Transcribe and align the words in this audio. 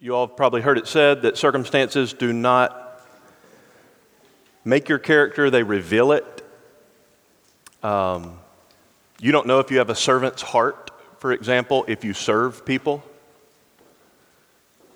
You 0.00 0.14
all 0.14 0.28
have 0.28 0.36
probably 0.36 0.60
heard 0.60 0.78
it 0.78 0.86
said 0.86 1.22
that 1.22 1.36
circumstances 1.36 2.12
do 2.12 2.32
not 2.32 3.02
make 4.64 4.88
your 4.88 4.98
character, 5.00 5.50
they 5.50 5.64
reveal 5.64 6.12
it. 6.12 6.46
Um, 7.82 8.38
you 9.18 9.32
don't 9.32 9.48
know 9.48 9.58
if 9.58 9.72
you 9.72 9.78
have 9.78 9.90
a 9.90 9.96
servant's 9.96 10.42
heart, 10.42 10.92
for 11.18 11.32
example, 11.32 11.84
if 11.88 12.04
you 12.04 12.14
serve 12.14 12.64
people. 12.64 13.02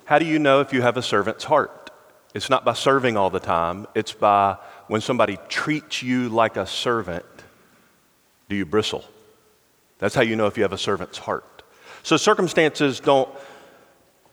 How 0.04 0.20
do 0.20 0.24
you 0.24 0.38
know 0.38 0.60
if 0.60 0.72
you 0.72 0.82
have 0.82 0.96
a 0.96 1.02
servant's 1.02 1.42
heart? 1.42 1.90
It's 2.32 2.48
not 2.48 2.64
by 2.64 2.74
serving 2.74 3.16
all 3.16 3.30
the 3.30 3.40
time, 3.40 3.88
it's 3.96 4.12
by 4.12 4.56
when 4.86 5.00
somebody 5.00 5.36
treats 5.48 6.02
you 6.02 6.28
like 6.28 6.56
a 6.56 6.66
servant, 6.66 7.26
do 8.48 8.54
you 8.54 8.64
bristle? 8.64 9.04
That's 9.98 10.14
how 10.14 10.22
you 10.22 10.36
know 10.36 10.46
if 10.46 10.56
you 10.56 10.62
have 10.62 10.72
a 10.72 10.78
servant's 10.78 11.18
heart. 11.18 11.64
So 12.04 12.16
circumstances 12.16 13.00
don't 13.00 13.28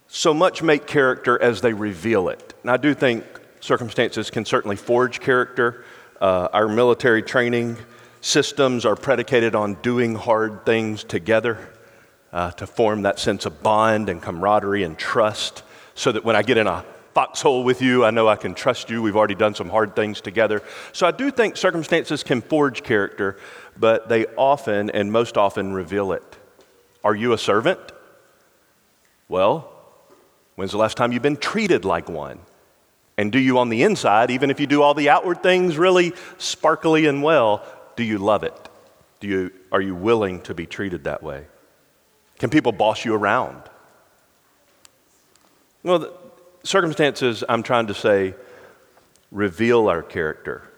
so 0.10 0.34
much 0.34 0.64
make 0.64 0.88
character 0.88 1.40
as 1.42 1.62
they 1.62 1.72
reveal 1.72 2.30
it. 2.30 2.54
And 2.64 2.72
I 2.72 2.78
do 2.78 2.94
think 2.94 3.24
circumstances 3.62 4.32
can 4.32 4.44
certainly 4.44 4.76
forge 4.76 5.20
character. 5.20 5.86
Uh, 6.20 6.50
our 6.52 6.68
military 6.68 7.22
training 7.22 7.78
systems 8.20 8.86
are 8.86 8.96
predicated 8.96 9.56
on 9.56 9.76
doing 9.76 10.16
hard 10.16 10.66
things 10.66 11.04
together 11.04 11.58
uh, 12.34 12.52
to 12.52 12.66
form 12.66 13.04
that 13.04 13.20
sense 13.20 13.46
of 13.46 13.62
bond 13.62 14.10
and 14.10 14.22
camaraderie 14.22 14.84
and 14.84 14.98
trust 14.98 15.64
so 15.94 16.12
that 16.12 16.26
when 16.26 16.36
I 16.36 16.42
get 16.42 16.58
in 16.58 16.66
a 16.66 16.84
foxhole 17.14 17.64
with 17.64 17.82
you, 17.82 18.04
I 18.04 18.10
know 18.10 18.28
I 18.28 18.36
can 18.36 18.56
trust 18.56 18.90
you. 18.90 19.02
We've 19.04 19.16
already 19.16 19.36
done 19.36 19.54
some 19.54 19.70
hard 19.70 19.96
things 19.96 20.22
together. 20.22 20.64
So 20.92 21.06
I 21.06 21.12
do 21.12 21.30
think 21.30 21.56
circumstances 21.56 22.24
can 22.24 22.42
forge 22.42 22.82
character, 22.82 23.38
but 23.78 24.10
they 24.10 24.26
often 24.38 24.90
and 24.90 25.12
most 25.12 25.38
often 25.38 25.74
reveal 25.74 26.14
it. 26.14 26.24
Are 27.04 27.16
you 27.16 27.34
a 27.34 27.38
servant? 27.38 27.80
Well, 29.28 29.69
when's 30.60 30.74
the 30.74 30.78
last 30.78 30.98
time 30.98 31.14
you've 31.14 31.24
been 31.24 31.38
treated 31.38 31.86
like 31.86 32.10
one? 32.10 32.38
And 33.18 33.32
do 33.32 33.40
you 33.40 33.60
on 33.60 33.70
the 33.70 33.84
inside, 33.84 34.30
even 34.30 34.52
if 34.52 34.60
you 34.60 34.68
do 34.68 34.82
all 34.82 34.94
the 34.94 35.08
outward 35.08 35.42
things 35.42 35.78
really 35.78 36.12
sparkly 36.38 37.06
and 37.06 37.24
well, 37.24 37.64
do 37.96 38.04
you 38.04 38.18
love 38.18 38.44
it? 38.44 38.70
Do 39.22 39.30
you, 39.30 39.52
are 39.72 39.80
you 39.80 39.96
willing 39.96 40.42
to 40.42 40.54
be 40.54 40.66
treated 40.66 41.06
that 41.06 41.24
way? 41.24 41.46
Can 42.40 42.50
people 42.50 42.74
boss 42.74 43.06
you 43.06 43.16
around? 43.16 43.62
Well, 45.82 46.12
circumstances, 46.64 47.42
I'm 47.48 47.64
trying 47.64 47.88
to 47.88 47.94
say, 47.94 48.36
reveal 49.32 49.88
our 49.88 50.04
character. 50.04 50.70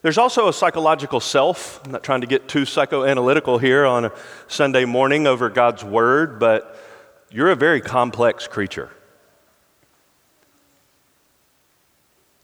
There's 0.00 0.16
also 0.16 0.48
a 0.48 0.54
psychological 0.54 1.20
self. 1.20 1.84
I'm 1.84 1.92
not 1.92 2.02
trying 2.02 2.22
to 2.22 2.26
get 2.26 2.48
too 2.48 2.62
psychoanalytical 2.62 3.60
here 3.60 3.84
on 3.84 4.06
a 4.06 4.12
Sunday 4.48 4.86
morning 4.86 5.26
over 5.26 5.50
God's 5.50 5.84
Word, 5.84 6.40
but 6.40 6.82
you're 7.30 7.50
a 7.50 7.56
very 7.56 7.80
complex 7.80 8.46
creature. 8.46 8.90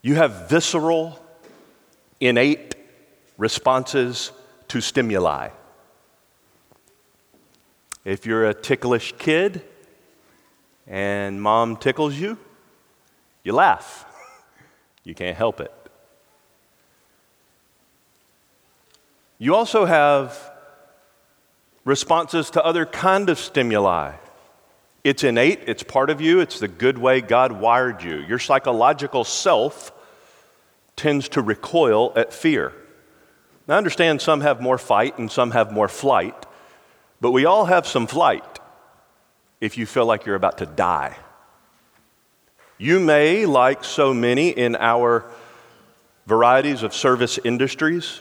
You 0.03 0.17
have 0.17 0.49
visceral, 0.49 1.25
innate 2.21 2.75
responses 3.39 4.33
to 4.69 4.81
stimuli. 4.81 5.51
If 8.05 8.27
you're 8.27 8.49
a 8.49 8.55
ticklish 8.55 9.15
kid 9.19 9.63
and 10.89 11.41
mom 11.41 11.77
tickles 11.77 12.17
you, 12.17 12.39
you 13.45 13.53
laugh. 13.53 14.07
You 15.05 15.17
can't 15.17 15.37
help 15.37 15.61
it. 15.61 15.73
You 19.37 19.57
also 19.57 19.85
have 19.85 20.53
responses 21.85 22.51
to 22.51 22.65
other 22.65 22.87
kind 22.87 23.29
of 23.29 23.41
stimuli. 23.41 24.13
It's 25.05 25.25
innate, 25.25 25.65
it's 25.67 25.83
part 25.83 26.11
of 26.11 26.21
you, 26.21 26.41
it's 26.41 26.61
the 26.61 26.69
good 26.69 26.97
way 26.97 27.21
God 27.21 27.53
wired 27.53 28.03
you. 28.03 28.19
Your 28.19 28.39
psychological 28.39 29.25
self 29.25 29.93
tends 30.95 31.29
to 31.31 31.43
recoil 31.43 32.13
at 32.15 32.33
fear. 32.33 32.73
Now, 33.67 33.75
I 33.75 33.79
understand 33.79 34.21
some 34.21 34.41
have 34.43 34.61
more 34.61 34.79
fight 34.79 35.19
and 35.19 35.31
some 35.31 35.51
have 35.53 35.73
more 35.73 35.89
flight, 35.89 36.47
but 37.21 37.33
we 37.33 37.45
all 37.45 37.65
have 37.65 37.87
some 37.87 38.07
flight 38.07 38.61
if 39.61 39.79
you 39.79 39.87
feel 39.87 40.07
like 40.07 40.27
you're 40.27 40.37
about 40.37 40.59
to 40.59 40.67
die. 40.67 41.17
You 42.79 42.99
may, 42.99 43.47
like 43.47 43.85
so 43.85 44.13
many 44.13 44.51
in 44.51 44.77
our 44.77 45.25
varieties 46.27 46.83
of 46.83 46.95
service 46.95 47.39
industries, 47.45 48.21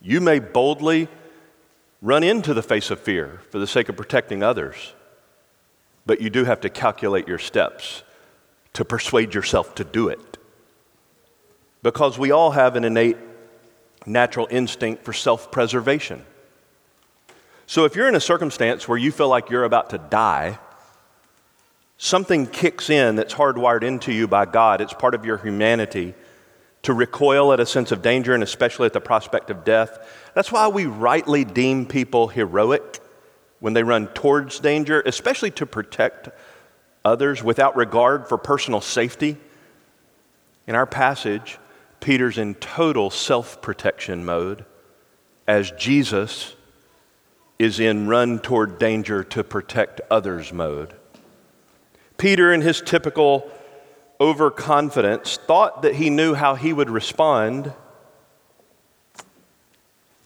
you 0.00 0.20
may 0.20 0.38
boldly 0.38 1.08
run 2.02 2.22
into 2.22 2.54
the 2.54 2.62
face 2.62 2.90
of 2.90 3.00
fear 3.00 3.40
for 3.50 3.58
the 3.58 3.66
sake 3.66 3.88
of 3.88 3.96
protecting 3.96 4.42
others, 4.42 4.94
but 6.06 6.20
you 6.20 6.30
do 6.30 6.44
have 6.44 6.60
to 6.62 6.70
calculate 6.70 7.28
your 7.28 7.38
steps 7.38 8.02
to 8.74 8.84
persuade 8.84 9.34
yourself 9.34 9.74
to 9.76 9.84
do 9.84 10.08
it. 10.08 10.38
Because 11.82 12.18
we 12.18 12.30
all 12.30 12.52
have 12.52 12.76
an 12.76 12.84
innate 12.84 13.16
natural 14.06 14.46
instinct 14.50 15.04
for 15.04 15.12
self 15.12 15.50
preservation. 15.50 16.24
So 17.66 17.84
if 17.84 17.96
you're 17.96 18.08
in 18.08 18.14
a 18.14 18.20
circumstance 18.20 18.86
where 18.86 18.98
you 18.98 19.10
feel 19.10 19.28
like 19.28 19.48
you're 19.48 19.64
about 19.64 19.90
to 19.90 19.98
die, 19.98 20.58
something 21.96 22.46
kicks 22.46 22.90
in 22.90 23.16
that's 23.16 23.34
hardwired 23.34 23.82
into 23.82 24.12
you 24.12 24.28
by 24.28 24.44
God. 24.44 24.80
It's 24.80 24.92
part 24.92 25.14
of 25.14 25.24
your 25.24 25.38
humanity 25.38 26.14
to 26.82 26.92
recoil 26.92 27.52
at 27.52 27.60
a 27.60 27.66
sense 27.66 27.92
of 27.92 28.02
danger 28.02 28.34
and 28.34 28.42
especially 28.42 28.86
at 28.86 28.92
the 28.92 29.00
prospect 29.00 29.48
of 29.48 29.64
death. 29.64 29.98
That's 30.34 30.52
why 30.52 30.68
we 30.68 30.84
rightly 30.84 31.44
deem 31.44 31.86
people 31.86 32.28
heroic 32.28 33.00
when 33.60 33.72
they 33.72 33.82
run 33.82 34.08
towards 34.08 34.60
danger, 34.60 35.02
especially 35.06 35.50
to 35.52 35.66
protect 35.66 36.28
others 37.04 37.42
without 37.42 37.76
regard 37.76 38.28
for 38.28 38.38
personal 38.38 38.80
safety. 38.80 39.36
In 40.66 40.74
our 40.74 40.86
passage, 40.86 41.58
Peter's 42.00 42.38
in 42.38 42.54
total 42.54 43.10
self 43.10 43.60
protection 43.62 44.24
mode 44.24 44.64
as 45.46 45.70
Jesus 45.72 46.54
is 47.58 47.78
in 47.78 48.08
run 48.08 48.38
toward 48.38 48.78
danger 48.78 49.22
to 49.22 49.44
protect 49.44 50.00
others 50.10 50.52
mode. 50.52 50.94
Peter, 52.16 52.52
in 52.52 52.60
his 52.60 52.80
typical 52.80 53.50
overconfidence, 54.20 55.36
thought 55.36 55.82
that 55.82 55.94
he 55.94 56.10
knew 56.10 56.34
how 56.34 56.54
he 56.54 56.72
would 56.72 56.90
respond 56.90 57.72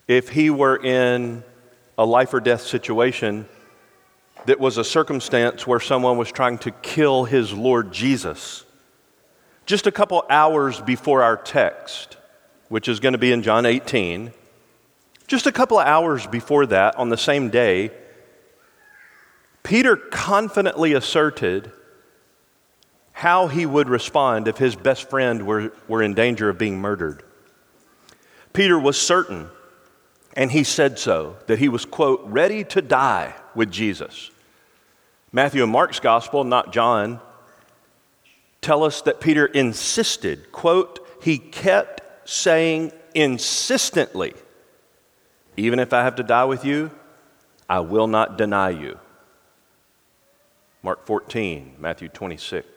if 0.06 0.30
he 0.30 0.50
were 0.50 0.76
in 0.76 1.42
a 1.98 2.06
life 2.06 2.32
or 2.32 2.40
death 2.40 2.62
situation 2.62 3.46
that 4.46 4.60
was 4.60 4.78
a 4.78 4.84
circumstance 4.84 5.66
where 5.66 5.80
someone 5.80 6.16
was 6.16 6.30
trying 6.30 6.56
to 6.58 6.70
kill 6.70 7.24
his 7.24 7.52
Lord 7.52 7.92
Jesus. 7.92 8.64
Just 9.66 9.86
a 9.86 9.92
couple 9.92 10.24
hours 10.30 10.80
before 10.80 11.22
our 11.22 11.36
text, 11.36 12.16
which 12.68 12.88
is 12.88 13.00
going 13.00 13.12
to 13.12 13.18
be 13.18 13.32
in 13.32 13.42
John 13.42 13.66
18, 13.66 14.32
just 15.26 15.46
a 15.46 15.52
couple 15.52 15.78
of 15.78 15.86
hours 15.86 16.26
before 16.26 16.66
that, 16.66 16.96
on 16.96 17.10
the 17.10 17.18
same 17.18 17.50
day, 17.50 17.90
Peter 19.62 19.96
confidently 19.96 20.94
asserted 20.94 21.70
how 23.12 23.48
he 23.48 23.66
would 23.66 23.88
respond 23.88 24.46
if 24.46 24.56
his 24.56 24.76
best 24.76 25.10
friend 25.10 25.44
were, 25.44 25.72
were 25.88 26.02
in 26.02 26.14
danger 26.14 26.48
of 26.48 26.56
being 26.56 26.78
murdered. 26.78 27.24
Peter 28.52 28.78
was 28.78 28.98
certain, 28.98 29.50
and 30.38 30.52
he 30.52 30.62
said 30.62 31.00
so, 31.00 31.36
that 31.48 31.58
he 31.58 31.68
was, 31.68 31.84
quote, 31.84 32.22
ready 32.24 32.62
to 32.62 32.80
die 32.80 33.34
with 33.56 33.72
Jesus. 33.72 34.30
Matthew 35.32 35.64
and 35.64 35.72
Mark's 35.72 35.98
gospel, 35.98 36.44
not 36.44 36.72
John, 36.72 37.18
tell 38.60 38.84
us 38.84 39.02
that 39.02 39.20
Peter 39.20 39.46
insisted, 39.46 40.52
quote, 40.52 41.04
he 41.20 41.38
kept 41.38 42.28
saying 42.28 42.92
insistently, 43.16 44.32
even 45.56 45.80
if 45.80 45.92
I 45.92 46.04
have 46.04 46.14
to 46.14 46.22
die 46.22 46.44
with 46.44 46.64
you, 46.64 46.92
I 47.68 47.80
will 47.80 48.06
not 48.06 48.38
deny 48.38 48.70
you. 48.70 48.96
Mark 50.84 51.04
14, 51.04 51.74
Matthew 51.80 52.08
26. 52.10 52.68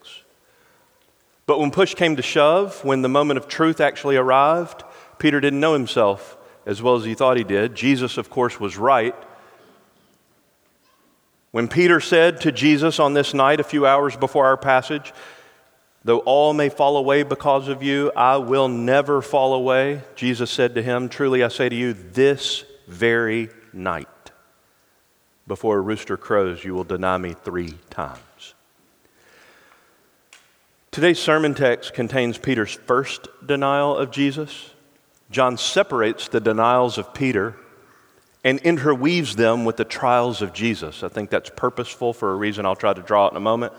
But 1.45 1.59
when 1.59 1.69
push 1.69 1.94
came 1.94 2.15
to 2.15 2.24
shove, 2.24 2.83
when 2.83 3.03
the 3.03 3.07
moment 3.07 3.38
of 3.38 3.47
truth 3.47 3.80
actually 3.80 4.15
arrived, 4.15 4.83
Peter 5.19 5.39
didn't 5.39 5.59
know 5.59 5.74
himself 5.74 6.38
as 6.65 6.81
well 6.81 6.95
as 6.95 7.05
he 7.05 7.13
thought 7.13 7.37
he 7.37 7.43
did. 7.43 7.75
Jesus, 7.75 8.17
of 8.17 8.29
course, 8.29 8.59
was 8.59 8.77
right. 8.77 9.15
When 11.51 11.67
Peter 11.67 11.99
said 11.99 12.41
to 12.41 12.51
Jesus 12.51 12.99
on 12.99 13.13
this 13.13 13.33
night, 13.33 13.59
a 13.59 13.63
few 13.63 13.85
hours 13.85 14.15
before 14.15 14.45
our 14.45 14.57
passage, 14.57 15.13
Though 16.03 16.19
all 16.19 16.53
may 16.53 16.69
fall 16.69 16.97
away 16.97 17.23
because 17.23 17.67
of 17.67 17.83
you, 17.83 18.11
I 18.15 18.37
will 18.37 18.67
never 18.67 19.21
fall 19.21 19.53
away. 19.53 20.01
Jesus 20.15 20.49
said 20.49 20.73
to 20.75 20.81
him, 20.81 21.09
Truly 21.09 21.43
I 21.43 21.47
say 21.49 21.69
to 21.69 21.75
you, 21.75 21.93
this 21.93 22.63
very 22.87 23.49
night, 23.71 24.07
before 25.45 25.77
a 25.77 25.81
rooster 25.81 26.17
crows, 26.17 26.63
you 26.63 26.73
will 26.73 26.83
deny 26.83 27.17
me 27.17 27.33
three 27.33 27.75
times. 27.91 28.55
Today's 30.89 31.19
sermon 31.19 31.53
text 31.53 31.93
contains 31.93 32.37
Peter's 32.37 32.73
first 32.73 33.27
denial 33.45 33.95
of 33.95 34.11
Jesus. 34.11 34.71
John 35.31 35.57
separates 35.57 36.28
the 36.28 36.39
denials 36.39 36.98
of 36.98 37.13
Peter 37.13 37.56
and 38.44 38.60
interweaves 38.60 39.36
them 39.36 39.66
with 39.66 39.78
the 39.78 39.86
trials 39.86 40.42
of 40.42 40.54
Jesus. 40.54 41.04
I 41.04 41.07
think 41.07 41.30
that's 41.30 41.50
purposeful 41.50 42.13
for 42.13 42.31
a 42.31 42.36
reason 42.36 42.66
I'll 42.66 42.75
try 42.75 42.94
to 42.94 43.01
draw 43.01 43.28
it 43.28 43.31
in 43.31 43.38
a 43.38 43.42
moment. 43.42 43.74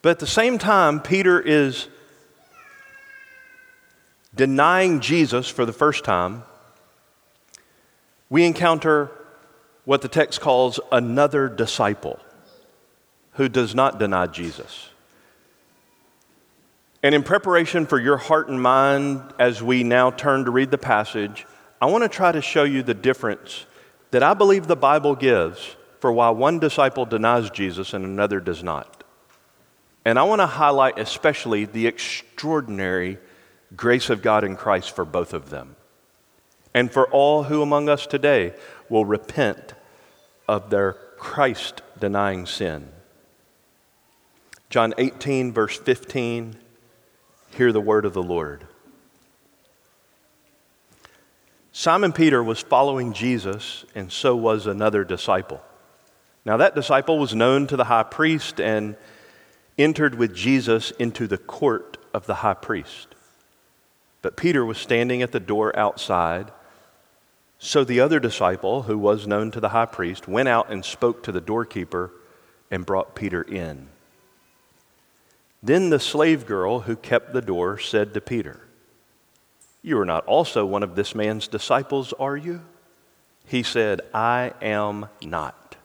But 0.00 0.10
at 0.10 0.18
the 0.18 0.26
same 0.26 0.58
time, 0.58 1.00
Peter 1.00 1.40
is 1.40 1.88
denying 4.34 5.00
Jesus 5.00 5.48
for 5.48 5.64
the 5.66 5.72
first 5.72 6.04
time. 6.04 6.42
We 8.30 8.44
encounter 8.44 9.10
what 9.84 10.02
the 10.02 10.08
text 10.08 10.40
calls 10.40 10.80
another 10.90 11.48
disciple 11.48 12.18
who 13.32 13.48
does 13.48 13.74
not 13.74 13.98
deny 13.98 14.26
Jesus. 14.26 14.88
And 17.02 17.14
in 17.14 17.22
preparation 17.22 17.86
for 17.86 17.98
your 17.98 18.16
heart 18.16 18.48
and 18.48 18.62
mind 18.62 19.22
as 19.38 19.62
we 19.62 19.82
now 19.82 20.10
turn 20.10 20.44
to 20.44 20.50
read 20.50 20.70
the 20.70 20.78
passage, 20.78 21.46
I 21.80 21.86
want 21.86 22.04
to 22.04 22.08
try 22.08 22.30
to 22.30 22.40
show 22.40 22.62
you 22.62 22.82
the 22.82 22.94
difference 22.94 23.66
that 24.12 24.22
I 24.22 24.34
believe 24.34 24.66
the 24.66 24.76
Bible 24.76 25.16
gives 25.16 25.76
for 25.98 26.12
why 26.12 26.30
one 26.30 26.60
disciple 26.60 27.04
denies 27.04 27.50
Jesus 27.50 27.92
and 27.92 28.04
another 28.04 28.38
does 28.38 28.62
not. 28.62 29.02
And 30.04 30.18
I 30.18 30.22
want 30.24 30.40
to 30.40 30.46
highlight 30.46 30.98
especially 30.98 31.64
the 31.64 31.86
extraordinary 31.86 33.18
grace 33.74 34.10
of 34.10 34.22
God 34.22 34.44
in 34.44 34.56
Christ 34.56 34.94
for 34.94 35.04
both 35.04 35.32
of 35.32 35.50
them. 35.50 35.76
And 36.74 36.92
for 36.92 37.08
all 37.08 37.44
who 37.44 37.62
among 37.62 37.88
us 37.88 38.06
today 38.06 38.54
will 38.88 39.04
repent 39.04 39.74
of 40.48 40.70
their 40.70 40.94
Christ 41.18 41.82
denying 41.98 42.46
sin. 42.46 42.88
John 44.70 44.94
18, 44.98 45.52
verse 45.52 45.78
15, 45.78 46.56
hear 47.54 47.72
the 47.72 47.80
word 47.80 48.04
of 48.04 48.14
the 48.14 48.22
Lord. 48.22 48.66
Simon 51.72 52.12
Peter 52.12 52.42
was 52.42 52.60
following 52.60 53.12
Jesus, 53.12 53.84
and 53.94 54.12
so 54.12 54.36
was 54.36 54.66
another 54.66 55.04
disciple. 55.04 55.62
Now, 56.44 56.58
that 56.58 56.74
disciple 56.74 57.18
was 57.18 57.34
known 57.34 57.66
to 57.68 57.76
the 57.76 57.84
high 57.84 58.02
priest 58.02 58.60
and 58.60 58.96
entered 59.78 60.14
with 60.16 60.34
Jesus 60.34 60.90
into 60.92 61.26
the 61.26 61.38
court 61.38 61.96
of 62.12 62.26
the 62.26 62.36
high 62.36 62.54
priest. 62.54 63.14
But 64.20 64.36
Peter 64.36 64.64
was 64.64 64.78
standing 64.78 65.22
at 65.22 65.32
the 65.32 65.40
door 65.40 65.76
outside. 65.78 66.50
So 67.58 67.84
the 67.84 68.00
other 68.00 68.20
disciple, 68.20 68.82
who 68.82 68.98
was 68.98 69.26
known 69.26 69.50
to 69.52 69.60
the 69.60 69.70
high 69.70 69.86
priest, 69.86 70.28
went 70.28 70.48
out 70.48 70.70
and 70.70 70.84
spoke 70.84 71.22
to 71.24 71.32
the 71.32 71.40
doorkeeper 71.40 72.10
and 72.70 72.84
brought 72.84 73.14
Peter 73.14 73.42
in. 73.42 73.88
Then 75.62 75.90
the 75.90 76.00
slave 76.00 76.46
girl 76.46 76.80
who 76.80 76.96
kept 76.96 77.32
the 77.32 77.40
door 77.40 77.78
said 77.78 78.14
to 78.14 78.20
Peter, 78.20 78.60
You 79.80 79.98
are 80.00 80.04
not 80.04 80.26
also 80.26 80.66
one 80.66 80.82
of 80.82 80.96
this 80.96 81.14
man's 81.14 81.46
disciples, 81.46 82.12
are 82.18 82.36
you? 82.36 82.62
He 83.46 83.62
said, 83.62 84.00
I 84.12 84.52
am 84.60 85.06
not. 85.22 85.76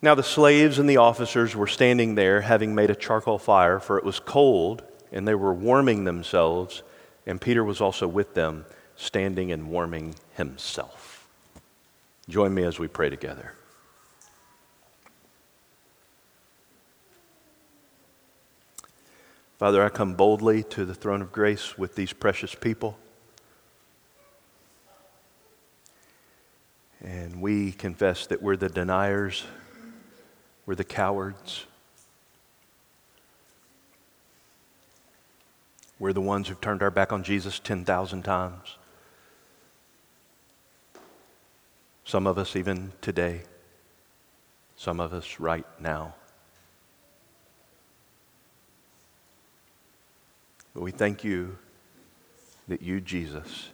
Now 0.00 0.14
the 0.14 0.22
slaves 0.22 0.78
and 0.78 0.88
the 0.88 0.98
officers 0.98 1.56
were 1.56 1.66
standing 1.66 2.14
there, 2.14 2.40
having 2.40 2.74
made 2.74 2.90
a 2.90 2.94
charcoal 2.94 3.38
fire, 3.38 3.80
for 3.80 3.98
it 3.98 4.04
was 4.04 4.20
cold, 4.20 4.82
and 5.12 5.26
they 5.26 5.34
were 5.34 5.52
warming 5.52 6.04
themselves, 6.04 6.82
and 7.26 7.40
Peter 7.40 7.64
was 7.64 7.80
also 7.80 8.06
with 8.06 8.34
them, 8.34 8.64
standing 8.96 9.52
and 9.52 9.68
warming 9.68 10.14
himself. 10.36 11.28
Join 12.28 12.54
me 12.54 12.62
as 12.62 12.78
we 12.78 12.86
pray 12.86 13.10
together. 13.10 13.54
Father, 19.58 19.84
I 19.84 19.88
come 19.88 20.14
boldly 20.14 20.62
to 20.62 20.84
the 20.84 20.94
throne 20.94 21.20
of 21.20 21.32
grace 21.32 21.76
with 21.76 21.96
these 21.96 22.12
precious 22.12 22.54
people. 22.54 22.96
And 27.02 27.42
we 27.42 27.72
confess 27.72 28.28
that 28.28 28.40
we're 28.40 28.56
the 28.56 28.68
deniers, 28.68 29.44
we're 30.64 30.76
the 30.76 30.84
cowards, 30.84 31.64
we're 35.98 36.12
the 36.12 36.20
ones 36.20 36.46
who've 36.46 36.60
turned 36.60 36.80
our 36.80 36.92
back 36.92 37.12
on 37.12 37.24
Jesus 37.24 37.58
10,000 37.58 38.22
times. 38.22 38.76
Some 42.04 42.28
of 42.28 42.38
us, 42.38 42.54
even 42.54 42.92
today, 43.00 43.42
some 44.76 45.00
of 45.00 45.12
us 45.12 45.40
right 45.40 45.66
now. 45.80 46.14
But 50.78 50.84
we 50.84 50.92
thank 50.92 51.24
you 51.24 51.58
that 52.68 52.82
you, 52.82 53.00
Jesus, 53.00 53.70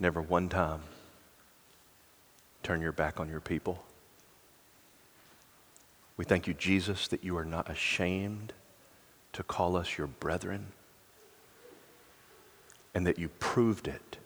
never 0.00 0.20
one 0.20 0.48
time 0.48 0.80
turn 2.64 2.80
your 2.80 2.90
back 2.90 3.20
on 3.20 3.28
your 3.28 3.38
people. 3.38 3.84
We 6.16 6.24
thank 6.24 6.48
you, 6.48 6.54
Jesus, 6.54 7.06
that 7.06 7.22
you 7.22 7.36
are 7.36 7.44
not 7.44 7.70
ashamed 7.70 8.52
to 9.32 9.44
call 9.44 9.76
us 9.76 9.96
your 9.96 10.08
brethren 10.08 10.72
and 12.92 13.06
that 13.06 13.20
you 13.20 13.28
proved 13.28 13.86
it 13.86 14.16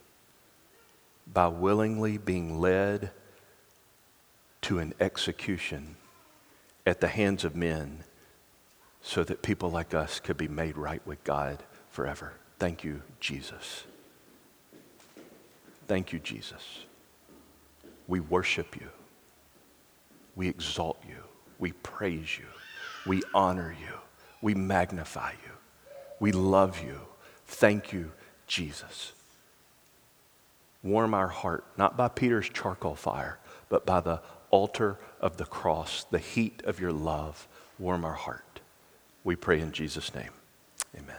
by 1.30 1.48
willingly 1.48 2.16
being 2.16 2.58
led 2.58 3.10
to 4.62 4.78
an 4.78 4.94
execution 4.98 5.96
at 6.86 7.02
the 7.02 7.08
hands 7.08 7.44
of 7.44 7.54
men 7.54 8.02
so 9.06 9.22
that 9.22 9.42
people 9.42 9.70
like 9.70 9.92
us 9.92 10.18
could 10.18 10.38
be 10.38 10.48
made 10.48 10.78
right 10.78 11.06
with 11.06 11.22
God 11.24 11.62
forever. 11.90 12.32
Thank 12.58 12.82
you, 12.82 13.02
Jesus. 13.20 13.84
Thank 15.86 16.10
you, 16.10 16.18
Jesus. 16.18 16.86
We 18.08 18.20
worship 18.20 18.80
you. 18.80 18.88
We 20.34 20.48
exalt 20.48 20.98
you. 21.06 21.18
We 21.58 21.72
praise 21.72 22.38
you. 22.38 22.46
We 23.06 23.22
honor 23.34 23.76
you. 23.78 23.94
We 24.40 24.54
magnify 24.54 25.32
you. 25.32 25.52
We 26.18 26.32
love 26.32 26.82
you. 26.82 26.98
Thank 27.46 27.92
you, 27.92 28.10
Jesus. 28.46 29.12
Warm 30.82 31.12
our 31.12 31.28
heart, 31.28 31.66
not 31.76 31.98
by 31.98 32.08
Peter's 32.08 32.48
charcoal 32.48 32.94
fire, 32.94 33.38
but 33.68 33.84
by 33.84 34.00
the 34.00 34.22
altar 34.50 34.98
of 35.20 35.36
the 35.36 35.44
cross, 35.44 36.04
the 36.10 36.18
heat 36.18 36.62
of 36.64 36.80
your 36.80 36.92
love. 36.92 37.46
Warm 37.78 38.06
our 38.06 38.14
heart. 38.14 38.53
We 39.24 39.36
pray 39.36 39.60
in 39.60 39.72
Jesus' 39.72 40.14
name. 40.14 40.30
Amen. 40.96 41.16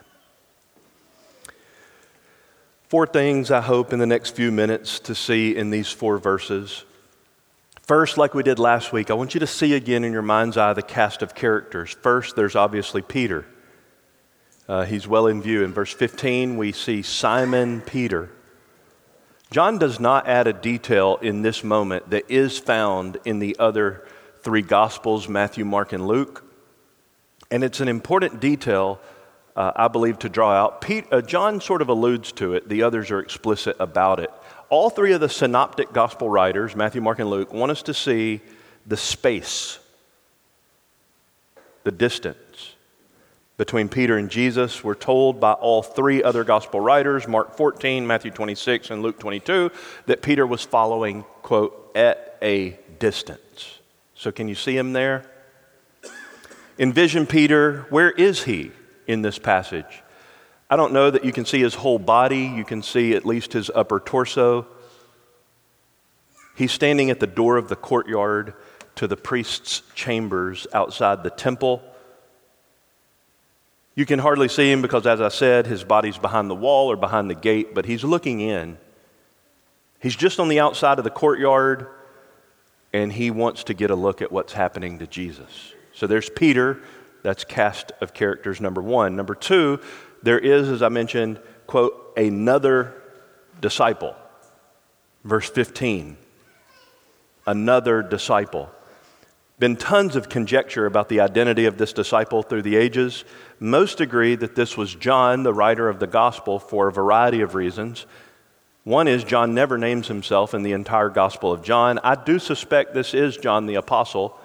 Four 2.87 3.07
things 3.07 3.49
I 3.49 3.61
hope 3.61 3.91
in 3.91 3.99
the 3.99 4.05
next 4.05 4.35
few 4.35 4.51
minutes 4.51 4.99
to 5.01 5.15
see 5.15 5.55
in 5.55 5.71
these 5.71 5.89
four 5.89 6.19
verses. 6.19 6.85
First, 7.81 8.17
like 8.17 8.35
we 8.35 8.43
did 8.43 8.59
last 8.59 8.93
week, 8.93 9.09
I 9.09 9.15
want 9.15 9.33
you 9.33 9.39
to 9.39 9.47
see 9.47 9.73
again 9.73 10.03
in 10.03 10.13
your 10.13 10.21
mind's 10.21 10.55
eye 10.55 10.73
the 10.73 10.83
cast 10.83 11.23
of 11.23 11.33
characters. 11.33 11.91
First, 12.01 12.35
there's 12.35 12.55
obviously 12.55 13.01
Peter. 13.01 13.45
Uh, 14.67 14.85
he's 14.85 15.07
well 15.07 15.27
in 15.27 15.41
view. 15.41 15.63
In 15.63 15.73
verse 15.73 15.93
15, 15.93 16.57
we 16.57 16.71
see 16.71 17.01
Simon 17.01 17.81
Peter. 17.81 18.31
John 19.51 19.77
does 19.77 19.99
not 19.99 20.27
add 20.27 20.47
a 20.47 20.53
detail 20.53 21.17
in 21.21 21.41
this 21.41 21.63
moment 21.63 22.09
that 22.11 22.29
is 22.29 22.57
found 22.57 23.17
in 23.25 23.39
the 23.39 23.55
other 23.59 24.07
three 24.41 24.61
Gospels 24.61 25.27
Matthew, 25.27 25.65
Mark, 25.65 25.93
and 25.93 26.07
Luke. 26.07 26.44
And 27.51 27.63
it's 27.63 27.79
an 27.79 27.87
important 27.87 28.39
detail, 28.39 28.99
uh, 29.55 29.71
I 29.75 29.87
believe, 29.87 30.19
to 30.19 30.29
draw 30.29 30.51
out. 30.51 30.81
Pete, 30.81 31.05
uh, 31.11 31.21
John 31.21 31.61
sort 31.61 31.81
of 31.81 31.89
alludes 31.89 32.31
to 32.33 32.53
it, 32.53 32.67
the 32.67 32.83
others 32.83 33.11
are 33.11 33.19
explicit 33.19 33.75
about 33.79 34.19
it. 34.19 34.31
All 34.69 34.89
three 34.89 35.13
of 35.13 35.21
the 35.21 35.29
synoptic 35.29 35.93
gospel 35.93 36.29
writers, 36.29 36.75
Matthew, 36.75 37.01
Mark, 37.01 37.19
and 37.19 37.29
Luke, 37.29 37.53
want 37.53 37.71
us 37.71 37.83
to 37.83 37.93
see 37.93 38.41
the 38.85 38.97
space, 38.97 39.79
the 41.83 41.91
distance 41.91 42.75
between 43.57 43.87
Peter 43.87 44.17
and 44.17 44.29
Jesus. 44.29 44.83
We're 44.83 44.95
told 44.95 45.39
by 45.39 45.53
all 45.53 45.81
three 45.81 46.21
other 46.23 46.43
gospel 46.43 46.79
writers, 46.79 47.27
Mark 47.27 47.55
14, 47.55 48.05
Matthew 48.05 48.31
26, 48.31 48.89
and 48.89 49.01
Luke 49.01 49.19
22, 49.19 49.71
that 50.07 50.21
Peter 50.21 50.45
was 50.45 50.63
following, 50.63 51.23
quote, 51.41 51.91
at 51.95 52.37
a 52.41 52.77
distance. 52.99 53.79
So 54.13 54.31
can 54.31 54.47
you 54.47 54.55
see 54.55 54.75
him 54.75 54.93
there? 54.93 55.25
Envision 56.77 57.25
Peter, 57.25 57.85
where 57.89 58.11
is 58.11 58.43
he 58.43 58.71
in 59.07 59.21
this 59.21 59.39
passage? 59.39 60.03
I 60.69 60.75
don't 60.75 60.93
know 60.93 61.09
that 61.09 61.23
you 61.23 61.31
can 61.31 61.45
see 61.45 61.61
his 61.61 61.75
whole 61.75 61.99
body, 61.99 62.47
you 62.47 62.65
can 62.65 62.81
see 62.81 63.13
at 63.13 63.25
least 63.25 63.53
his 63.53 63.69
upper 63.73 63.99
torso. 63.99 64.67
He's 66.55 66.71
standing 66.71 67.09
at 67.09 67.19
the 67.19 67.27
door 67.27 67.57
of 67.57 67.69
the 67.69 67.75
courtyard 67.75 68.55
to 68.95 69.07
the 69.07 69.17
priest's 69.17 69.83
chambers 69.93 70.67
outside 70.73 71.23
the 71.23 71.29
temple. 71.29 71.81
You 73.93 74.05
can 74.05 74.19
hardly 74.19 74.49
see 74.49 74.69
him 74.69 74.81
because, 74.81 75.05
as 75.05 75.21
I 75.21 75.29
said, 75.29 75.67
his 75.67 75.83
body's 75.83 76.17
behind 76.17 76.49
the 76.49 76.55
wall 76.55 76.91
or 76.91 76.97
behind 76.97 77.29
the 77.29 77.35
gate, 77.35 77.73
but 77.73 77.85
he's 77.85 78.03
looking 78.03 78.41
in. 78.41 78.77
He's 80.01 80.15
just 80.15 80.39
on 80.39 80.49
the 80.49 80.59
outside 80.59 80.97
of 80.97 81.03
the 81.03 81.09
courtyard, 81.09 81.87
and 82.91 83.13
he 83.13 83.31
wants 83.31 83.65
to 83.65 83.73
get 83.73 83.91
a 83.91 83.95
look 83.95 84.21
at 84.21 84.31
what's 84.31 84.53
happening 84.53 84.99
to 84.99 85.07
Jesus. 85.07 85.74
So 85.95 86.07
there's 86.07 86.29
Peter, 86.29 86.81
that's 87.23 87.43
cast 87.43 87.91
of 88.01 88.13
characters 88.13 88.61
number 88.61 88.81
one. 88.81 89.15
Number 89.15 89.33
two, 89.33 89.79
there 90.21 90.37
is, 90.37 90.69
as 90.69 90.83
I 90.83 90.89
mentioned, 90.89 91.39
quote, 91.67 92.13
another 92.17 93.01
disciple. 93.61 94.15
Verse 95.23 95.49
15, 95.49 96.17
another 97.47 98.03
disciple. 98.03 98.69
Been 99.57 99.77
tons 99.77 100.17
of 100.17 100.27
conjecture 100.27 100.85
about 100.85 101.07
the 101.07 101.21
identity 101.21 101.65
of 101.65 101.77
this 101.77 101.93
disciple 101.93 102.43
through 102.43 102.63
the 102.63 102.75
ages. 102.75 103.23
Most 103.59 104.01
agree 104.01 104.35
that 104.35 104.55
this 104.55 104.75
was 104.75 104.93
John, 104.93 105.43
the 105.43 105.53
writer 105.53 105.87
of 105.87 105.99
the 105.99 106.07
gospel, 106.07 106.59
for 106.59 106.89
a 106.89 106.91
variety 106.91 107.39
of 107.39 107.55
reasons. 107.55 108.05
One 108.83 109.07
is 109.07 109.23
John 109.23 109.55
never 109.55 109.77
names 109.77 110.09
himself 110.09 110.53
in 110.53 110.61
the 110.61 110.73
entire 110.73 111.09
gospel 111.09 111.53
of 111.53 111.63
John. 111.63 111.99
I 112.03 112.15
do 112.15 112.37
suspect 112.37 112.93
this 112.93 113.13
is 113.13 113.37
John 113.37 113.65
the 113.65 113.75
apostle, 113.75 114.37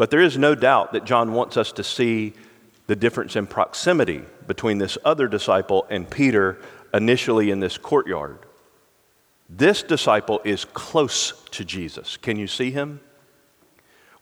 but 0.00 0.10
there 0.10 0.22
is 0.22 0.38
no 0.38 0.54
doubt 0.54 0.94
that 0.94 1.04
John 1.04 1.34
wants 1.34 1.58
us 1.58 1.72
to 1.72 1.84
see 1.84 2.32
the 2.86 2.96
difference 2.96 3.36
in 3.36 3.46
proximity 3.46 4.22
between 4.46 4.78
this 4.78 4.96
other 5.04 5.28
disciple 5.28 5.86
and 5.90 6.08
Peter 6.08 6.58
initially 6.94 7.50
in 7.50 7.60
this 7.60 7.76
courtyard. 7.76 8.38
This 9.50 9.82
disciple 9.82 10.40
is 10.42 10.64
close 10.64 11.44
to 11.50 11.66
Jesus. 11.66 12.16
Can 12.16 12.38
you 12.38 12.46
see 12.46 12.70
him? 12.70 13.00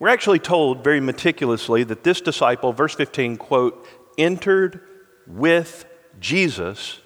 We're 0.00 0.08
actually 0.08 0.40
told 0.40 0.82
very 0.82 0.98
meticulously 0.98 1.84
that 1.84 2.02
this 2.02 2.20
disciple, 2.20 2.72
verse 2.72 2.96
15, 2.96 3.36
quote, 3.36 3.86
entered 4.18 4.80
with 5.28 5.84
Jesus 6.18 6.98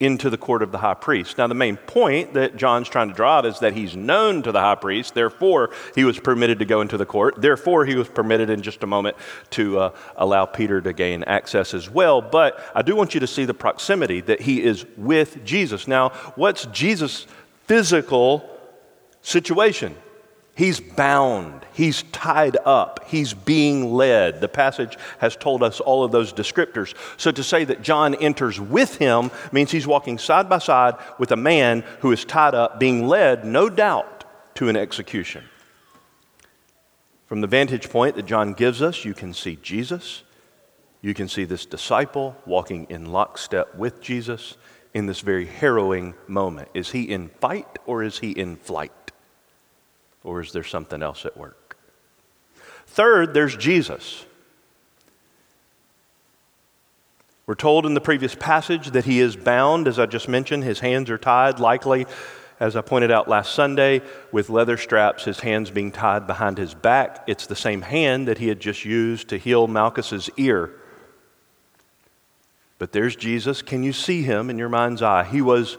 into 0.00 0.30
the 0.30 0.38
court 0.38 0.62
of 0.62 0.72
the 0.72 0.78
high 0.78 0.94
priest. 0.94 1.36
Now, 1.36 1.46
the 1.46 1.54
main 1.54 1.76
point 1.76 2.32
that 2.32 2.56
John's 2.56 2.88
trying 2.88 3.08
to 3.08 3.14
draw 3.14 3.38
out 3.38 3.46
is 3.46 3.58
that 3.58 3.74
he's 3.74 3.94
known 3.94 4.42
to 4.42 4.50
the 4.50 4.60
high 4.60 4.74
priest, 4.74 5.14
therefore, 5.14 5.70
he 5.94 6.04
was 6.04 6.18
permitted 6.18 6.58
to 6.58 6.64
go 6.64 6.80
into 6.80 6.96
the 6.96 7.04
court. 7.04 7.40
Therefore, 7.40 7.84
he 7.84 7.94
was 7.94 8.08
permitted 8.08 8.48
in 8.48 8.62
just 8.62 8.82
a 8.82 8.86
moment 8.86 9.16
to 9.50 9.78
uh, 9.78 9.94
allow 10.16 10.46
Peter 10.46 10.80
to 10.80 10.94
gain 10.94 11.22
access 11.24 11.74
as 11.74 11.90
well. 11.90 12.22
But 12.22 12.58
I 12.74 12.80
do 12.80 12.96
want 12.96 13.12
you 13.12 13.20
to 13.20 13.26
see 13.26 13.44
the 13.44 13.54
proximity 13.54 14.22
that 14.22 14.40
he 14.40 14.62
is 14.62 14.86
with 14.96 15.44
Jesus. 15.44 15.86
Now, 15.86 16.08
what's 16.34 16.64
Jesus' 16.66 17.26
physical 17.66 18.48
situation? 19.20 19.94
He's 20.60 20.78
bound. 20.78 21.64
He's 21.72 22.02
tied 22.12 22.58
up. 22.66 23.06
He's 23.06 23.32
being 23.32 23.94
led. 23.94 24.42
The 24.42 24.48
passage 24.48 24.98
has 25.16 25.34
told 25.34 25.62
us 25.62 25.80
all 25.80 26.04
of 26.04 26.12
those 26.12 26.34
descriptors. 26.34 26.94
So 27.16 27.32
to 27.32 27.42
say 27.42 27.64
that 27.64 27.80
John 27.80 28.14
enters 28.16 28.60
with 28.60 28.98
him 28.98 29.30
means 29.52 29.70
he's 29.70 29.86
walking 29.86 30.18
side 30.18 30.50
by 30.50 30.58
side 30.58 30.96
with 31.18 31.32
a 31.32 31.36
man 31.36 31.82
who 32.00 32.12
is 32.12 32.26
tied 32.26 32.54
up, 32.54 32.78
being 32.78 33.08
led, 33.08 33.46
no 33.46 33.70
doubt, 33.70 34.24
to 34.56 34.68
an 34.68 34.76
execution. 34.76 35.44
From 37.24 37.40
the 37.40 37.46
vantage 37.46 37.88
point 37.88 38.16
that 38.16 38.26
John 38.26 38.52
gives 38.52 38.82
us, 38.82 39.02
you 39.02 39.14
can 39.14 39.32
see 39.32 39.56
Jesus. 39.62 40.24
You 41.00 41.14
can 41.14 41.28
see 41.28 41.44
this 41.44 41.64
disciple 41.64 42.36
walking 42.44 42.86
in 42.90 43.12
lockstep 43.12 43.76
with 43.76 44.02
Jesus 44.02 44.58
in 44.92 45.06
this 45.06 45.20
very 45.20 45.46
harrowing 45.46 46.12
moment. 46.28 46.68
Is 46.74 46.90
he 46.90 47.04
in 47.04 47.30
fight 47.40 47.78
or 47.86 48.02
is 48.02 48.18
he 48.18 48.32
in 48.32 48.56
flight? 48.56 48.92
Or 50.24 50.40
is 50.40 50.52
there 50.52 50.64
something 50.64 51.02
else 51.02 51.24
at 51.24 51.36
work? 51.36 51.76
Third, 52.86 53.34
there's 53.34 53.56
Jesus. 53.56 54.26
We're 57.46 57.54
told 57.54 57.86
in 57.86 57.94
the 57.94 58.00
previous 58.00 58.34
passage 58.34 58.90
that 58.92 59.06
he 59.06 59.20
is 59.20 59.34
bound, 59.34 59.88
as 59.88 59.98
I 59.98 60.06
just 60.06 60.28
mentioned. 60.28 60.62
His 60.62 60.80
hands 60.80 61.10
are 61.10 61.18
tied, 61.18 61.58
likely, 61.58 62.06
as 62.60 62.76
I 62.76 62.80
pointed 62.80 63.10
out 63.10 63.28
last 63.28 63.54
Sunday, 63.54 64.02
with 64.30 64.50
leather 64.50 64.76
straps, 64.76 65.24
his 65.24 65.40
hands 65.40 65.70
being 65.70 65.90
tied 65.90 66.26
behind 66.26 66.58
his 66.58 66.74
back. 66.74 67.24
It's 67.26 67.46
the 67.46 67.56
same 67.56 67.82
hand 67.82 68.28
that 68.28 68.38
he 68.38 68.48
had 68.48 68.60
just 68.60 68.84
used 68.84 69.28
to 69.30 69.38
heal 69.38 69.66
Malchus's 69.66 70.30
ear. 70.36 70.70
But 72.78 72.92
there's 72.92 73.16
Jesus. 73.16 73.62
Can 73.62 73.82
you 73.82 73.92
see 73.92 74.22
him 74.22 74.48
in 74.48 74.58
your 74.58 74.68
mind's 74.68 75.02
eye? 75.02 75.24
He 75.24 75.42
was 75.42 75.76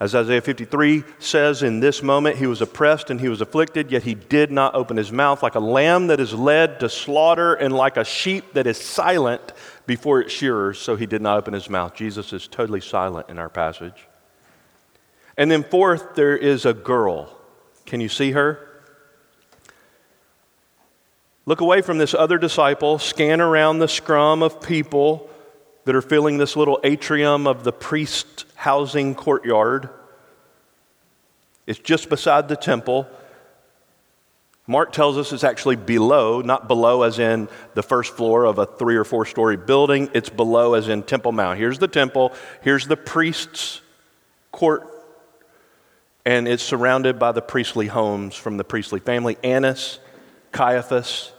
as 0.00 0.14
Isaiah 0.14 0.40
53 0.40 1.02
says, 1.18 1.62
in 1.64 1.80
this 1.80 2.02
moment 2.02 2.36
he 2.36 2.46
was 2.46 2.62
oppressed 2.62 3.10
and 3.10 3.20
he 3.20 3.28
was 3.28 3.40
afflicted, 3.40 3.90
yet 3.90 4.04
he 4.04 4.14
did 4.14 4.52
not 4.52 4.74
open 4.76 4.96
his 4.96 5.10
mouth, 5.10 5.42
like 5.42 5.56
a 5.56 5.60
lamb 5.60 6.06
that 6.06 6.20
is 6.20 6.32
led 6.32 6.78
to 6.80 6.88
slaughter, 6.88 7.54
and 7.54 7.74
like 7.74 7.96
a 7.96 8.04
sheep 8.04 8.52
that 8.52 8.68
is 8.68 8.78
silent 8.78 9.52
before 9.86 10.20
its 10.20 10.32
shearers, 10.32 10.78
so 10.78 10.94
he 10.94 11.06
did 11.06 11.20
not 11.20 11.38
open 11.38 11.52
his 11.52 11.68
mouth. 11.68 11.94
Jesus 11.96 12.32
is 12.32 12.46
totally 12.46 12.80
silent 12.80 13.28
in 13.28 13.38
our 13.38 13.48
passage. 13.48 14.06
And 15.36 15.50
then, 15.50 15.64
fourth, 15.64 16.14
there 16.14 16.36
is 16.36 16.64
a 16.64 16.74
girl. 16.74 17.36
Can 17.84 18.00
you 18.00 18.08
see 18.08 18.32
her? 18.32 18.64
Look 21.44 21.60
away 21.60 21.80
from 21.80 21.98
this 21.98 22.14
other 22.14 22.38
disciple, 22.38 22.98
scan 22.98 23.40
around 23.40 23.78
the 23.78 23.88
scrum 23.88 24.42
of 24.42 24.60
people 24.60 25.30
that 25.88 25.96
are 25.96 26.02
filling 26.02 26.36
this 26.36 26.54
little 26.54 26.78
atrium 26.84 27.46
of 27.46 27.64
the 27.64 27.72
priest 27.72 28.44
housing 28.56 29.14
courtyard. 29.14 29.88
It's 31.66 31.78
just 31.78 32.10
beside 32.10 32.46
the 32.46 32.56
temple. 32.56 33.08
Mark 34.66 34.92
tells 34.92 35.16
us 35.16 35.32
it's 35.32 35.44
actually 35.44 35.76
below, 35.76 36.42
not 36.42 36.68
below 36.68 37.04
as 37.04 37.18
in 37.18 37.48
the 37.72 37.82
first 37.82 38.14
floor 38.14 38.44
of 38.44 38.58
a 38.58 38.66
three 38.66 38.96
or 38.96 39.04
four 39.04 39.24
story 39.24 39.56
building. 39.56 40.10
It's 40.12 40.28
below 40.28 40.74
as 40.74 40.90
in 40.90 41.04
Temple 41.04 41.32
Mount. 41.32 41.58
Here's 41.58 41.78
the 41.78 41.88
temple, 41.88 42.34
here's 42.60 42.86
the 42.86 42.98
priest's 42.98 43.80
court, 44.52 44.86
and 46.26 46.46
it's 46.46 46.62
surrounded 46.62 47.18
by 47.18 47.32
the 47.32 47.40
priestly 47.40 47.86
homes 47.86 48.34
from 48.34 48.58
the 48.58 48.64
priestly 48.64 49.00
family 49.00 49.38
Annas, 49.42 50.00
Caiaphas, 50.52 51.32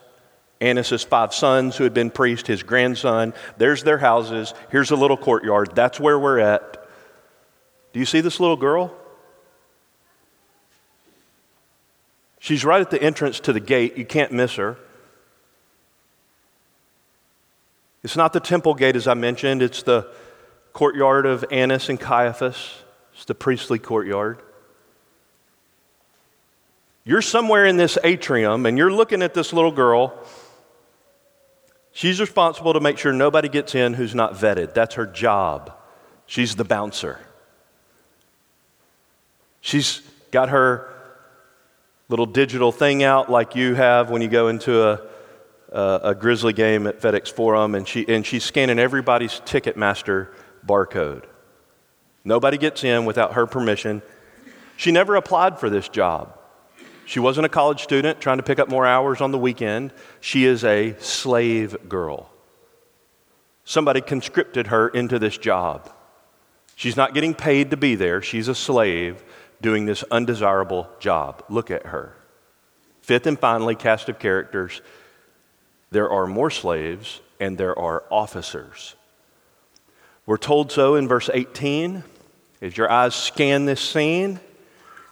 Annas' 0.61 1.03
five 1.03 1.33
sons 1.33 1.77
who 1.77 1.83
had 1.85 1.93
been 1.93 2.09
priests, 2.09 2.47
his 2.47 2.63
grandson. 2.63 3.33
There's 3.57 3.83
their 3.83 3.97
houses. 3.97 4.53
Here's 4.71 4.91
a 4.91 4.95
little 4.95 5.17
courtyard. 5.17 5.71
That's 5.73 5.99
where 5.99 6.19
we're 6.19 6.39
at. 6.39 6.85
Do 7.93 7.99
you 7.99 8.05
see 8.05 8.21
this 8.21 8.39
little 8.39 8.57
girl? 8.57 8.93
She's 12.39 12.63
right 12.65 12.81
at 12.81 12.89
the 12.89 13.01
entrance 13.01 13.39
to 13.41 13.53
the 13.53 13.59
gate. 13.59 13.97
You 13.97 14.05
can't 14.05 14.31
miss 14.31 14.55
her. 14.55 14.77
It's 18.03 18.15
not 18.15 18.33
the 18.33 18.39
temple 18.39 18.75
gate, 18.75 18.95
as 18.95 19.07
I 19.07 19.13
mentioned, 19.13 19.61
it's 19.61 19.83
the 19.83 20.09
courtyard 20.71 21.25
of 21.25 21.43
Annas 21.51 21.89
and 21.89 21.99
Caiaphas, 21.99 22.75
it's 23.13 23.25
the 23.25 23.35
priestly 23.35 23.79
courtyard. 23.79 24.41
You're 27.03 27.21
somewhere 27.21 27.65
in 27.65 27.75
this 27.75 27.97
atrium 28.03 28.65
and 28.65 28.77
you're 28.77 28.91
looking 28.91 29.21
at 29.21 29.33
this 29.33 29.51
little 29.51 29.71
girl. 29.71 30.13
She's 31.99 32.21
responsible 32.21 32.71
to 32.71 32.79
make 32.79 32.97
sure 32.97 33.11
nobody 33.11 33.49
gets 33.49 33.75
in 33.75 33.93
who's 33.93 34.15
not 34.15 34.33
vetted. 34.33 34.73
That's 34.73 34.95
her 34.95 35.05
job. 35.05 35.73
She's 36.27 36.55
the 36.55 36.63
bouncer. 36.63 37.19
She's 39.59 40.01
got 40.31 40.47
her 40.47 40.93
little 42.07 42.25
digital 42.25 42.71
thing 42.71 43.03
out 43.03 43.29
like 43.29 43.57
you 43.57 43.75
have 43.75 44.09
when 44.09 44.21
you 44.21 44.29
go 44.29 44.47
into 44.47 44.81
a, 44.81 45.01
a, 45.73 45.99
a 46.03 46.15
Grizzly 46.15 46.53
game 46.53 46.87
at 46.87 47.01
FedEx 47.01 47.33
Forum, 47.33 47.75
and, 47.75 47.85
she, 47.85 48.07
and 48.07 48.25
she's 48.25 48.45
scanning 48.45 48.79
everybody's 48.79 49.41
Ticketmaster 49.41 50.29
barcode. 50.65 51.25
Nobody 52.23 52.57
gets 52.57 52.85
in 52.85 53.03
without 53.03 53.33
her 53.33 53.45
permission. 53.45 54.01
She 54.77 54.93
never 54.93 55.17
applied 55.17 55.59
for 55.59 55.69
this 55.69 55.89
job. 55.89 56.38
She 57.09 57.19
wasn't 57.19 57.47
a 57.47 57.49
college 57.49 57.81
student 57.81 58.21
trying 58.21 58.37
to 58.37 58.43
pick 58.43 58.59
up 58.59 58.69
more 58.69 58.85
hours 58.85 59.19
on 59.19 59.31
the 59.31 59.39
weekend. 59.39 59.93
She 60.19 60.45
is 60.45 60.63
a 60.63 60.95
slave 60.99 61.89
girl. 61.89 62.29
Somebody 63.63 63.99
conscripted 63.99 64.67
her 64.67 64.89
into 64.89 65.17
this 65.17 65.35
job. 65.35 65.91
She's 66.75 66.95
not 66.95 67.15
getting 67.15 67.33
paid 67.33 67.71
to 67.71 67.77
be 67.77 67.95
there, 67.95 68.21
she's 68.21 68.47
a 68.47 68.53
slave 68.53 69.23
doing 69.59 69.87
this 69.87 70.03
undesirable 70.11 70.87
job. 70.99 71.43
Look 71.49 71.71
at 71.71 71.87
her. 71.87 72.15
Fifth 73.01 73.25
and 73.25 73.39
finally, 73.39 73.73
cast 73.73 74.07
of 74.07 74.19
characters 74.19 74.83
there 75.89 76.11
are 76.11 76.27
more 76.27 76.51
slaves 76.51 77.21
and 77.39 77.57
there 77.57 77.77
are 77.77 78.03
officers. 78.11 78.93
We're 80.27 80.37
told 80.37 80.71
so 80.71 80.93
in 80.93 81.07
verse 81.07 81.27
18. 81.33 82.03
As 82.61 82.77
your 82.77 82.91
eyes 82.91 83.15
scan 83.15 83.65
this 83.65 83.81
scene, 83.81 84.39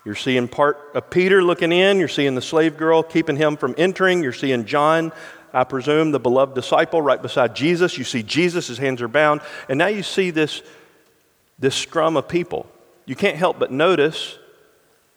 you're 0.08 0.16
seeing 0.16 0.48
part 0.48 0.80
of 0.94 1.10
Peter 1.10 1.44
looking 1.44 1.74
in, 1.74 2.00
you're 2.00 2.08
seeing 2.08 2.34
the 2.34 2.42
slave 2.42 2.78
girl 2.78 3.04
keeping 3.04 3.36
him 3.36 3.58
from 3.58 3.76
entering, 3.78 4.24
you're 4.24 4.32
seeing 4.32 4.64
John, 4.64 5.12
I 5.52 5.66
presume, 5.66 6.12
the 6.12 6.20
beloved 6.20 6.56
disciple, 6.56 7.02
right 7.02 7.22
beside 7.22 7.58
Jesus. 7.58 7.98
You 7.98 8.06
see 8.06 8.24
Jesus, 8.24 8.68
his 8.68 8.78
hands 8.78 9.02
are 9.02 9.10
bound, 9.10 9.42
and 9.68 9.78
now 9.78 9.88
you 9.88 10.04
see 10.04 10.32
this, 10.32 10.62
this 11.60 11.76
scrum 11.76 12.16
of 12.16 12.30
people. 12.30 12.68
You 13.06 13.18
can't 13.18 13.36
help 13.36 13.60
but 13.60 13.70
notice 13.70 14.40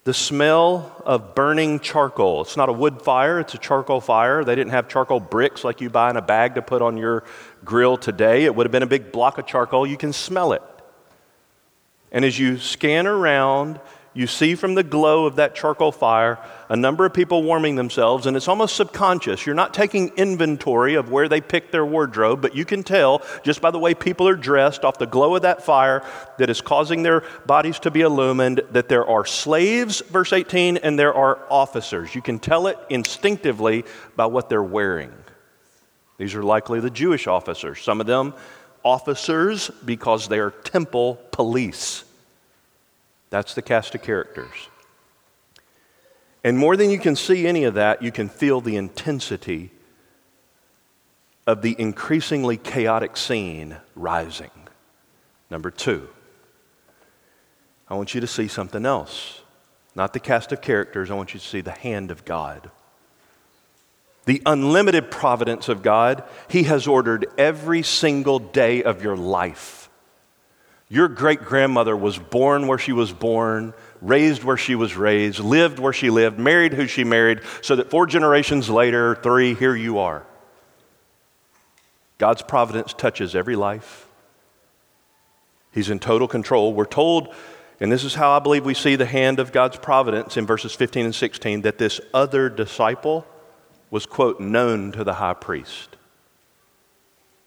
the 0.02 0.12
smell 0.12 1.00
of 1.06 1.36
burning 1.36 1.78
charcoal. 1.78 2.40
It's 2.40 2.56
not 2.56 2.68
a 2.68 2.72
wood 2.72 3.00
fire, 3.00 3.38
it's 3.38 3.54
a 3.54 3.58
charcoal 3.58 4.00
fire. 4.00 4.42
They 4.42 4.56
didn't 4.56 4.72
have 4.72 4.88
charcoal 4.88 5.20
bricks 5.20 5.62
like 5.62 5.80
you 5.80 5.88
buy 5.88 6.10
in 6.10 6.16
a 6.16 6.22
bag 6.22 6.56
to 6.56 6.62
put 6.62 6.82
on 6.82 6.96
your 6.96 7.22
grill 7.64 7.96
today. 7.96 8.42
It 8.42 8.56
would 8.56 8.66
have 8.66 8.72
been 8.72 8.82
a 8.82 8.88
big 8.88 9.12
block 9.12 9.38
of 9.38 9.46
charcoal. 9.46 9.86
You 9.86 9.96
can 9.96 10.12
smell 10.12 10.52
it. 10.52 10.62
And 12.10 12.24
as 12.24 12.36
you 12.36 12.58
scan 12.58 13.06
around, 13.06 13.78
you 14.12 14.26
see 14.26 14.56
from 14.56 14.74
the 14.74 14.82
glow 14.82 15.26
of 15.26 15.36
that 15.36 15.54
charcoal 15.54 15.92
fire 15.92 16.38
a 16.68 16.76
number 16.76 17.04
of 17.04 17.14
people 17.14 17.42
warming 17.44 17.76
themselves, 17.76 18.26
and 18.26 18.36
it's 18.36 18.48
almost 18.48 18.74
subconscious. 18.74 19.46
You're 19.46 19.54
not 19.54 19.72
taking 19.72 20.08
inventory 20.16 20.94
of 20.94 21.10
where 21.10 21.28
they 21.28 21.40
pick 21.40 21.70
their 21.70 21.86
wardrobe, 21.86 22.42
but 22.42 22.56
you 22.56 22.64
can 22.64 22.82
tell 22.82 23.22
just 23.44 23.60
by 23.60 23.70
the 23.70 23.78
way 23.78 23.94
people 23.94 24.26
are 24.26 24.34
dressed 24.34 24.84
off 24.84 24.98
the 24.98 25.06
glow 25.06 25.36
of 25.36 25.42
that 25.42 25.64
fire 25.64 26.04
that 26.38 26.50
is 26.50 26.60
causing 26.60 27.02
their 27.02 27.22
bodies 27.46 27.78
to 27.80 27.90
be 27.90 28.00
illumined 28.00 28.62
that 28.72 28.88
there 28.88 29.06
are 29.06 29.24
slaves, 29.24 30.00
verse 30.00 30.32
18, 30.32 30.78
and 30.78 30.98
there 30.98 31.14
are 31.14 31.38
officers. 31.48 32.14
You 32.14 32.22
can 32.22 32.40
tell 32.40 32.66
it 32.66 32.78
instinctively 32.88 33.84
by 34.16 34.26
what 34.26 34.48
they're 34.48 34.62
wearing. 34.62 35.12
These 36.18 36.34
are 36.34 36.42
likely 36.42 36.80
the 36.80 36.90
Jewish 36.90 37.26
officers, 37.26 37.80
some 37.80 38.00
of 38.00 38.06
them 38.06 38.34
officers 38.82 39.70
because 39.84 40.28
they 40.28 40.38
are 40.38 40.50
temple 40.50 41.20
police. 41.32 42.04
That's 43.30 43.54
the 43.54 43.62
cast 43.62 43.94
of 43.94 44.02
characters. 44.02 44.68
And 46.42 46.58
more 46.58 46.76
than 46.76 46.90
you 46.90 46.98
can 46.98 47.16
see 47.16 47.46
any 47.46 47.64
of 47.64 47.74
that, 47.74 48.02
you 48.02 48.10
can 48.10 48.28
feel 48.28 48.60
the 48.60 48.76
intensity 48.76 49.70
of 51.46 51.62
the 51.62 51.76
increasingly 51.78 52.56
chaotic 52.56 53.16
scene 53.16 53.76
rising. 53.94 54.50
Number 55.50 55.70
two, 55.70 56.08
I 57.88 57.94
want 57.94 58.14
you 58.14 58.20
to 58.20 58.26
see 58.26 58.48
something 58.48 58.86
else. 58.86 59.40
Not 59.94 60.12
the 60.12 60.20
cast 60.20 60.52
of 60.52 60.62
characters, 60.62 61.10
I 61.10 61.14
want 61.14 61.34
you 61.34 61.40
to 61.40 61.46
see 61.46 61.60
the 61.60 61.72
hand 61.72 62.10
of 62.10 62.24
God. 62.24 62.70
The 64.26 64.42
unlimited 64.46 65.10
providence 65.10 65.68
of 65.68 65.82
God, 65.82 66.22
He 66.48 66.64
has 66.64 66.86
ordered 66.86 67.26
every 67.36 67.82
single 67.82 68.38
day 68.38 68.82
of 68.82 69.02
your 69.02 69.16
life. 69.16 69.79
Your 70.92 71.06
great 71.06 71.42
grandmother 71.44 71.96
was 71.96 72.18
born 72.18 72.66
where 72.66 72.76
she 72.76 72.90
was 72.90 73.12
born, 73.12 73.74
raised 74.02 74.42
where 74.42 74.56
she 74.56 74.74
was 74.74 74.96
raised, 74.96 75.38
lived 75.38 75.78
where 75.78 75.92
she 75.92 76.10
lived, 76.10 76.36
married 76.36 76.74
who 76.74 76.88
she 76.88 77.04
married, 77.04 77.42
so 77.62 77.76
that 77.76 77.90
four 77.90 78.06
generations 78.06 78.68
later, 78.68 79.14
three, 79.14 79.54
here 79.54 79.76
you 79.76 80.00
are. 80.00 80.26
God's 82.18 82.42
providence 82.42 82.92
touches 82.92 83.36
every 83.36 83.54
life. 83.54 84.08
He's 85.70 85.90
in 85.90 86.00
total 86.00 86.26
control. 86.26 86.74
We're 86.74 86.86
told, 86.86 87.32
and 87.78 87.92
this 87.92 88.02
is 88.02 88.16
how 88.16 88.32
I 88.32 88.40
believe 88.40 88.64
we 88.64 88.74
see 88.74 88.96
the 88.96 89.06
hand 89.06 89.38
of 89.38 89.52
God's 89.52 89.76
providence 89.76 90.36
in 90.36 90.44
verses 90.44 90.74
15 90.74 91.04
and 91.04 91.14
16, 91.14 91.60
that 91.62 91.78
this 91.78 92.00
other 92.12 92.48
disciple 92.48 93.24
was, 93.92 94.06
quote, 94.06 94.40
known 94.40 94.90
to 94.90 95.04
the 95.04 95.14
high 95.14 95.34
priest. 95.34 95.94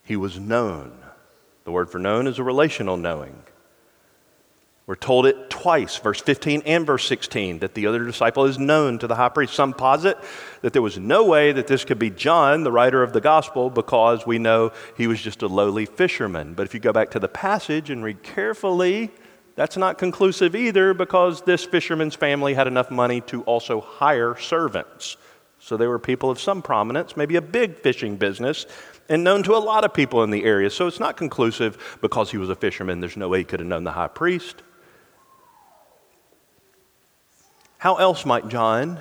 He 0.06 0.16
was 0.16 0.40
known. 0.40 1.03
The 1.66 1.72
word 1.72 1.90
for 1.90 2.00
known 2.00 2.28
is 2.28 2.40
a 2.40 2.44
relational 2.44 2.98
knowing. 2.98 3.44
We're 4.86 4.96
told 4.96 5.26
it 5.26 5.50
twice, 5.50 5.96
verse 5.96 6.20
15 6.20 6.64
and 6.66 6.86
verse 6.86 7.08
16, 7.08 7.60
that 7.60 7.74
the 7.74 7.88
other 7.88 8.04
disciple 8.04 8.44
is 8.44 8.60
known 8.60 9.00
to 9.00 9.08
the 9.08 9.16
high 9.16 9.30
priest. 9.30 9.54
Some 9.54 9.72
posit 9.74 10.18
that 10.62 10.74
there 10.74 10.82
was 10.82 11.00
no 11.00 11.24
way 11.24 11.54
that 11.54 11.68
this 11.68 11.86
could 11.86 12.00
be 12.00 12.10
John, 12.10 12.64
the 12.64 12.72
writer 12.72 13.02
of 13.02 13.14
the 13.14 13.22
gospel, 13.22 13.70
because 13.70 14.28
we 14.28 14.40
know 14.40 14.74
he 14.98 15.08
was 15.08 15.22
just 15.22 15.42
a 15.42 15.48
lowly 15.48 15.86
fisherman. 15.86 16.54
But 16.54 16.66
if 16.66 16.74
you 16.74 16.82
go 16.82 16.92
back 16.92 17.12
to 17.12 17.20
the 17.20 17.30
passage 17.30 17.90
and 17.90 18.04
read 18.04 18.24
carefully, 18.24 19.10
that's 19.56 19.78
not 19.78 19.98
conclusive 19.98 20.54
either, 20.54 20.94
because 20.94 21.44
this 21.44 21.64
fisherman's 21.64 22.16
family 22.16 22.54
had 22.54 22.68
enough 22.68 22.92
money 22.92 23.22
to 23.22 23.42
also 23.44 23.80
hire 23.80 24.36
servants. 24.36 25.16
So 25.60 25.78
they 25.78 25.88
were 25.88 25.98
people 25.98 26.30
of 26.30 26.42
some 26.42 26.62
prominence, 26.62 27.16
maybe 27.16 27.38
a 27.38 27.42
big 27.42 27.78
fishing 27.78 28.18
business, 28.18 28.66
and 29.10 29.24
known 29.24 29.44
to 29.44 29.56
a 29.56 29.60
lot 29.60 29.84
of 29.84 29.94
people 29.94 30.24
in 30.24 30.32
the 30.32 30.44
area. 30.44 30.70
So 30.70 30.88
it's 30.88 31.00
not 31.00 31.18
conclusive 31.18 31.98
because 32.02 32.32
he 32.32 32.38
was 32.38 32.50
a 32.50 32.56
fisherman. 32.56 33.00
There's 33.00 33.18
no 33.18 33.30
way 33.30 33.40
he 33.40 33.44
could 33.44 33.60
have 33.60 33.68
known 33.68 33.84
the 33.84 33.92
high 33.92 34.08
priest. 34.08 34.64
How 37.78 37.96
else 37.96 38.26
might 38.26 38.48
John, 38.48 39.00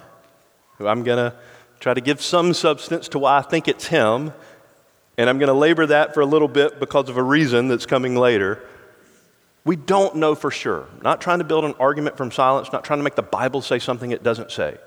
who 0.79 0.89
I'm 0.89 1.05
going 1.05 1.19
to 1.19 1.37
try 1.79 1.95
to 1.95 2.01
give 2.01 2.21
some 2.21 2.53
substance 2.53 3.09
to 3.09 3.19
why 3.19 3.39
I 3.39 3.43
think 3.43 3.69
it's 3.69 3.87
him, 3.87 4.33
and 5.17 5.31
I'm 5.31 5.39
going 5.39 5.49
to 5.49 5.55
labor 5.55 5.87
that 5.87 6.15
for 6.15 6.21
a 6.21 6.27
little 6.27 6.49
bit 6.49 6.81
because 6.81 7.09
of 7.09 7.17
a 7.17 7.23
reason 7.23 7.69
that's 7.69 7.87
coming 7.87 8.17
later. 8.17 8.65
We 9.65 9.77
don't 9.77 10.17
know 10.17 10.35
for 10.35 10.51
sure. 10.51 10.89
Not 11.03 11.21
trying 11.21 11.39
to 11.39 11.45
build 11.45 11.65
an 11.65 11.75
argument 11.79 12.17
from 12.17 12.33
silence, 12.33 12.73
not 12.73 12.83
trying 12.83 12.99
to 12.99 13.05
make 13.05 13.15
the 13.15 13.23
Bible 13.23 13.63
say 13.63 13.79
something 13.79 14.11
it 14.11 14.25
doesn't 14.25 14.51
say. 14.51 14.79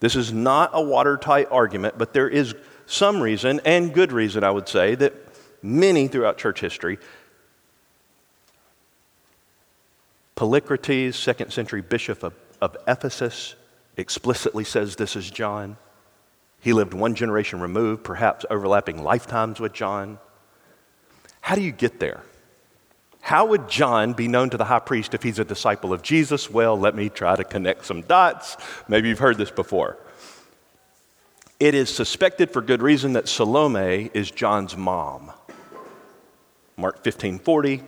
This 0.00 0.14
is 0.14 0.32
not 0.32 0.70
a 0.74 0.82
watertight 0.82 1.48
argument, 1.50 1.96
but 1.96 2.12
there 2.12 2.28
is 2.28 2.54
some 2.88 3.20
reason, 3.20 3.60
and 3.66 3.92
good 3.92 4.12
reason, 4.12 4.42
I 4.42 4.50
would 4.50 4.66
say, 4.66 4.94
that 4.94 5.14
many 5.62 6.08
throughout 6.08 6.38
church 6.38 6.60
history, 6.60 6.98
Polycrates, 10.36 11.14
second 11.14 11.52
century 11.52 11.82
bishop 11.82 12.22
of, 12.22 12.32
of 12.62 12.76
Ephesus, 12.86 13.56
explicitly 13.98 14.64
says 14.64 14.96
this 14.96 15.16
is 15.16 15.30
John. 15.30 15.76
He 16.60 16.72
lived 16.72 16.94
one 16.94 17.14
generation 17.14 17.60
removed, 17.60 18.04
perhaps 18.04 18.46
overlapping 18.48 19.02
lifetimes 19.02 19.60
with 19.60 19.74
John. 19.74 20.18
How 21.42 21.56
do 21.56 21.60
you 21.60 21.72
get 21.72 22.00
there? 22.00 22.22
How 23.20 23.44
would 23.44 23.68
John 23.68 24.14
be 24.14 24.28
known 24.28 24.48
to 24.50 24.56
the 24.56 24.64
high 24.64 24.78
priest 24.78 25.12
if 25.12 25.22
he's 25.22 25.38
a 25.38 25.44
disciple 25.44 25.92
of 25.92 26.00
Jesus? 26.00 26.50
Well, 26.50 26.78
let 26.78 26.94
me 26.94 27.10
try 27.10 27.36
to 27.36 27.44
connect 27.44 27.84
some 27.84 28.00
dots. 28.00 28.56
Maybe 28.88 29.10
you've 29.10 29.18
heard 29.18 29.36
this 29.36 29.50
before. 29.50 29.98
It 31.60 31.74
is 31.74 31.92
suspected 31.92 32.52
for 32.52 32.62
good 32.62 32.82
reason 32.82 33.14
that 33.14 33.28
Salome 33.28 34.10
is 34.14 34.30
John's 34.30 34.76
mom. 34.76 35.32
Mark 36.76 37.02
15:40, 37.02 37.82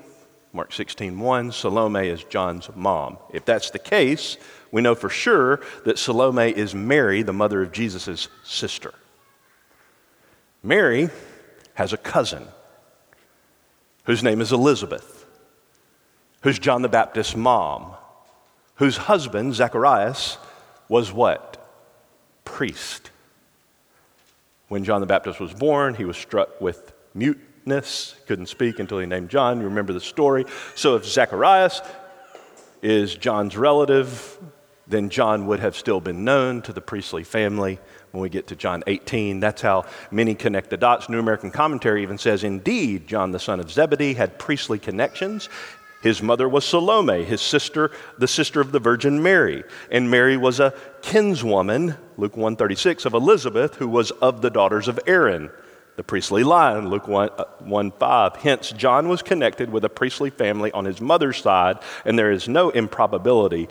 Mark 0.53 0.73
16:1, 0.73 1.53
Salome 1.53 2.09
is 2.09 2.25
John's 2.25 2.69
mom. 2.75 3.19
If 3.33 3.45
that's 3.45 3.71
the 3.71 3.79
case, 3.79 4.37
we 4.73 4.83
know 4.83 4.97
for 4.97 5.09
sure 5.09 5.61
that 5.85 6.01
Salome 6.01 6.51
is 6.51 6.75
Mary, 6.75 7.23
the 7.23 7.33
mother 7.33 7.63
of 7.63 7.71
Jesus' 7.71 8.27
sister. 8.43 8.93
Mary 10.65 11.09
has 11.75 11.93
a 11.93 11.97
cousin 11.97 12.49
whose 14.05 14.25
name 14.25 14.41
is 14.41 14.51
Elizabeth, 14.51 15.27
who's 16.41 16.59
John 16.59 16.83
the 16.83 16.89
Baptist's 16.89 17.37
mom, 17.37 17.95
whose 18.75 18.97
husband, 18.97 19.55
Zacharias, 19.55 20.39
was 20.89 21.13
what? 21.13 21.57
Priest. 22.45 23.11
When 24.71 24.85
John 24.85 25.01
the 25.01 25.07
Baptist 25.09 25.41
was 25.41 25.53
born, 25.53 25.97
he 25.97 26.05
was 26.05 26.17
struck 26.17 26.61
with 26.61 26.93
muteness, 27.13 28.15
couldn't 28.29 28.47
speak 28.47 28.79
until 28.79 29.01
he 29.01 29.07
named 29.07 29.29
John. 29.29 29.59
You 29.59 29.65
remember 29.65 29.93
the 29.93 30.01
story. 30.01 30.45
So 30.77 30.95
if 30.95 31.05
Zacharias 31.05 31.83
is 32.81 33.17
John's 33.17 33.57
relative, 33.57 34.39
then 34.87 35.11
John 35.11 35.49
would 35.49 35.59
have 35.59 35.75
still 35.75 36.01
been 36.01 36.23
known 36.23 36.63
to 36.63 36.73
the 36.73 36.81
priestly 36.81 37.25
family 37.25 37.81
when 38.13 38.23
we 38.23 38.29
get 38.29 38.47
to 38.47 38.55
John 38.55 38.85
18. 38.87 39.41
That's 39.41 39.61
how 39.61 39.87
many 40.13 40.37
connect 40.37 40.71
the 40.71 40.77
dots. 40.77 41.09
New 41.09 41.19
American 41.19 41.51
Commentary 41.51 42.05
even 42.05 42.17
says, 42.17 42.45
Indeed, 42.45 43.09
John 43.09 43.33
the 43.33 43.41
son 43.41 43.59
of 43.59 43.73
Zebedee 43.73 44.15
had 44.15 44.39
priestly 44.39 44.79
connections. 44.79 45.49
His 46.01 46.23
mother 46.23 46.49
was 46.49 46.65
Salome, 46.65 47.25
his 47.25 47.43
sister, 47.43 47.91
the 48.17 48.29
sister 48.29 48.61
of 48.61 48.73
the 48.73 48.79
Virgin 48.79 49.23
Mary. 49.23 49.65
And 49.91 50.11
Mary 50.11 50.37
was 50.37 50.59
a 50.59 50.73
kinswoman, 51.03 51.97
Luke 52.17 52.37
136, 52.37 53.05
of 53.05 53.13
Elizabeth, 53.13 53.75
who 53.77 53.89
was 53.89 54.11
of 54.13 54.41
the 54.41 54.51
daughters 54.51 54.89
of 54.89 54.99
Aaron, 55.07 55.51
the 55.97 56.03
priestly 56.03 56.43
line, 56.43 56.89
Luke 56.89 57.07
1, 57.07 57.31
uh, 57.37 57.45
1 57.59 57.91
5. 57.93 58.37
Hence, 58.37 58.73
John 58.73 59.09
was 59.09 59.21
connected 59.21 59.71
with 59.71 59.85
a 59.85 59.91
priestly 59.91 60.31
family 60.31 60.73
on 60.73 60.87
his 60.87 61.03
mother's 61.03 61.43
side, 61.43 61.79
and 62.07 62.19
there 62.19 62.33
is 62.33 62.49
no 62.49 62.71
improbability, 62.71 63.69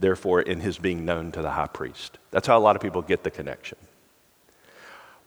therefore, 0.00 0.40
in 0.40 0.58
his 0.58 0.76
being 0.76 1.04
known 1.04 1.30
to 1.32 1.42
the 1.42 1.52
high 1.52 1.68
priest. 1.68 2.18
That's 2.32 2.48
how 2.48 2.58
a 2.58 2.60
lot 2.60 2.74
of 2.74 2.82
people 2.82 3.02
get 3.02 3.22
the 3.22 3.30
connection. 3.30 3.78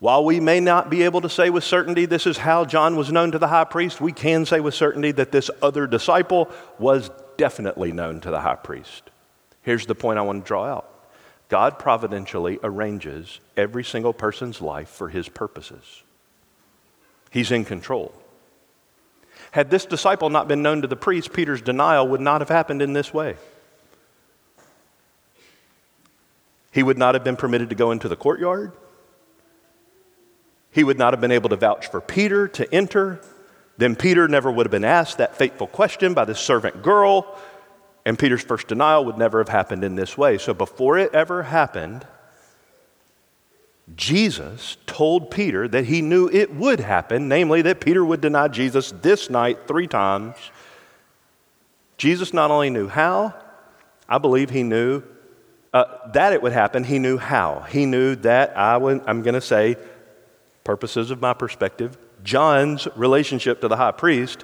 While 0.03 0.25
we 0.25 0.41
may 0.41 0.59
not 0.59 0.89
be 0.89 1.03
able 1.03 1.21
to 1.21 1.29
say 1.29 1.49
with 1.49 1.63
certainty 1.63 2.05
this 2.05 2.27
is 2.27 2.37
how 2.37 2.65
John 2.65 2.97
was 2.97 3.09
known 3.09 3.31
to 3.31 3.39
the 3.39 3.47
high 3.47 3.63
priest, 3.63 4.01
we 4.01 4.11
can 4.11 4.45
say 4.45 4.59
with 4.59 4.73
certainty 4.73 5.13
that 5.13 5.31
this 5.31 5.49
other 5.61 5.87
disciple 5.87 6.51
was 6.77 7.09
definitely 7.37 7.93
known 7.93 8.19
to 8.19 8.29
the 8.29 8.41
high 8.41 8.57
priest. 8.57 9.11
Here's 9.61 9.85
the 9.85 9.95
point 9.95 10.19
I 10.19 10.23
want 10.23 10.43
to 10.43 10.45
draw 10.45 10.65
out 10.65 10.89
God 11.47 11.79
providentially 11.79 12.59
arranges 12.61 13.39
every 13.55 13.85
single 13.85 14.11
person's 14.11 14.59
life 14.59 14.89
for 14.89 15.07
his 15.07 15.29
purposes, 15.29 16.03
He's 17.31 17.49
in 17.49 17.63
control. 17.63 18.13
Had 19.51 19.69
this 19.69 19.85
disciple 19.85 20.29
not 20.29 20.49
been 20.49 20.61
known 20.61 20.81
to 20.81 20.87
the 20.89 20.97
priest, 20.97 21.31
Peter's 21.31 21.61
denial 21.61 22.09
would 22.09 22.19
not 22.19 22.41
have 22.41 22.49
happened 22.49 22.81
in 22.81 22.91
this 22.91 23.13
way. 23.13 23.37
He 26.73 26.83
would 26.83 26.97
not 26.97 27.15
have 27.15 27.23
been 27.23 27.37
permitted 27.37 27.69
to 27.69 27.75
go 27.75 27.91
into 27.91 28.09
the 28.09 28.17
courtyard. 28.17 28.73
He 30.73 30.83
would 30.83 30.97
not 30.97 31.13
have 31.13 31.21
been 31.21 31.31
able 31.31 31.49
to 31.49 31.55
vouch 31.55 31.87
for 31.87 32.01
Peter 32.01 32.47
to 32.49 32.73
enter. 32.73 33.21
Then 33.77 33.95
Peter 33.95 34.27
never 34.27 34.51
would 34.51 34.65
have 34.65 34.71
been 34.71 34.83
asked 34.83 35.19
that 35.19 35.35
fateful 35.35 35.67
question 35.67 36.13
by 36.13 36.25
the 36.25 36.35
servant 36.35 36.81
girl. 36.81 37.37
And 38.05 38.19
Peter's 38.19 38.43
first 38.43 38.67
denial 38.67 39.05
would 39.05 39.17
never 39.17 39.37
have 39.37 39.49
happened 39.49 39.83
in 39.83 39.95
this 39.95 40.17
way. 40.17 40.37
So 40.37 40.53
before 40.53 40.97
it 40.97 41.13
ever 41.13 41.43
happened, 41.43 42.05
Jesus 43.95 44.77
told 44.87 45.29
Peter 45.29 45.67
that 45.67 45.85
he 45.85 46.01
knew 46.01 46.27
it 46.29 46.53
would 46.53 46.79
happen, 46.79 47.27
namely 47.27 47.61
that 47.61 47.79
Peter 47.79 48.03
would 48.03 48.21
deny 48.21 48.47
Jesus 48.47 48.91
this 49.01 49.29
night 49.29 49.67
three 49.67 49.87
times. 49.87 50.35
Jesus 51.97 52.33
not 52.33 52.49
only 52.49 52.69
knew 52.69 52.87
how, 52.87 53.33
I 54.09 54.17
believe 54.17 54.49
he 54.49 54.63
knew 54.63 55.03
uh, 55.73 55.85
that 56.13 56.33
it 56.33 56.41
would 56.41 56.53
happen. 56.53 56.83
He 56.83 56.99
knew 56.99 57.17
how. 57.17 57.61
He 57.69 57.85
knew 57.85 58.15
that 58.17 58.57
I 58.57 58.77
would, 58.77 59.01
I'm 59.05 59.21
going 59.21 59.33
to 59.33 59.41
say, 59.41 59.77
purposes 60.63 61.11
of 61.11 61.21
my 61.21 61.33
perspective, 61.33 61.97
John's 62.23 62.87
relationship 62.95 63.61
to 63.61 63.67
the 63.67 63.77
high 63.77 63.91
priest 63.91 64.43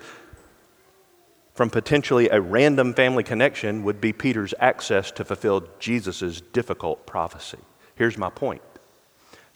from 1.54 1.70
potentially 1.70 2.30
a 2.30 2.40
random 2.40 2.94
family 2.94 3.24
connection 3.24 3.84
would 3.84 4.00
be 4.00 4.14
Peter's 4.14 4.54
access 4.60 5.12
to 5.12 5.26
fulfill 5.26 5.68
Jesus' 5.80 6.42
difficult 6.54 7.06
prophecy. 7.06 7.60
Here's 7.96 8.18
my 8.18 8.30
point 8.30 8.62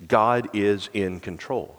God 0.05 0.49
is 0.53 0.89
in 0.93 1.19
control. 1.19 1.77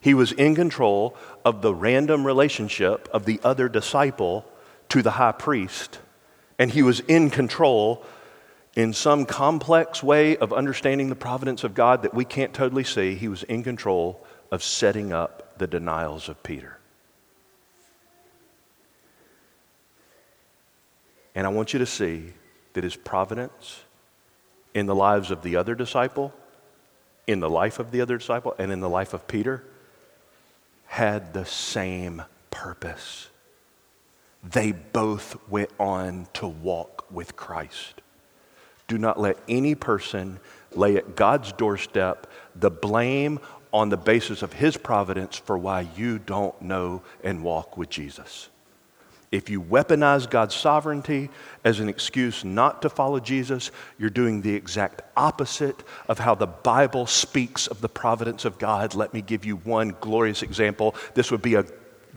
He 0.00 0.14
was 0.14 0.32
in 0.32 0.54
control 0.54 1.16
of 1.44 1.62
the 1.62 1.74
random 1.74 2.26
relationship 2.26 3.08
of 3.12 3.24
the 3.24 3.40
other 3.44 3.68
disciple 3.68 4.44
to 4.88 5.00
the 5.00 5.12
high 5.12 5.32
priest, 5.32 6.00
and 6.58 6.70
he 6.70 6.82
was 6.82 7.00
in 7.00 7.30
control 7.30 8.04
in 8.74 8.92
some 8.92 9.26
complex 9.26 10.02
way 10.02 10.36
of 10.36 10.52
understanding 10.52 11.08
the 11.08 11.14
providence 11.14 11.64
of 11.64 11.74
God 11.74 12.02
that 12.02 12.14
we 12.14 12.24
can't 12.24 12.54
totally 12.54 12.84
see. 12.84 13.14
He 13.14 13.28
was 13.28 13.42
in 13.42 13.62
control 13.62 14.24
of 14.50 14.62
setting 14.62 15.12
up 15.12 15.58
the 15.58 15.66
denials 15.66 16.28
of 16.28 16.42
Peter. 16.42 16.78
And 21.34 21.46
I 21.46 21.50
want 21.50 21.72
you 21.72 21.78
to 21.78 21.86
see 21.86 22.32
that 22.74 22.84
his 22.84 22.96
providence 22.96 23.82
in 24.74 24.86
the 24.86 24.94
lives 24.94 25.30
of 25.30 25.42
the 25.42 25.56
other 25.56 25.74
disciple, 25.74 26.32
in 27.26 27.40
the 27.40 27.50
life 27.50 27.78
of 27.78 27.90
the 27.90 28.00
other 28.00 28.18
disciple, 28.18 28.54
and 28.58 28.72
in 28.72 28.80
the 28.80 28.88
life 28.88 29.14
of 29.14 29.26
Peter 29.26 29.64
had 30.86 31.32
the 31.32 31.44
same 31.44 32.22
purpose. 32.50 33.28
They 34.42 34.72
both 34.72 35.36
went 35.48 35.70
on 35.78 36.26
to 36.34 36.46
walk 36.46 37.06
with 37.10 37.36
Christ. 37.36 38.01
Do 38.88 38.98
not 38.98 39.20
let 39.20 39.38
any 39.48 39.74
person 39.74 40.38
lay 40.72 40.96
at 40.96 41.16
God's 41.16 41.52
doorstep 41.52 42.26
the 42.54 42.70
blame 42.70 43.40
on 43.72 43.88
the 43.88 43.96
basis 43.96 44.42
of 44.42 44.52
his 44.52 44.76
providence 44.76 45.36
for 45.38 45.56
why 45.56 45.88
you 45.96 46.18
don't 46.18 46.60
know 46.60 47.02
and 47.24 47.42
walk 47.42 47.76
with 47.76 47.88
Jesus. 47.88 48.48
If 49.30 49.48
you 49.48 49.62
weaponize 49.62 50.28
God's 50.28 50.54
sovereignty 50.54 51.30
as 51.64 51.80
an 51.80 51.88
excuse 51.88 52.44
not 52.44 52.82
to 52.82 52.90
follow 52.90 53.18
Jesus, 53.18 53.70
you're 53.98 54.10
doing 54.10 54.42
the 54.42 54.54
exact 54.54 55.00
opposite 55.16 55.82
of 56.06 56.18
how 56.18 56.34
the 56.34 56.46
Bible 56.46 57.06
speaks 57.06 57.66
of 57.66 57.80
the 57.80 57.88
providence 57.88 58.44
of 58.44 58.58
God. 58.58 58.94
Let 58.94 59.14
me 59.14 59.22
give 59.22 59.46
you 59.46 59.56
one 59.56 59.96
glorious 60.02 60.42
example. 60.42 60.94
This 61.14 61.30
would 61.30 61.40
be 61.40 61.54
a 61.54 61.64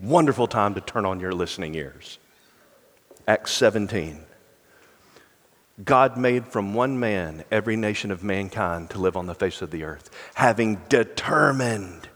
wonderful 0.01 0.47
time 0.47 0.73
to 0.73 0.81
turn 0.81 1.05
on 1.05 1.21
your 1.21 1.31
listening 1.31 1.75
ears. 1.75 2.19
Acts 3.29 3.53
17. 3.53 4.19
God 5.83 6.15
made 6.15 6.47
from 6.47 6.73
one 6.73 6.99
man 6.99 7.43
every 7.51 7.75
nation 7.75 8.11
of 8.11 8.23
mankind 8.23 8.91
to 8.91 8.99
live 8.99 9.17
on 9.17 9.25
the 9.25 9.35
face 9.35 9.61
of 9.61 9.71
the 9.71 9.83
earth, 9.83 10.09
having 10.35 10.81
determined 10.87 12.07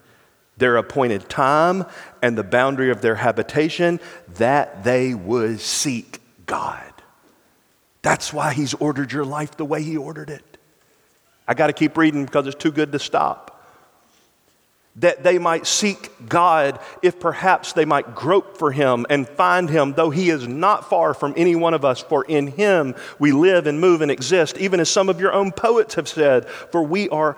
their 0.58 0.78
appointed 0.78 1.30
time 1.30 1.86
and 2.22 2.38
the 2.38 2.44
boundary 2.44 2.90
of 2.90 3.02
their 3.02 3.16
habitation, 3.16 4.00
that 4.36 4.84
they 4.84 5.14
would 5.14 5.60
seek 5.60 6.20
God. 6.46 6.94
That's 8.02 8.32
why 8.32 8.54
He's 8.54 8.74
ordered 8.76 9.12
your 9.12 9.26
life 9.26 9.58
the 9.58 9.66
way 9.66 9.84
He 9.84 9.98
ordered 9.98 10.30
it. 10.30 10.58
I 11.48 11.54
got 11.54 11.68
to 11.68 11.74
keep 11.74 11.98
reading 11.98 12.26
because 12.26 12.48
it's 12.48 12.62
too 12.62 12.72
good 12.72 12.92
to 12.94 13.00
stop. 13.00 13.49
That 14.96 15.24
they 15.24 15.38
might 15.38 15.66
seek 15.66 16.12
God, 16.28 16.80
if 17.02 17.20
perhaps 17.20 17.74
they 17.74 17.86
might 17.86 18.16
grope 18.16 18.58
for 18.58 18.72
Him 18.72 19.06
and 19.10 19.28
find 19.28 19.70
Him, 19.70 19.94
though 19.94 20.10
He 20.10 20.30
is 20.30 20.48
not 20.48 20.90
far 20.90 21.14
from 21.14 21.34
any 21.38 21.56
one 21.56 21.74
of 21.74 21.86
us, 21.86 22.02
for 22.02 22.24
in 22.26 22.48
Him 22.48 22.96
we 23.18 23.32
live 23.32 23.68
and 23.68 23.80
move 23.80 24.02
and 24.02 24.12
exist, 24.12 24.58
even 24.58 24.80
as 24.80 24.90
some 24.90 25.08
of 25.08 25.22
your 25.22 25.32
own 25.32 25.52
poets 25.52 25.96
have 25.96 26.08
said, 26.08 26.50
for 26.50 26.82
we 26.84 27.08
are 27.10 27.38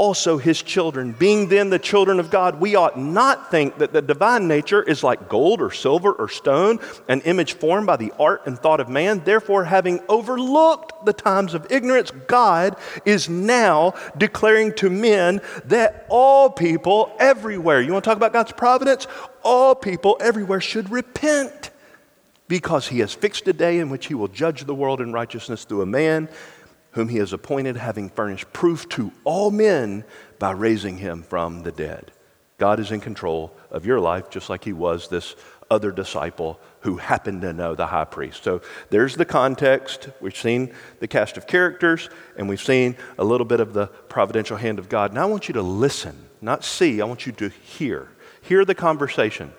also 0.00 0.38
his 0.38 0.62
children. 0.62 1.12
Being 1.12 1.48
then 1.48 1.68
the 1.68 1.78
children 1.78 2.18
of 2.20 2.30
God, 2.30 2.58
we 2.58 2.74
ought 2.74 2.98
not 2.98 3.50
think 3.50 3.76
that 3.76 3.92
the 3.92 4.00
divine 4.00 4.48
nature 4.48 4.82
is 4.82 5.04
like 5.04 5.28
gold 5.28 5.60
or 5.60 5.70
silver 5.70 6.10
or 6.10 6.26
stone, 6.26 6.78
an 7.06 7.20
image 7.20 7.52
formed 7.52 7.86
by 7.86 7.98
the 7.98 8.10
art 8.18 8.46
and 8.46 8.58
thought 8.58 8.80
of 8.80 8.88
man. 8.88 9.20
Therefore, 9.26 9.64
having 9.64 10.00
overlooked 10.08 11.04
the 11.04 11.12
times 11.12 11.52
of 11.52 11.70
ignorance, 11.70 12.12
God 12.28 12.76
is 13.04 13.28
now 13.28 13.92
declaring 14.16 14.72
to 14.76 14.88
men 14.88 15.42
that 15.66 16.06
all 16.08 16.48
people 16.48 17.14
everywhere, 17.18 17.82
you 17.82 17.92
want 17.92 18.02
to 18.02 18.08
talk 18.08 18.16
about 18.16 18.32
God's 18.32 18.52
providence? 18.52 19.06
All 19.42 19.74
people 19.74 20.16
everywhere 20.18 20.62
should 20.62 20.90
repent 20.90 21.68
because 22.48 22.88
he 22.88 23.00
has 23.00 23.12
fixed 23.12 23.46
a 23.48 23.52
day 23.52 23.78
in 23.78 23.90
which 23.90 24.06
he 24.06 24.14
will 24.14 24.28
judge 24.28 24.64
the 24.64 24.74
world 24.74 25.02
in 25.02 25.12
righteousness 25.12 25.64
through 25.64 25.82
a 25.82 25.86
man 25.86 26.26
whom 26.92 27.08
he 27.08 27.18
has 27.18 27.32
appointed, 27.32 27.76
having 27.76 28.08
furnished 28.08 28.52
proof 28.52 28.88
to 28.90 29.12
all 29.24 29.50
men 29.50 30.04
by 30.38 30.50
raising 30.50 30.98
him 30.98 31.22
from 31.22 31.62
the 31.62 31.72
dead. 31.72 32.12
God 32.58 32.80
is 32.80 32.90
in 32.90 33.00
control 33.00 33.54
of 33.70 33.86
your 33.86 34.00
life, 34.00 34.30
just 34.30 34.50
like 34.50 34.64
he 34.64 34.72
was 34.72 35.08
this 35.08 35.34
other 35.70 35.92
disciple 35.92 36.60
who 36.80 36.96
happened 36.96 37.42
to 37.42 37.52
know 37.52 37.74
the 37.74 37.86
high 37.86 38.04
priest. 38.04 38.42
So 38.42 38.60
there's 38.90 39.16
the 39.16 39.24
context. 39.24 40.08
We've 40.20 40.36
seen 40.36 40.74
the 40.98 41.08
cast 41.08 41.36
of 41.36 41.46
characters, 41.46 42.10
and 42.36 42.48
we've 42.48 42.60
seen 42.60 42.96
a 43.18 43.24
little 43.24 43.46
bit 43.46 43.60
of 43.60 43.72
the 43.72 43.86
providential 43.86 44.56
hand 44.56 44.78
of 44.78 44.88
God. 44.88 45.12
Now 45.14 45.22
I 45.22 45.26
want 45.26 45.48
you 45.48 45.54
to 45.54 45.62
listen, 45.62 46.26
not 46.40 46.64
see, 46.64 47.00
I 47.00 47.04
want 47.04 47.24
you 47.24 47.32
to 47.32 47.48
hear. 47.48 48.08
Hear 48.42 48.64
the 48.64 48.74
conversation. 48.74 49.52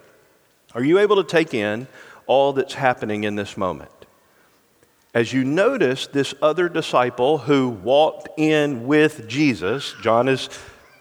Are 0.74 0.84
you 0.84 1.00
able 1.00 1.15
to 1.17 1.24
take 1.24 1.54
in 1.54 1.88
all 2.28 2.54
that's 2.54 2.74
happening 2.74 3.24
in 3.24 3.36
this 3.36 3.56
moment? 3.56 3.91
As 5.13 5.34
you 5.34 5.43
notice, 5.43 6.08
this 6.08 6.34
other 6.41 6.69
disciple 6.69 7.38
who 7.39 7.69
walked 7.69 8.30
in 8.38 8.88
with 8.88 9.28
Jesus, 9.28 9.93
John 10.02 10.30
is 10.30 10.50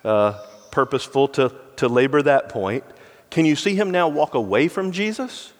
uh, 0.05 0.33
purposeful 0.73 1.29
to, 1.29 1.55
to 1.77 1.89
labor 1.89 2.21
that 2.23 2.49
point. 2.49 2.83
Can 3.31 3.45
you 3.45 3.55
see 3.55 3.77
him 3.77 3.93
now 3.93 4.09
walk 4.09 4.35
away 4.35 4.67
from 4.67 4.91
Jesus? 4.91 5.53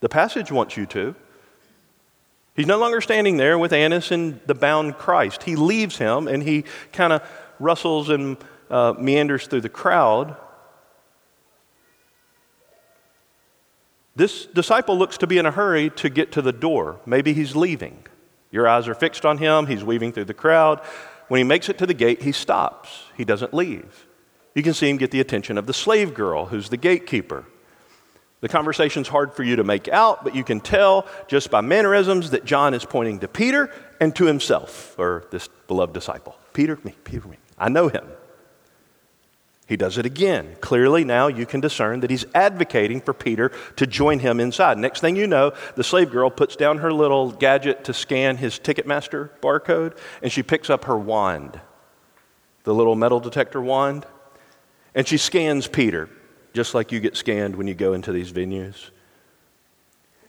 The 0.00 0.08
passage 0.08 0.50
wants 0.50 0.76
you 0.76 0.86
to. 0.86 1.14
He's 2.56 2.66
no 2.66 2.78
longer 2.78 3.00
standing 3.00 3.36
there 3.36 3.56
with 3.56 3.72
Annas 3.72 4.10
and 4.10 4.40
the 4.46 4.54
bound 4.54 4.98
Christ. 4.98 5.44
He 5.44 5.54
leaves 5.54 5.96
him 5.96 6.26
and 6.26 6.42
he 6.42 6.64
kind 6.92 7.12
of 7.12 7.22
rustles 7.60 8.08
and 8.08 8.36
uh, 8.68 8.94
meanders 8.98 9.46
through 9.46 9.60
the 9.60 9.68
crowd. 9.68 10.36
This 14.20 14.44
disciple 14.44 14.98
looks 14.98 15.16
to 15.16 15.26
be 15.26 15.38
in 15.38 15.46
a 15.46 15.50
hurry 15.50 15.88
to 15.96 16.10
get 16.10 16.32
to 16.32 16.42
the 16.42 16.52
door. 16.52 17.00
Maybe 17.06 17.32
he's 17.32 17.56
leaving. 17.56 18.04
Your 18.50 18.68
eyes 18.68 18.86
are 18.86 18.94
fixed 18.94 19.24
on 19.24 19.38
him. 19.38 19.64
He's 19.64 19.82
weaving 19.82 20.12
through 20.12 20.26
the 20.26 20.34
crowd. 20.34 20.82
When 21.28 21.38
he 21.38 21.44
makes 21.44 21.70
it 21.70 21.78
to 21.78 21.86
the 21.86 21.94
gate, 21.94 22.20
he 22.20 22.32
stops. 22.32 23.04
He 23.16 23.24
doesn't 23.24 23.54
leave. 23.54 24.06
You 24.54 24.62
can 24.62 24.74
see 24.74 24.90
him 24.90 24.98
get 24.98 25.10
the 25.10 25.20
attention 25.20 25.56
of 25.56 25.66
the 25.66 25.72
slave 25.72 26.12
girl, 26.12 26.44
who's 26.44 26.68
the 26.68 26.76
gatekeeper. 26.76 27.46
The 28.42 28.50
conversation's 28.50 29.08
hard 29.08 29.32
for 29.32 29.42
you 29.42 29.56
to 29.56 29.64
make 29.64 29.88
out, 29.88 30.22
but 30.22 30.34
you 30.34 30.44
can 30.44 30.60
tell 30.60 31.06
just 31.26 31.50
by 31.50 31.62
mannerisms 31.62 32.32
that 32.32 32.44
John 32.44 32.74
is 32.74 32.84
pointing 32.84 33.20
to 33.20 33.28
Peter 33.28 33.72
and 34.00 34.14
to 34.16 34.26
himself, 34.26 34.98
or 34.98 35.24
this 35.30 35.48
beloved 35.66 35.94
disciple. 35.94 36.36
Peter, 36.52 36.78
me, 36.84 36.94
Peter, 37.04 37.26
me. 37.26 37.38
I 37.56 37.70
know 37.70 37.88
him. 37.88 38.06
He 39.70 39.76
does 39.76 39.98
it 39.98 40.04
again. 40.04 40.56
Clearly, 40.60 41.04
now 41.04 41.28
you 41.28 41.46
can 41.46 41.60
discern 41.60 42.00
that 42.00 42.10
he's 42.10 42.26
advocating 42.34 43.00
for 43.00 43.14
Peter 43.14 43.52
to 43.76 43.86
join 43.86 44.18
him 44.18 44.40
inside. 44.40 44.78
Next 44.78 45.00
thing 45.00 45.14
you 45.14 45.28
know, 45.28 45.52
the 45.76 45.84
slave 45.84 46.10
girl 46.10 46.28
puts 46.28 46.56
down 46.56 46.78
her 46.78 46.92
little 46.92 47.30
gadget 47.30 47.84
to 47.84 47.94
scan 47.94 48.38
his 48.38 48.58
Ticketmaster 48.58 49.30
barcode, 49.40 49.96
and 50.24 50.32
she 50.32 50.42
picks 50.42 50.70
up 50.70 50.86
her 50.86 50.98
wand, 50.98 51.60
the 52.64 52.74
little 52.74 52.96
metal 52.96 53.20
detector 53.20 53.62
wand, 53.62 54.06
and 54.92 55.06
she 55.06 55.16
scans 55.16 55.68
Peter, 55.68 56.10
just 56.52 56.74
like 56.74 56.90
you 56.90 56.98
get 56.98 57.16
scanned 57.16 57.54
when 57.54 57.68
you 57.68 57.74
go 57.74 57.92
into 57.92 58.10
these 58.10 58.32
venues. 58.32 58.90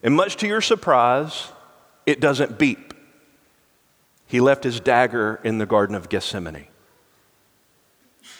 And 0.04 0.14
much 0.14 0.36
to 0.38 0.48
your 0.48 0.62
surprise, 0.62 1.48
it 2.06 2.20
doesn't 2.20 2.60
beep. 2.60 2.94
He 4.28 4.40
left 4.40 4.64
his 4.64 4.80
dagger 4.80 5.40
in 5.44 5.58
the 5.58 5.66
Garden 5.66 5.96
of 5.96 6.10
Gethsemane 6.10 6.68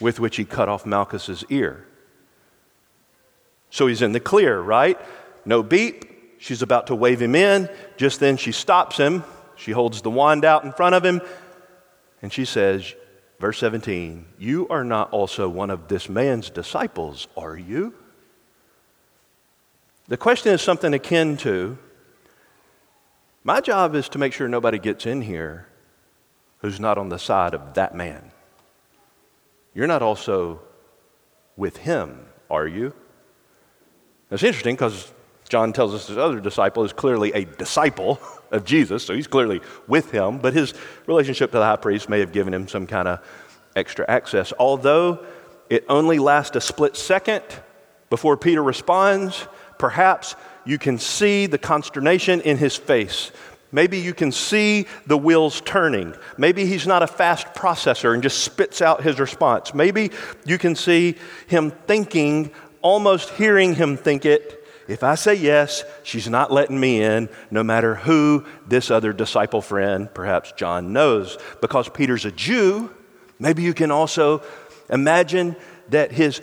with 0.02 0.20
which 0.20 0.36
he 0.36 0.44
cut 0.44 0.68
off 0.68 0.84
Malchus's 0.84 1.44
ear. 1.48 1.86
So 3.70 3.86
he's 3.86 4.02
in 4.02 4.12
the 4.12 4.20
clear, 4.20 4.60
right? 4.60 5.00
No 5.46 5.62
beep. 5.62 6.38
She's 6.38 6.60
about 6.60 6.88
to 6.88 6.94
wave 6.94 7.22
him 7.22 7.34
in. 7.34 7.70
Just 7.96 8.20
then 8.20 8.36
she 8.36 8.52
stops 8.52 8.96
him. 8.96 9.24
She 9.56 9.70
holds 9.70 10.02
the 10.02 10.10
wand 10.10 10.44
out 10.44 10.64
in 10.64 10.72
front 10.72 10.94
of 10.94 11.04
him. 11.04 11.22
And 12.20 12.32
she 12.32 12.44
says, 12.44 12.94
verse 13.38 13.58
17, 13.58 14.26
You 14.38 14.66
are 14.68 14.84
not 14.84 15.10
also 15.12 15.48
one 15.48 15.70
of 15.70 15.88
this 15.88 16.08
man's 16.08 16.50
disciples, 16.50 17.28
are 17.36 17.56
you? 17.56 17.94
The 20.08 20.16
question 20.16 20.52
is 20.52 20.60
something 20.60 20.92
akin 20.92 21.36
to 21.38 21.78
My 23.44 23.60
job 23.60 23.94
is 23.94 24.08
to 24.10 24.18
make 24.18 24.32
sure 24.32 24.48
nobody 24.48 24.78
gets 24.78 25.06
in 25.06 25.22
here 25.22 25.68
who's 26.58 26.80
not 26.80 26.98
on 26.98 27.08
the 27.08 27.18
side 27.18 27.54
of 27.54 27.74
that 27.74 27.94
man. 27.94 28.31
You're 29.74 29.86
not 29.86 30.02
also 30.02 30.60
with 31.56 31.78
him, 31.78 32.26
are 32.50 32.66
you? 32.66 32.94
That's 34.28 34.42
interesting 34.42 34.74
because 34.74 35.12
John 35.48 35.72
tells 35.72 35.94
us 35.94 36.06
this 36.06 36.16
other 36.16 36.40
disciple 36.40 36.84
is 36.84 36.92
clearly 36.92 37.32
a 37.32 37.44
disciple 37.44 38.20
of 38.50 38.64
Jesus, 38.64 39.04
so 39.04 39.14
he's 39.14 39.26
clearly 39.26 39.60
with 39.86 40.10
him, 40.10 40.38
but 40.38 40.54
his 40.54 40.74
relationship 41.06 41.50
to 41.52 41.58
the 41.58 41.64
high 41.64 41.76
priest 41.76 42.08
may 42.08 42.20
have 42.20 42.32
given 42.32 42.52
him 42.52 42.68
some 42.68 42.86
kind 42.86 43.08
of 43.08 43.20
extra 43.76 44.04
access. 44.08 44.52
Although 44.58 45.24
it 45.70 45.84
only 45.88 46.18
lasts 46.18 46.56
a 46.56 46.60
split 46.60 46.96
second 46.96 47.42
before 48.10 48.36
Peter 48.36 48.62
responds, 48.62 49.46
perhaps 49.78 50.36
you 50.64 50.78
can 50.78 50.98
see 50.98 51.46
the 51.46 51.58
consternation 51.58 52.40
in 52.42 52.58
his 52.58 52.76
face. 52.76 53.32
Maybe 53.72 53.98
you 53.98 54.12
can 54.12 54.30
see 54.30 54.86
the 55.06 55.16
wheels 55.16 55.62
turning. 55.62 56.14
Maybe 56.36 56.66
he's 56.66 56.86
not 56.86 57.02
a 57.02 57.06
fast 57.06 57.48
processor 57.54 58.12
and 58.12 58.22
just 58.22 58.44
spits 58.44 58.82
out 58.82 59.02
his 59.02 59.18
response. 59.18 59.72
Maybe 59.72 60.10
you 60.44 60.58
can 60.58 60.76
see 60.76 61.16
him 61.46 61.70
thinking, 61.86 62.52
almost 62.82 63.30
hearing 63.30 63.74
him 63.74 63.96
think 63.96 64.26
it. 64.26 64.58
If 64.88 65.02
I 65.02 65.14
say 65.14 65.34
yes, 65.34 65.84
she's 66.02 66.28
not 66.28 66.52
letting 66.52 66.78
me 66.78 67.02
in, 67.02 67.30
no 67.50 67.62
matter 67.62 67.94
who 67.94 68.44
this 68.66 68.90
other 68.90 69.14
disciple 69.14 69.62
friend, 69.62 70.12
perhaps 70.12 70.52
John, 70.52 70.92
knows. 70.92 71.38
Because 71.62 71.88
Peter's 71.88 72.26
a 72.26 72.32
Jew, 72.32 72.94
maybe 73.38 73.62
you 73.62 73.72
can 73.72 73.90
also 73.90 74.42
imagine 74.90 75.56
that 75.88 76.12
his 76.12 76.42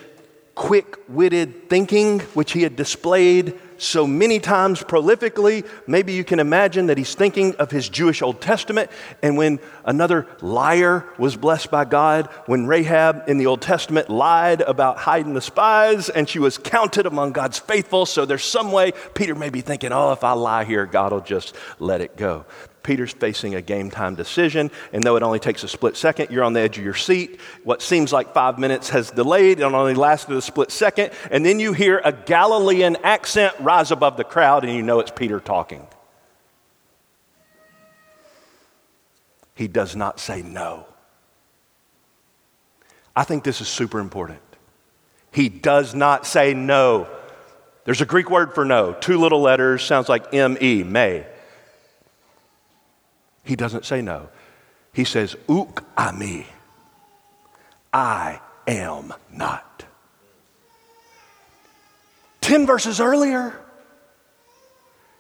quick 0.60 0.98
witted 1.08 1.70
thinking, 1.70 2.20
which 2.36 2.52
he 2.52 2.64
had 2.64 2.76
displayed 2.76 3.58
so 3.78 4.06
many 4.06 4.42
times 4.42 4.84
prolifically. 4.84 5.66
Maybe 5.88 6.12
you 6.12 6.26
can 6.26 6.38
imagine 6.38 6.88
that 6.88 6.98
he's 6.98 7.16
thinking 7.16 7.56
of 7.56 7.72
his 7.72 7.88
Jewish 7.88 8.22
Old 8.22 8.42
Testament 8.42 8.92
and 9.24 9.38
when 9.38 9.62
another 9.86 10.28
liar 10.42 11.06
was 11.18 11.38
blessed 11.38 11.72
by 11.72 11.86
God, 11.86 12.28
when 12.46 12.68
Rahab 12.68 13.24
in 13.30 13.38
the 13.38 13.46
Old 13.46 13.62
Testament 13.62 14.10
lied 14.10 14.60
about 14.60 14.98
hiding 14.98 15.34
the 15.34 15.40
spies 15.40 16.10
and 16.10 16.28
she 16.28 16.40
was 16.40 16.58
counted 16.58 17.06
among 17.06 17.32
God's 17.32 17.58
faithful. 17.58 18.06
So 18.06 18.26
there's 18.26 18.44
some 18.44 18.74
way 18.74 18.92
Peter 19.14 19.36
may 19.36 19.50
be 19.50 19.62
thinking, 19.62 19.94
oh, 19.94 20.12
if 20.12 20.26
I 20.26 20.34
lie 20.34 20.66
here, 20.66 20.86
God 20.86 21.14
will 21.14 21.22
just 21.22 21.56
let 21.80 22.02
it 22.02 22.18
go. 22.18 22.46
Peter's 22.84 23.12
facing 23.12 23.56
a 23.56 23.62
game 23.62 23.92
time 23.92 24.16
decision, 24.16 24.72
and 24.94 25.04
though 25.04 25.16
it 25.16 25.24
only 25.24 25.40
takes 25.40 25.64
a 25.64 25.68
split 25.68 25.98
second, 25.98 26.32
you're 26.32 26.44
on 26.44 26.54
the 26.54 26.62
edge 26.62 26.78
of 26.78 26.84
your 26.84 26.94
seat. 26.94 27.40
What 27.64 27.82
seems 27.82 28.14
like 28.14 28.34
five 28.34 28.58
minutes 28.58 28.90
has 28.90 29.12
delayed, 29.12 29.60
and 29.60 29.76
only 29.76 29.94
lasted 29.94 30.36
a 30.36 30.42
split 30.42 30.72
second, 30.72 31.12
and 31.30 31.46
then 31.46 31.60
you 31.60 31.74
hear 31.74 32.02
a 32.04 32.12
Galilean 32.12 32.98
accent 33.04 33.54
rise 33.60 33.92
above 33.92 34.18
the 34.18 34.24
crowd, 34.24 34.64
and 34.64 34.74
you 34.74 34.82
know 34.82 35.00
it's 35.00 35.12
Peter 35.12 35.40
talking. 35.40 35.86
He 39.56 39.68
does 39.68 39.96
not 39.96 40.20
say 40.20 40.42
no. 40.42 40.86
I 43.16 43.26
think 43.26 43.44
this 43.44 43.60
is 43.60 43.68
super 43.68 44.00
important. 44.00 44.40
He 45.34 45.50
does 45.50 45.94
not 45.94 46.26
say 46.26 46.54
no. 46.54 47.08
There's 47.84 48.02
a 48.02 48.06
Greek 48.06 48.30
word 48.30 48.56
for 48.56 48.64
no, 48.64 48.94
two 48.94 49.20
little 49.20 49.42
letters, 49.42 49.84
sounds 49.84 50.08
like 50.08 50.34
M 50.34 50.58
E, 50.62 50.84
may. 50.84 51.26
He 53.50 53.56
doesn't 53.56 53.84
say 53.84 54.04
no. 54.04 54.30
He 54.94 55.06
says, 55.06 55.36
Uk 55.50 55.84
ami. 55.98 56.46
I 57.92 58.40
am 58.68 59.12
not. 59.34 59.86
Ten 62.42 62.68
verses 62.68 63.00
earlier, 63.00 63.60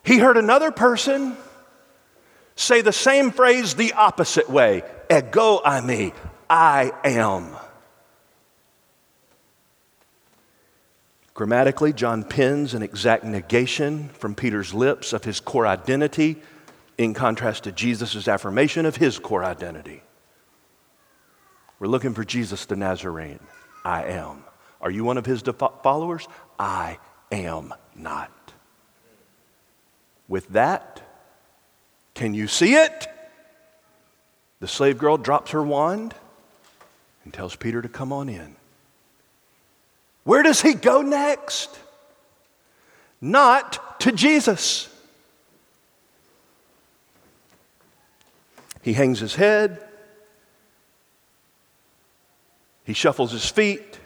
he 0.04 0.20
heard 0.20 0.38
another 0.38 0.70
person 0.70 1.36
say 2.56 2.82
the 2.82 2.94
same 2.94 3.32
phrase 3.32 3.74
the 3.74 3.94
opposite 3.94 4.48
way 4.48 4.84
ego 5.12 5.60
ami. 5.66 6.14
I 6.48 6.92
am. 7.04 7.48
Grammatically, 11.34 11.94
John 11.94 12.24
pins 12.24 12.76
an 12.76 12.84
exact 12.84 13.24
negation 13.24 14.10
from 14.10 14.36
Peter's 14.36 14.72
lips 14.72 15.14
of 15.14 15.24
his 15.24 15.40
core 15.40 15.66
identity 15.66 16.40
in 17.00 17.14
contrast 17.14 17.64
to 17.64 17.72
Jesus' 17.72 18.28
affirmation 18.28 18.86
of 18.86 18.98
his 18.98 19.18
core 19.18 19.44
identity. 19.44 20.04
We're 21.80 21.88
looking 21.88 22.14
for 22.14 22.26
Jesus 22.26 22.66
the 22.66 22.76
Nazarene. 22.76 23.40
I 23.86 24.04
am. 24.04 24.44
Are 24.82 24.92
you 24.92 25.06
one 25.06 25.18
of 25.18 25.26
his 25.26 25.42
followers? 25.82 26.28
I 26.60 27.00
am 27.32 27.74
not. 27.96 28.54
With 30.28 30.50
that, 30.50 31.02
can 32.16 32.34
you 32.34 32.48
see 32.48 32.76
it? 32.76 33.08
The 34.60 34.68
slave 34.68 34.98
girl 34.98 35.18
drops 35.18 35.52
her 35.52 35.64
wand 35.64 36.14
and 37.24 37.34
tells 37.34 37.56
Peter 37.56 37.82
to 37.82 37.88
come 37.88 38.12
on 38.12 38.28
in. 38.28 38.58
Where 40.26 40.44
does 40.44 40.62
he 40.62 40.74
go 40.74 41.02
next? 41.02 41.80
Not 43.22 44.02
to 44.02 44.12
Jesus. 44.12 44.89
He 48.82 48.94
hangs 48.94 49.20
his 49.20 49.36
head, 49.36 49.84
he 52.84 52.94
shuffles 52.94 53.32
his 53.32 53.46
feet. 53.46 54.00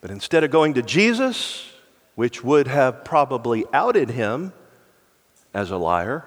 But 0.00 0.10
instead 0.10 0.44
of 0.44 0.50
going 0.50 0.74
to 0.74 0.82
Jesus, 0.82 1.70
which 2.14 2.44
would 2.44 2.66
have 2.66 3.04
probably 3.04 3.64
outed 3.72 4.10
him 4.10 4.52
as 5.54 5.70
a 5.70 5.76
liar, 5.76 6.24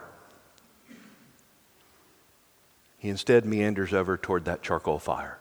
he 2.98 3.10
instead 3.10 3.46
meanders 3.46 3.94
over 3.94 4.18
toward 4.18 4.46
that 4.46 4.64
charcoal 4.64 5.00
fire. 5.00 5.38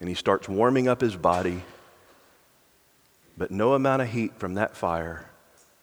And 0.00 0.08
he 0.08 0.14
starts 0.14 0.48
warming 0.48 0.88
up 0.88 1.00
his 1.00 1.16
body, 1.16 1.62
but 3.36 3.50
no 3.50 3.74
amount 3.74 4.02
of 4.02 4.08
heat 4.08 4.32
from 4.38 4.54
that 4.54 4.76
fire 4.76 5.26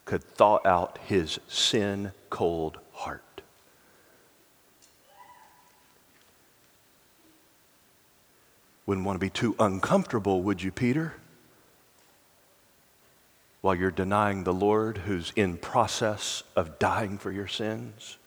could 0.06 0.24
thaw 0.24 0.60
out 0.66 0.98
his 1.06 1.40
sin 1.48 2.12
cold 2.30 2.78
heart. 2.94 3.42
Wouldn't 8.86 9.06
want 9.06 9.18
to 9.18 9.20
be 9.20 9.30
too 9.30 9.56
uncomfortable, 9.60 10.42
would 10.42 10.64
you, 10.64 10.72
Peter? 10.72 11.14
While 13.62 13.76
you're 13.76 13.92
denying 13.92 14.44
the 14.44 14.54
Lord 14.54 15.00
who's 15.00 15.32
in 15.36 15.58
process 15.58 16.44
of 16.56 16.80
dying 16.80 17.18
for 17.18 17.32
your 17.32 17.48
sins. 17.48 18.18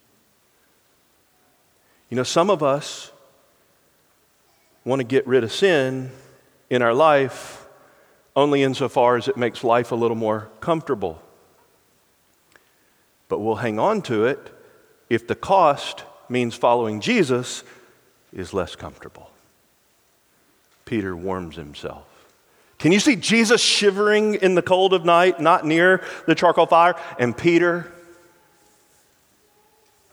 You 2.11 2.17
know, 2.17 2.23
some 2.23 2.51
of 2.51 2.63
us 2.63 3.11
want 4.85 5.01
to 5.01 5.05
get 5.05 5.27
rid 5.27 5.43
of 5.43 5.53
sin 5.53 6.11
in 6.71 6.83
our 6.83 6.95
life 6.95 7.67
only 8.37 8.63
insofar 8.63 9.17
as 9.17 9.29
it 9.29 9.37
makes 9.37 9.65
life 9.65 9.93
a 9.93 9.95
little 9.95 10.17
more 10.17 10.49
comfortable 10.61 11.23
but 13.33 13.41
we'll 13.41 13.55
hang 13.55 13.79
on 13.79 14.03
to 14.03 14.27
it 14.27 14.51
if 15.09 15.27
the 15.27 15.35
cost 15.35 16.05
means 16.29 16.55
following 16.55 17.01
Jesus 17.01 17.65
is 18.31 18.53
less 18.53 18.77
comfortable. 18.77 19.31
Peter 20.85 21.17
warms 21.17 21.57
himself. 21.57 22.05
Can 22.79 22.93
you 22.93 23.01
see 23.01 23.17
Jesus 23.17 23.63
shivering 23.63 24.35
in 24.35 24.55
the 24.55 24.61
cold 24.61 24.93
of 24.93 25.07
night, 25.07 25.41
not 25.41 25.65
near 25.65 26.05
the 26.27 26.35
charcoal 26.35 26.67
fire? 26.67 26.95
And 27.19 27.35
Peter, 27.35 27.91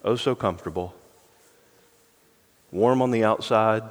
oh, 0.02 0.16
so 0.16 0.34
comfortable, 0.34 0.94
warm 2.72 3.02
on 3.02 3.10
the 3.10 3.24
outside, 3.24 3.82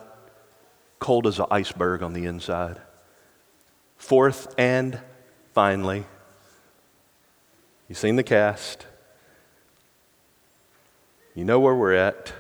cold 0.98 1.28
as 1.28 1.38
an 1.38 1.46
iceberg 1.52 2.02
on 2.02 2.14
the 2.14 2.26
inside. 2.26 2.82
Fourth 3.96 4.56
and 4.58 5.00
finally, 5.54 6.06
you've 7.88 8.00
seen 8.00 8.16
the 8.16 8.24
cast. 8.24 8.88
You 11.40 11.46
know 11.46 11.62
where 11.62 11.74
we're 11.74 11.94
at. 11.94 12.34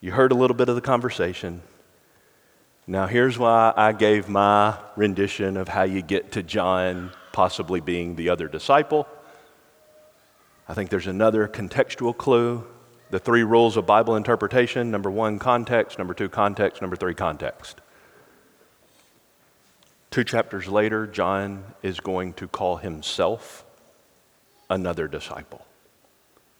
You 0.00 0.12
heard 0.12 0.32
a 0.32 0.34
little 0.34 0.56
bit 0.56 0.70
of 0.70 0.74
the 0.74 0.80
conversation. 0.80 1.60
Now, 2.86 3.06
here's 3.06 3.38
why 3.38 3.74
I 3.76 3.92
gave 3.92 4.26
my 4.26 4.78
rendition 4.96 5.58
of 5.58 5.68
how 5.68 5.82
you 5.82 6.00
get 6.00 6.32
to 6.32 6.42
John 6.42 7.10
possibly 7.30 7.80
being 7.80 8.16
the 8.16 8.30
other 8.30 8.48
disciple. 8.48 9.06
I 10.66 10.72
think 10.72 10.88
there's 10.88 11.08
another 11.08 11.46
contextual 11.46 12.16
clue. 12.16 12.66
The 13.10 13.18
three 13.18 13.42
rules 13.42 13.76
of 13.76 13.84
Bible 13.84 14.16
interpretation 14.16 14.90
number 14.90 15.10
one, 15.10 15.38
context, 15.38 15.98
number 15.98 16.14
two, 16.14 16.30
context, 16.30 16.80
number 16.80 16.96
three, 16.96 17.12
context. 17.12 17.82
Two 20.10 20.24
chapters 20.24 20.68
later, 20.68 21.06
John 21.06 21.64
is 21.82 22.00
going 22.00 22.32
to 22.32 22.48
call 22.48 22.78
himself 22.78 23.66
another 24.70 25.06
disciple. 25.06 25.66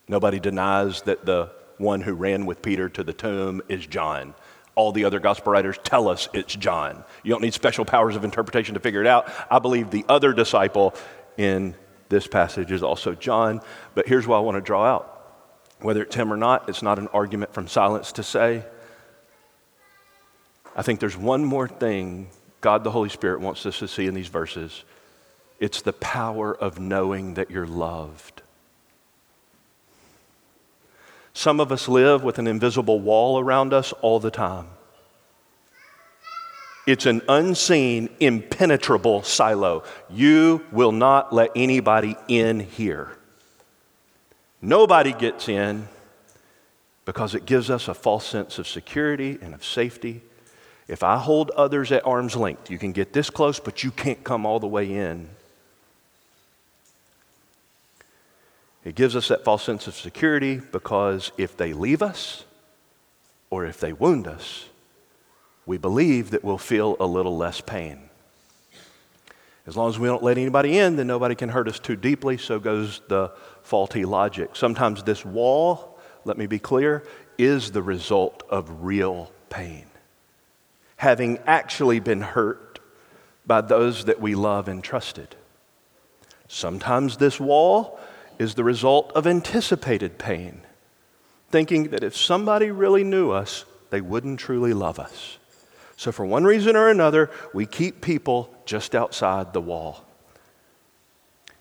Nobody 0.09 0.40
denies 0.40 1.03
that 1.03 1.25
the 1.25 1.51
one 1.77 2.01
who 2.01 2.14
ran 2.14 2.47
with 2.47 2.62
Peter 2.62 2.88
to 2.88 3.05
the 3.05 3.12
tomb 3.12 3.62
is 3.68 3.87
John. 3.87 4.35
All 4.75 4.92
the 4.92 5.05
other 5.05 5.21
gospel 5.21 5.53
writers 5.53 5.79
tell 5.83 6.09
us 6.09 6.29
it's 6.33 6.55
John. 6.55 7.05
You 7.23 7.31
don't 7.31 7.42
need 7.42 7.55
special 7.55 7.85
powers 7.85 8.16
of 8.16 8.25
interpretation 8.25 8.75
to 8.75 8.81
figure 8.81 9.01
it 9.01 9.07
out. 9.07 9.31
I 9.51 9.59
believe 9.59 9.90
the 9.90 10.05
other 10.09 10.33
disciple 10.33 10.94
in 11.37 11.75
this 12.09 12.27
passage 12.27 12.73
is 12.73 12.83
also 12.83 13.14
John. 13.14 13.61
But 13.94 14.09
here's 14.09 14.27
what 14.27 14.37
I 14.37 14.40
want 14.40 14.57
to 14.57 14.61
draw 14.61 14.85
out 14.85 15.14
whether 15.81 16.03
it's 16.03 16.16
him 16.16 16.33
or 16.33 16.37
not, 16.37 16.68
it's 16.68 16.83
not 16.83 16.99
an 16.99 17.07
argument 17.09 17.55
from 17.55 17.68
silence 17.68 18.11
to 18.12 18.23
say. 18.25 18.64
I 20.75 20.83
think 20.83 21.01
there's 21.01 21.16
one 21.16 21.44
more 21.44 21.68
thing 21.68 22.31
God 22.61 22.85
the 22.85 22.90
Holy 22.90 23.09
Spirit 23.09 23.40
wants 23.40 23.64
us 23.66 23.79
to 23.79 23.88
see 23.88 24.07
in 24.07 24.14
these 24.14 24.29
verses 24.29 24.85
it's 25.61 25.83
the 25.83 25.92
power 25.92 26.57
of 26.57 26.79
knowing 26.79 27.35
that 27.35 27.51
you're 27.51 27.66
loved. 27.66 28.38
Some 31.38 31.61
of 31.61 31.70
us 31.70 31.87
live 31.87 32.24
with 32.24 32.40
an 32.40 32.48
invisible 32.48 32.98
wall 32.98 33.38
around 33.38 33.72
us 33.72 33.92
all 34.03 34.18
the 34.18 34.29
time. 34.29 34.66
It's 36.85 37.07
an 37.07 37.22
unseen, 37.29 38.09
impenetrable 38.18 39.22
silo. 39.22 39.85
You 40.11 40.64
will 40.72 40.90
not 40.90 41.33
let 41.33 41.53
anybody 41.55 42.16
in 42.27 42.59
here. 42.59 43.12
Nobody 44.61 45.12
gets 45.12 45.48
in 45.48 45.87
because 47.05 47.37
it 47.37 47.46
gives 47.46 47.70
us 47.70 47.87
a 47.87 47.94
false 47.94 48.27
sense 48.27 48.59
of 48.59 48.66
security 48.66 49.38
and 49.40 49.55
of 49.55 49.64
safety. 49.64 50.22
If 50.88 51.05
I 51.05 51.18
hold 51.18 51.51
others 51.51 51.92
at 51.92 52.05
arm's 52.05 52.35
length, 52.35 52.68
you 52.68 52.81
can 52.81 52.90
get 52.90 53.12
this 53.12 53.31
close, 53.31 53.61
but 53.61 53.85
you 53.85 53.92
can't 53.92 54.24
come 54.24 54.44
all 54.44 54.59
the 54.59 54.66
way 54.66 54.92
in. 54.92 55.31
It 58.88 58.94
gives 58.94 59.14
us 59.14 59.29
that 59.29 59.44
false 59.44 59.64
sense 59.64 59.87
of 59.87 59.94
security 59.94 60.62
because 60.72 61.31
if 61.37 61.59
they 61.59 61.74
leave 61.74 62.01
us 62.01 62.46
or 63.51 63.66
if 63.66 63.79
they 63.79 63.92
wound 63.92 64.27
us, 64.27 64.64
we 65.66 65.77
believe 65.77 66.31
that 66.31 66.42
we'll 66.42 66.57
feel 66.57 66.96
a 66.98 67.05
little 67.05 67.37
less 67.37 67.61
pain. 67.61 68.09
As 69.66 69.77
long 69.77 69.90
as 69.90 69.98
we 69.98 70.09
don't 70.09 70.22
let 70.22 70.38
anybody 70.38 70.79
in, 70.79 70.96
then 70.96 71.07
nobody 71.07 71.35
can 71.35 71.51
hurt 71.51 71.68
us 71.68 71.79
too 71.79 71.96
deeply, 71.96 72.38
so 72.38 72.59
goes 72.59 73.03
the 73.09 73.31
faulty 73.62 74.07
logic. 74.07 74.57
Sometimes 74.57 75.03
this 75.03 75.22
wall, 75.22 75.98
let 76.24 76.38
me 76.38 76.46
be 76.46 76.59
clear, 76.59 77.07
is 77.37 77.72
the 77.72 77.83
result 77.83 78.42
of 78.48 78.87
real 78.87 79.31
pain. 79.51 79.85
Having 80.96 81.40
actually 81.44 82.01
been 82.01 82.22
hurt 82.22 82.79
by 83.46 83.61
those 83.61 84.07
that 84.07 84.18
we 84.18 84.35
love 84.35 84.66
and 84.66 84.83
trusted. 84.83 85.37
Sometimes 86.48 87.18
this 87.18 87.38
wall 87.38 88.01
is 88.38 88.55
the 88.55 88.64
result 88.64 89.12
of 89.12 89.27
anticipated 89.27 90.18
pain, 90.18 90.62
thinking 91.51 91.90
that 91.90 92.05
if 92.05 92.16
somebody 92.16 92.70
really 92.70 93.05
knew 93.05 93.31
us, 93.31 93.64
they 93.90 94.01
wouldn't 94.01 94.38
truly 94.38 94.72
love 94.72 94.98
us. 94.98 95.38
So, 95.96 96.12
for 96.12 96.24
one 96.24 96.44
reason 96.44 96.77
or 96.77 96.88
another, 96.88 97.31
we 97.53 97.66
keep 97.66 98.01
people 98.01 98.55
just 98.64 98.94
outside 98.94 99.53
the 99.53 99.61
wall. 99.61 100.05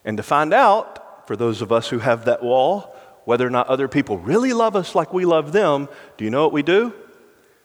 And 0.06 0.18
to 0.18 0.24
find 0.24 0.54
out, 0.54 1.26
for 1.28 1.36
those 1.36 1.62
of 1.62 1.72
us 1.72 1.90
who 1.90 2.00
have 2.00 2.26
that 2.26 2.44
wall, 2.44 2.96
whether 3.26 3.46
or 3.46 3.50
not 3.50 3.68
other 3.68 3.88
people 3.88 4.18
really 4.18 4.54
love 4.54 4.76
us 4.76 4.96
like 4.96 5.12
we 5.12 5.26
love 5.26 5.52
them, 5.52 5.90
do 6.18 6.24
you 6.24 6.30
know 6.30 6.44
what 6.44 6.54
we 6.54 6.64
do? 6.64 6.94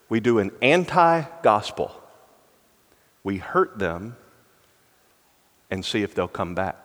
We 0.08 0.18
do 0.18 0.38
an 0.38 0.50
anti 0.60 1.22
gospel. 1.42 1.92
We 3.22 3.36
hurt 3.36 3.78
them 3.78 4.16
and 5.70 5.84
see 5.84 6.02
if 6.02 6.14
they'll 6.14 6.26
come 6.26 6.54
back. 6.54 6.81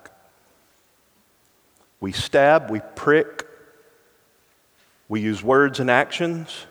We 1.99 2.11
stab, 2.11 2.69
we 2.69 2.81
prick, 2.95 3.45
we 5.09 5.21
use 5.21 5.43
words 5.43 5.79
and 5.79 5.89
actions 5.89 6.65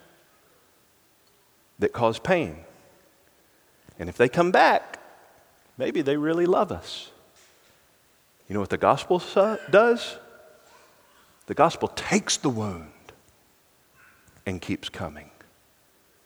that 1.78 1.92
cause 1.92 2.18
pain. 2.18 2.58
And 3.98 4.08
if 4.08 4.16
they 4.16 4.28
come 4.28 4.50
back, 4.50 5.00
maybe 5.78 6.02
they 6.02 6.16
really 6.16 6.46
love 6.46 6.70
us. 6.70 7.10
You 8.48 8.54
know 8.54 8.60
what 8.60 8.70
the 8.70 8.78
gospel 8.78 9.22
does? 9.70 10.16
The 11.46 11.54
gospel 11.54 11.88
takes 11.88 12.36
the 12.36 12.50
wound 12.50 12.90
and 14.44 14.60
keeps 14.60 14.88
coming. 14.88 15.30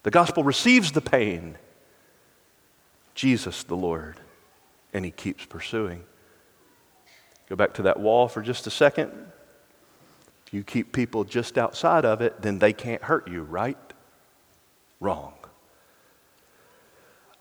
The 0.02 0.10
gospel 0.10 0.44
receives 0.44 0.92
the 0.92 1.00
pain, 1.00 1.56
Jesus 3.14 3.64
the 3.64 3.76
Lord, 3.76 4.16
and 4.92 5.04
he 5.04 5.10
keeps 5.10 5.44
pursuing. 5.44 6.04
Go 7.50 7.56
back 7.56 7.74
to 7.74 7.82
that 7.82 7.98
wall 7.98 8.28
for 8.28 8.42
just 8.42 8.68
a 8.68 8.70
second. 8.70 9.10
If 10.46 10.54
you 10.54 10.62
keep 10.62 10.92
people 10.92 11.24
just 11.24 11.58
outside 11.58 12.04
of 12.04 12.22
it, 12.22 12.40
then 12.40 12.60
they 12.60 12.72
can't 12.72 13.02
hurt 13.02 13.28
you, 13.28 13.42
right? 13.42 13.76
Wrong. 15.00 15.34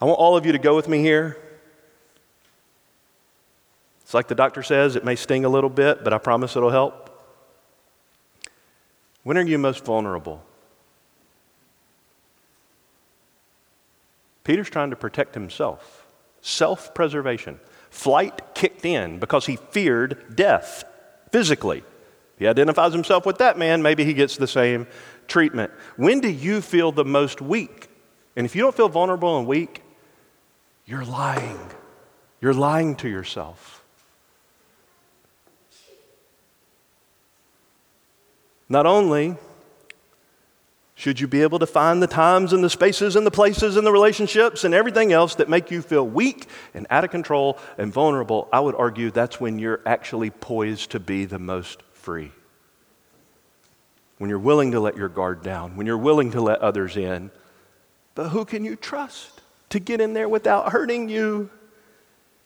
I 0.01 0.05
want 0.05 0.17
all 0.17 0.35
of 0.35 0.47
you 0.47 0.51
to 0.51 0.57
go 0.57 0.75
with 0.75 0.87
me 0.87 0.99
here. 0.99 1.37
It's 4.01 4.15
like 4.15 4.27
the 4.27 4.35
doctor 4.35 4.63
says, 4.63 4.95
it 4.95 5.05
may 5.05 5.15
sting 5.15 5.45
a 5.45 5.49
little 5.49 5.69
bit, 5.69 6.03
but 6.03 6.11
I 6.11 6.17
promise 6.17 6.55
it'll 6.55 6.71
help. 6.71 7.05
When 9.21 9.37
are 9.37 9.43
you 9.43 9.59
most 9.59 9.85
vulnerable? 9.85 10.43
Peter's 14.43 14.71
trying 14.71 14.89
to 14.89 14.95
protect 14.95 15.35
himself. 15.35 16.07
Self 16.41 16.95
preservation. 16.95 17.59
Flight 17.89 18.55
kicked 18.55 18.85
in 18.85 19.19
because 19.19 19.45
he 19.45 19.55
feared 19.55 20.35
death 20.35 20.83
physically. 21.31 21.83
He 22.37 22.47
identifies 22.47 22.93
himself 22.93 23.25
with 23.25 23.37
that 23.39 23.57
man, 23.57 23.81
maybe 23.81 24.05
he 24.05 24.13
gets 24.13 24.37
the 24.37 24.47
same 24.47 24.87
treatment. 25.27 25.71
When 25.97 26.21
do 26.21 26.29
you 26.29 26.61
feel 26.61 26.91
the 26.91 27.05
most 27.05 27.41
weak? 27.41 27.89
And 28.35 28.45
if 28.45 28.55
you 28.55 28.61
don't 28.61 28.75
feel 28.75 28.89
vulnerable 28.89 29.37
and 29.37 29.47
weak, 29.47 29.83
you're 30.85 31.05
lying. 31.05 31.59
You're 32.41 32.53
lying 32.53 32.95
to 32.97 33.09
yourself. 33.09 33.83
Not 38.69 38.85
only 38.85 39.35
should 40.99 41.19
you 41.19 41.27
be 41.27 41.41
able 41.41 41.59
to 41.59 41.65
find 41.65 42.03
the 42.03 42.07
times 42.07 42.51
and 42.53 42.63
the 42.63 42.69
spaces 42.69 43.15
and 43.15 43.25
the 43.25 43.31
places 43.31 43.77
and 43.77 43.87
the 43.87 43.91
relationships 43.91 44.63
and 44.63 44.73
everything 44.73 45.13
else 45.13 45.35
that 45.35 45.49
make 45.49 45.71
you 45.71 45.81
feel 45.81 46.05
weak 46.05 46.47
and 46.73 46.85
out 46.89 47.03
of 47.03 47.09
control 47.09 47.57
and 47.77 47.93
vulnerable, 47.93 48.49
I 48.51 48.59
would 48.59 48.75
argue 48.75 49.09
that's 49.09 49.39
when 49.39 49.59
you're 49.59 49.81
actually 49.85 50.29
poised 50.29 50.91
to 50.91 50.99
be 50.99 51.25
the 51.25 51.39
most 51.39 51.81
free. 51.93 52.31
When 54.17 54.29
you're 54.29 54.39
willing 54.39 54.71
to 54.71 54.79
let 54.79 54.97
your 54.97 55.09
guard 55.09 55.41
down, 55.41 55.77
when 55.77 55.87
you're 55.87 55.97
willing 55.97 56.31
to 56.31 56.41
let 56.41 56.59
others 56.59 56.97
in. 56.97 57.31
But 58.13 58.29
who 58.29 58.43
can 58.43 58.65
you 58.65 58.75
trust? 58.75 59.39
to 59.69 59.79
get 59.79 60.01
in 60.01 60.13
there 60.13 60.29
without 60.29 60.71
hurting 60.71 61.09
you. 61.09 61.49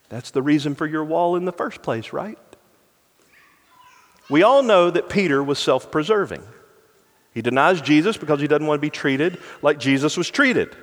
That's 0.09 0.31
the 0.31 0.41
reason 0.41 0.75
for 0.75 0.85
your 0.85 1.03
wall 1.03 1.35
in 1.35 1.45
the 1.45 1.51
first 1.51 1.81
place, 1.81 2.13
right? 2.13 2.37
We 4.29 4.43
all 4.43 4.63
know 4.63 4.89
that 4.89 5.09
Peter 5.09 5.43
was 5.43 5.59
self 5.59 5.91
preserving. 5.91 6.43
He 7.33 7.41
denies 7.41 7.81
Jesus 7.81 8.17
because 8.17 8.39
he 8.39 8.47
doesn't 8.47 8.67
want 8.67 8.77
to 8.79 8.81
be 8.81 8.89
treated 8.89 9.39
like 9.61 9.79
Jesus 9.79 10.17
was 10.17 10.29
treated. 10.29 10.75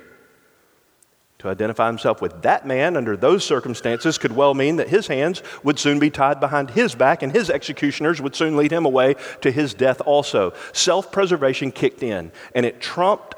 To 1.39 1.47
identify 1.47 1.87
himself 1.87 2.21
with 2.21 2.43
that 2.43 2.67
man 2.67 2.95
under 2.95 3.17
those 3.17 3.43
circumstances 3.43 4.19
could 4.19 4.31
well 4.31 4.53
mean 4.53 4.75
that 4.75 4.89
his 4.89 5.07
hands 5.07 5.41
would 5.63 5.79
soon 5.79 5.97
be 5.97 6.11
tied 6.11 6.39
behind 6.39 6.69
his 6.69 6.93
back 6.93 7.23
and 7.23 7.31
his 7.31 7.49
executioners 7.49 8.21
would 8.21 8.35
soon 8.35 8.55
lead 8.55 8.71
him 8.71 8.85
away 8.85 9.15
to 9.41 9.49
his 9.49 9.73
death 9.73 10.01
also. 10.05 10.53
Self 10.71 11.11
preservation 11.11 11.71
kicked 11.71 12.03
in 12.03 12.31
and 12.53 12.63
it 12.63 12.79
trumped 12.79 13.33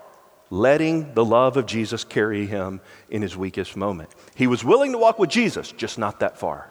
letting 0.49 1.13
the 1.13 1.23
love 1.23 1.55
of 1.55 1.65
Jesus 1.65 2.03
carry 2.03 2.45
him 2.45 2.81
in 3.09 3.21
his 3.21 3.37
weakest 3.37 3.77
moment. 3.77 4.09
He 4.35 4.47
was 4.47 4.65
willing 4.65 4.91
to 4.91 4.97
walk 4.97 5.17
with 5.17 5.29
Jesus, 5.29 5.71
just 5.71 5.97
not 5.97 6.19
that 6.19 6.37
far. 6.37 6.69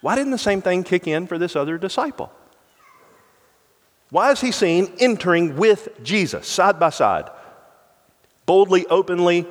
Why 0.00 0.16
didn't 0.16 0.32
the 0.32 0.38
same 0.38 0.62
thing 0.62 0.82
kick 0.82 1.06
in 1.06 1.26
for 1.26 1.36
this 1.36 1.54
other 1.54 1.76
disciple? 1.76 2.32
Why 4.12 4.30
is 4.30 4.40
he 4.40 4.52
seen 4.52 4.92
entering 5.00 5.56
with 5.56 5.88
Jesus 6.04 6.46
side 6.46 6.78
by 6.78 6.90
side, 6.90 7.28
boldly, 8.46 8.86
openly, 8.86 9.44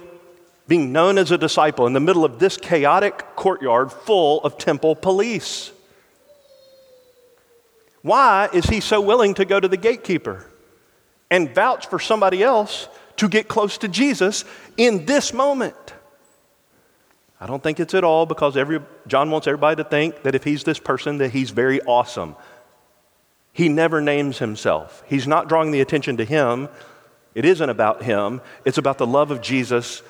being 0.70 0.94
known 0.94 1.18
as 1.18 1.32
a 1.32 1.38
disciple 1.38 1.86
in 1.86 1.92
the 1.92 2.00
middle 2.00 2.24
of 2.24 2.40
this 2.40 2.56
chaotic 2.56 3.36
courtyard 3.36 3.92
full 3.92 4.42
of 4.46 4.58
temple 4.58 4.96
police? 4.96 5.74
Why 8.02 8.48
is 8.54 8.66
he 8.68 8.80
so 8.80 9.02
willing 9.02 9.34
to 9.34 9.44
go 9.44 9.60
to 9.60 9.68
the 9.68 9.76
gatekeeper? 9.76 10.48
and 11.32 11.56
vouch 11.56 11.88
for 11.88 11.98
somebody 11.98 12.44
else 12.44 12.90
to 13.16 13.28
get 13.28 13.48
close 13.48 13.80
to 13.80 13.88
Jesus 13.88 14.46
in 14.78 15.06
this 15.06 15.34
moment. 15.34 15.76
I 17.40 17.48
don't 17.48 17.64
think 17.64 17.80
it's 17.80 17.96
at 17.96 18.04
all 18.04 18.28
because 18.28 18.56
every, 18.56 18.82
John 19.08 19.32
wants 19.32 19.48
everybody 19.48 19.82
to 19.82 19.90
think 19.90 20.22
that 20.24 20.36
if 20.36 20.44
he's 20.44 20.64
this 20.64 20.78
person, 20.78 21.18
that 21.18 21.32
he's 21.32 21.50
very 21.50 21.82
awesome. 21.82 22.36
He 23.54 23.70
never 23.70 24.02
names 24.02 24.40
himself. 24.40 25.04
He's 25.06 25.28
not 25.28 25.50
drawing 25.50 25.72
the 25.72 25.82
attention 25.82 26.18
to 26.18 26.26
him. 26.26 26.70
It 27.36 27.46
isn't 27.46 27.70
about 27.70 28.04
him, 28.04 28.42
it's 28.66 28.78
about 28.78 28.98
the 28.98 29.08
love 29.08 29.32
of 29.32 29.42
Jesus 29.42 30.02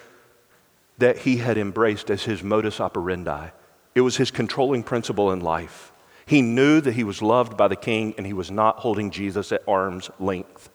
that 0.97 1.19
he 1.19 1.37
had 1.37 1.57
embraced 1.57 2.09
as 2.09 2.23
his 2.23 2.43
modus 2.43 2.79
operandi. 2.79 3.49
It 3.93 4.01
was 4.01 4.17
his 4.17 4.31
controlling 4.31 4.83
principle 4.83 5.31
in 5.31 5.39
life. 5.41 5.91
He 6.25 6.41
knew 6.41 6.79
that 6.81 6.93
he 6.93 7.03
was 7.03 7.21
loved 7.21 7.57
by 7.57 7.67
the 7.67 7.75
king 7.75 8.13
and 8.17 8.25
he 8.25 8.33
was 8.33 8.49
not 8.49 8.79
holding 8.79 9.11
Jesus 9.11 9.51
at 9.51 9.63
arm's 9.67 10.09
length. 10.19 10.69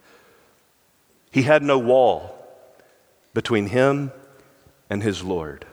He 1.31 1.43
had 1.43 1.63
no 1.63 1.79
wall 1.79 2.37
between 3.35 3.69
him 3.69 4.13
and 4.91 5.03
his 5.03 5.23
Lord. 5.23 5.67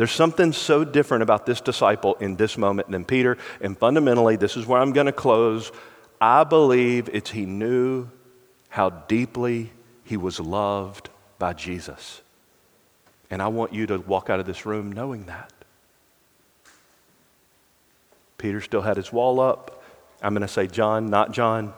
There's 0.00 0.12
something 0.12 0.54
so 0.54 0.82
different 0.82 1.22
about 1.22 1.44
this 1.44 1.60
disciple 1.60 2.14
in 2.20 2.36
this 2.36 2.56
moment 2.56 2.90
than 2.90 3.04
Peter. 3.04 3.36
And 3.60 3.76
fundamentally, 3.76 4.36
this 4.36 4.56
is 4.56 4.66
where 4.66 4.80
I'm 4.80 4.94
going 4.94 5.04
to 5.04 5.12
close. 5.12 5.70
I 6.18 6.42
believe 6.44 7.10
it's 7.12 7.32
he 7.32 7.44
knew 7.44 8.08
how 8.70 8.88
deeply 8.88 9.70
he 10.02 10.16
was 10.16 10.40
loved 10.40 11.10
by 11.38 11.52
Jesus. 11.52 12.22
And 13.30 13.42
I 13.42 13.48
want 13.48 13.74
you 13.74 13.86
to 13.88 13.98
walk 13.98 14.30
out 14.30 14.40
of 14.40 14.46
this 14.46 14.64
room 14.64 14.90
knowing 14.90 15.26
that. 15.26 15.52
Peter 18.38 18.62
still 18.62 18.80
had 18.80 18.96
his 18.96 19.12
wall 19.12 19.38
up. 19.38 19.82
I'm 20.22 20.32
going 20.32 20.40
to 20.40 20.48
say 20.48 20.66
John, 20.66 21.10
not 21.10 21.32
John. 21.32 21.74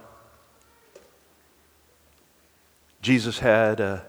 Jesus 3.01 3.41
had 3.41 3.81
a 3.81 4.07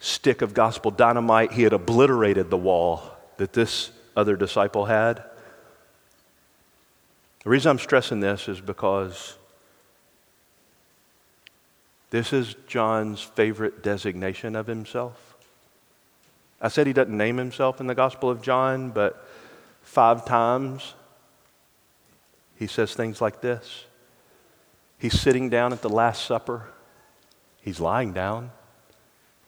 stick 0.00 0.42
of 0.42 0.52
gospel 0.54 0.90
dynamite. 0.90 1.52
He 1.52 1.62
had 1.62 1.72
obliterated 1.72 2.50
the 2.50 2.56
wall 2.56 3.02
that 3.36 3.52
this 3.52 3.90
other 4.16 4.36
disciple 4.36 4.86
had. 4.86 5.22
The 7.44 7.50
reason 7.50 7.70
I'm 7.70 7.78
stressing 7.78 8.20
this 8.20 8.48
is 8.48 8.60
because 8.60 9.36
this 12.10 12.32
is 12.32 12.56
John's 12.66 13.22
favorite 13.22 13.82
designation 13.82 14.56
of 14.56 14.66
himself. 14.66 15.36
I 16.60 16.68
said 16.68 16.86
he 16.86 16.92
doesn't 16.92 17.16
name 17.16 17.36
himself 17.38 17.80
in 17.80 17.86
the 17.86 17.94
Gospel 17.94 18.28
of 18.28 18.42
John, 18.42 18.90
but 18.90 19.26
five 19.82 20.26
times 20.26 20.94
he 22.58 22.66
says 22.66 22.94
things 22.94 23.20
like 23.20 23.40
this. 23.40 23.86
He's 24.98 25.18
sitting 25.18 25.48
down 25.48 25.72
at 25.72 25.80
the 25.80 25.88
Last 25.88 26.26
Supper, 26.26 26.68
he's 27.62 27.80
lying 27.80 28.12
down, 28.12 28.50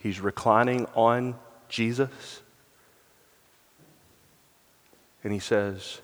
he's 0.02 0.20
reclining 0.20 0.86
on 0.94 1.36
Jesus. 1.68 2.42
And 5.24 5.32
he 5.32 5.38
says, 5.38 6.00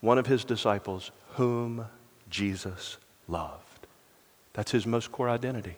one 0.00 0.18
of 0.18 0.26
his 0.26 0.44
disciples, 0.44 1.10
whom 1.34 1.86
Jesus 2.28 2.98
loved. 3.26 3.86
That's 4.52 4.70
his 4.70 4.86
most 4.86 5.10
core 5.10 5.30
identity. 5.30 5.76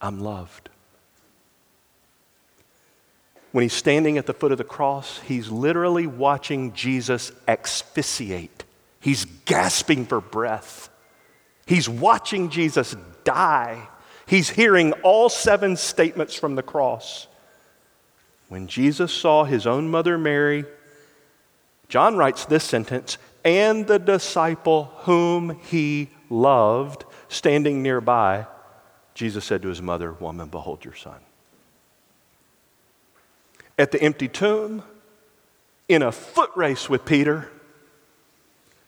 I'm 0.00 0.20
loved. 0.20 0.68
When 3.52 3.62
he's 3.62 3.72
standing 3.72 4.18
at 4.18 4.26
the 4.26 4.34
foot 4.34 4.52
of 4.52 4.58
the 4.58 4.64
cross, 4.64 5.20
he's 5.20 5.48
literally 5.48 6.06
watching 6.06 6.72
Jesus 6.74 7.32
asphyxiate. 7.48 8.64
He's 9.00 9.24
gasping 9.44 10.04
for 10.04 10.20
breath. 10.20 10.90
He's 11.64 11.88
watching 11.88 12.50
Jesus 12.50 12.96
die. 13.24 13.88
He's 14.26 14.50
hearing 14.50 14.92
all 15.02 15.28
seven 15.28 15.76
statements 15.76 16.34
from 16.34 16.56
the 16.56 16.62
cross. 16.62 17.28
When 18.48 18.66
Jesus 18.66 19.12
saw 19.12 19.44
his 19.44 19.66
own 19.66 19.88
mother 19.88 20.18
Mary, 20.18 20.64
John 21.88 22.16
writes 22.16 22.44
this 22.46 22.64
sentence 22.64 23.18
and 23.44 23.86
the 23.86 23.98
disciple 23.98 24.92
whom 25.02 25.60
he 25.60 26.10
loved 26.28 27.04
standing 27.28 27.82
nearby, 27.82 28.46
Jesus 29.14 29.44
said 29.44 29.62
to 29.62 29.68
his 29.68 29.80
mother, 29.80 30.12
Woman, 30.12 30.48
behold 30.48 30.84
your 30.84 30.94
son. 30.94 31.18
At 33.78 33.92
the 33.92 34.02
empty 34.02 34.28
tomb, 34.28 34.82
in 35.88 36.02
a 36.02 36.10
foot 36.10 36.50
race 36.56 36.88
with 36.90 37.04
Peter, 37.04 37.50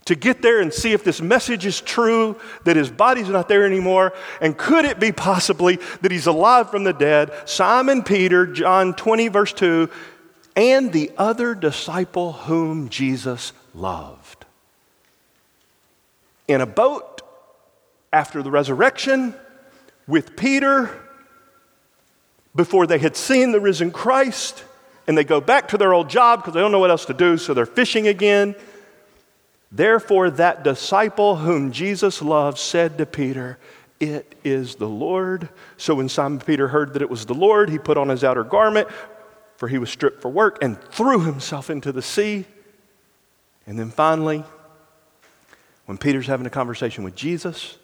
to 0.08 0.14
get 0.14 0.40
there 0.40 0.60
and 0.60 0.72
see 0.72 0.94
if 0.94 1.04
this 1.04 1.20
message 1.20 1.66
is 1.66 1.82
true, 1.82 2.34
that 2.64 2.76
his 2.76 2.90
body's 2.90 3.28
not 3.28 3.46
there 3.46 3.66
anymore, 3.66 4.14
and 4.40 4.56
could 4.56 4.86
it 4.86 4.98
be 4.98 5.12
possibly 5.12 5.76
that 6.00 6.10
he's 6.10 6.26
alive 6.26 6.70
from 6.70 6.84
the 6.84 6.94
dead? 6.94 7.30
Simon 7.44 8.02
Peter, 8.02 8.46
John 8.46 8.94
20, 8.94 9.28
verse 9.28 9.52
2, 9.52 9.90
and 10.56 10.94
the 10.94 11.12
other 11.18 11.54
disciple 11.54 12.32
whom 12.32 12.88
Jesus 12.88 13.52
loved 13.74 14.46
in 16.48 16.62
a 16.62 16.66
boat 16.66 17.20
after 18.10 18.42
the 18.42 18.50
resurrection 18.50 19.34
with 20.06 20.38
Peter 20.38 20.90
before 22.56 22.86
they 22.86 22.98
had 22.98 23.14
seen 23.14 23.52
the 23.52 23.60
risen 23.60 23.90
Christ, 23.90 24.64
and 25.06 25.18
they 25.18 25.24
go 25.24 25.42
back 25.42 25.68
to 25.68 25.76
their 25.76 25.92
old 25.92 26.08
job 26.08 26.40
because 26.40 26.54
they 26.54 26.60
don't 26.60 26.72
know 26.72 26.78
what 26.78 26.88
else 26.88 27.04
to 27.04 27.14
do, 27.14 27.36
so 27.36 27.52
they're 27.52 27.66
fishing 27.66 28.08
again. 28.08 28.54
Therefore, 29.70 30.30
that 30.30 30.64
disciple 30.64 31.36
whom 31.36 31.72
Jesus 31.72 32.22
loved 32.22 32.58
said 32.58 32.98
to 32.98 33.06
Peter, 33.06 33.58
It 34.00 34.34
is 34.42 34.76
the 34.76 34.88
Lord. 34.88 35.48
So 35.76 35.96
when 35.96 36.08
Simon 36.08 36.40
Peter 36.40 36.68
heard 36.68 36.94
that 36.94 37.02
it 37.02 37.10
was 37.10 37.26
the 37.26 37.34
Lord, 37.34 37.68
he 37.68 37.78
put 37.78 37.98
on 37.98 38.08
his 38.08 38.24
outer 38.24 38.44
garment, 38.44 38.88
for 39.56 39.68
he 39.68 39.78
was 39.78 39.90
stripped 39.90 40.22
for 40.22 40.30
work, 40.30 40.62
and 40.62 40.80
threw 40.84 41.20
himself 41.20 41.68
into 41.68 41.92
the 41.92 42.02
sea. 42.02 42.46
And 43.66 43.78
then 43.78 43.90
finally, 43.90 44.42
when 45.84 45.98
Peter's 45.98 46.26
having 46.26 46.46
a 46.46 46.50
conversation 46.50 47.04
with 47.04 47.14
Jesus, 47.14 47.76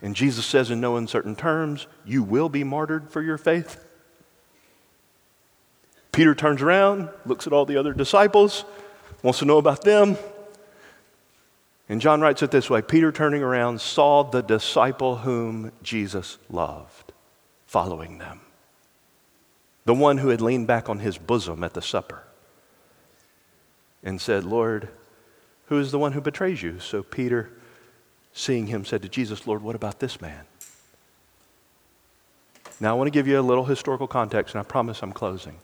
and 0.00 0.14
Jesus 0.14 0.46
says 0.46 0.70
in 0.70 0.80
no 0.80 0.96
uncertain 0.96 1.34
terms, 1.34 1.88
You 2.04 2.22
will 2.22 2.48
be 2.48 2.62
martyred 2.62 3.10
for 3.10 3.20
your 3.20 3.38
faith. 3.38 3.84
Peter 6.12 6.34
turns 6.34 6.62
around, 6.62 7.08
looks 7.26 7.46
at 7.46 7.52
all 7.52 7.66
the 7.66 7.76
other 7.76 7.92
disciples, 7.92 8.64
wants 9.22 9.40
to 9.40 9.44
know 9.44 9.58
about 9.58 9.82
them. 9.82 10.16
And 11.88 12.00
John 12.00 12.20
writes 12.20 12.42
it 12.42 12.50
this 12.50 12.68
way 12.68 12.82
Peter, 12.82 13.10
turning 13.10 13.42
around, 13.42 13.80
saw 13.80 14.22
the 14.22 14.42
disciple 14.42 15.16
whom 15.16 15.72
Jesus 15.82 16.38
loved 16.50 17.12
following 17.66 18.18
them, 18.18 18.40
the 19.84 19.94
one 19.94 20.18
who 20.18 20.28
had 20.28 20.40
leaned 20.40 20.66
back 20.66 20.88
on 20.88 20.98
his 20.98 21.18
bosom 21.18 21.62
at 21.64 21.74
the 21.74 21.82
supper 21.82 22.24
and 24.02 24.20
said, 24.20 24.44
Lord, 24.44 24.88
who 25.66 25.78
is 25.78 25.90
the 25.90 25.98
one 25.98 26.12
who 26.12 26.20
betrays 26.20 26.62
you? 26.62 26.80
So 26.80 27.02
Peter, 27.02 27.50
seeing 28.32 28.68
him, 28.68 28.84
said 28.84 29.02
to 29.02 29.08
Jesus, 29.08 29.46
Lord, 29.46 29.62
what 29.62 29.74
about 29.74 30.00
this 30.00 30.20
man? 30.20 30.44
Now, 32.80 32.92
I 32.92 32.94
want 32.94 33.08
to 33.08 33.12
give 33.12 33.26
you 33.26 33.38
a 33.38 33.42
little 33.42 33.64
historical 33.64 34.06
context, 34.06 34.54
and 34.54 34.60
I 34.60 34.62
promise 34.62 35.02
I'm 35.02 35.12
closing. 35.12 35.58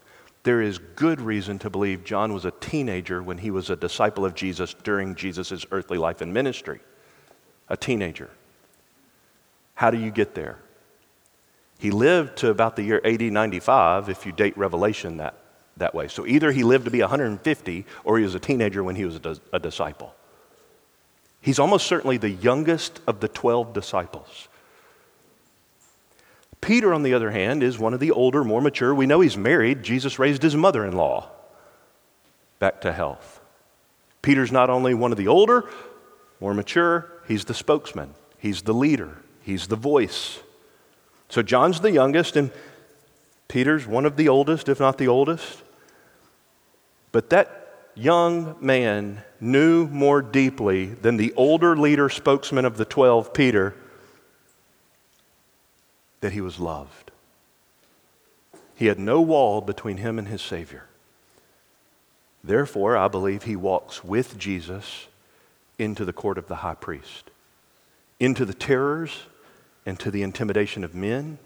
There 0.45 0.61
is 0.61 0.77
good 0.77 1.19
reason 1.21 1.57
to 1.59 1.71
believe 1.71 2.03
John 2.03 2.31
was 2.31 2.45
a 2.45 2.51
teenager 2.51 3.21
when 3.21 3.39
he 3.39 3.49
was 3.49 3.71
a 3.71 3.75
disciple 3.75 4.23
of 4.25 4.35
Jesus 4.35 4.75
during 4.75 5.15
Jesus' 5.15 5.65
earthly 5.71 5.97
life 5.97 6.21
and 6.21 6.31
ministry. 6.31 6.81
A 7.67 7.75
teenager. 7.75 8.29
How 9.73 9.89
do 9.89 9.97
you 9.97 10.11
get 10.11 10.35
there? 10.35 10.59
He 11.79 11.89
lived 11.89 12.37
to 12.37 12.51
about 12.51 12.75
the 12.75 12.83
year 12.83 13.01
AD 13.03 13.21
95, 13.21 14.07
if 14.07 14.23
you 14.27 14.31
date 14.31 14.55
Revelation 14.55 15.17
that 15.17 15.35
that 15.77 15.95
way. 15.95 16.07
So 16.07 16.27
either 16.27 16.51
he 16.51 16.63
lived 16.63 16.85
to 16.85 16.91
be 16.91 17.01
150 17.01 17.85
or 18.03 18.17
he 18.19 18.23
was 18.23 18.35
a 18.35 18.39
teenager 18.39 18.83
when 18.83 18.95
he 18.95 19.03
was 19.03 19.15
a, 19.15 19.37
a 19.51 19.59
disciple. 19.59 20.13
He's 21.41 21.57
almost 21.57 21.87
certainly 21.87 22.17
the 22.17 22.29
youngest 22.29 23.01
of 23.07 23.19
the 23.19 23.27
12 23.27 23.73
disciples. 23.73 24.47
Peter, 26.61 26.93
on 26.93 27.03
the 27.03 27.13
other 27.13 27.31
hand, 27.31 27.61
is 27.61 27.77
one 27.77 27.93
of 27.93 27.99
the 27.99 28.11
older, 28.11 28.43
more 28.43 28.61
mature. 28.61 28.93
We 28.93 29.05
know 29.05 29.19
he's 29.19 29.37
married. 29.37 29.83
Jesus 29.83 30.17
raised 30.17 30.41
his 30.41 30.55
mother 30.55 30.85
in 30.85 30.93
law 30.93 31.29
back 32.59 32.81
to 32.81 32.91
health. 32.91 33.41
Peter's 34.21 34.51
not 34.51 34.69
only 34.69 34.93
one 34.93 35.11
of 35.11 35.17
the 35.17 35.27
older, 35.27 35.69
more 36.39 36.53
mature, 36.53 37.11
he's 37.27 37.45
the 37.45 37.53
spokesman, 37.53 38.15
he's 38.39 38.63
the 38.63 38.73
leader, 38.73 39.17
he's 39.41 39.67
the 39.67 39.75
voice. 39.75 40.39
So 41.29 41.41
John's 41.41 41.81
the 41.81 41.91
youngest, 41.91 42.35
and 42.35 42.51
Peter's 43.47 43.85
one 43.85 44.05
of 44.05 44.15
the 44.15 44.29
oldest, 44.29 44.67
if 44.67 44.79
not 44.79 44.97
the 44.97 45.07
oldest. 45.07 45.61
But 47.11 47.29
that 47.29 47.89
young 47.95 48.55
man 48.59 49.21
knew 49.39 49.87
more 49.87 50.21
deeply 50.21 50.87
than 50.87 51.17
the 51.17 51.33
older 51.33 51.77
leader 51.77 52.09
spokesman 52.09 52.65
of 52.65 52.77
the 52.77 52.85
12, 52.85 53.33
Peter, 53.33 53.75
that 56.21 56.33
he 56.33 56.41
was 56.41 56.59
loved. 56.59 57.11
He 58.75 58.87
had 58.87 58.99
no 58.99 59.21
wall 59.21 59.61
between 59.61 59.97
him 59.97 60.19
and 60.19 60.27
his 60.27 60.41
Savior. 60.41 60.85
Therefore, 62.43 62.97
I 62.97 63.07
believe 63.07 63.43
he 63.43 63.55
walks 63.55 64.03
with 64.03 64.37
Jesus 64.37 65.07
into 65.79 66.05
the 66.05 66.13
court 66.13 66.37
of 66.37 66.47
the 66.47 66.57
high 66.57 66.75
priest, 66.75 67.29
into 68.19 68.45
the 68.45 68.53
terrors 68.53 69.23
and 69.85 69.99
to 69.99 70.11
the 70.11 70.23
intimidation 70.23 70.83
of 70.83 70.93
men. 70.93 71.37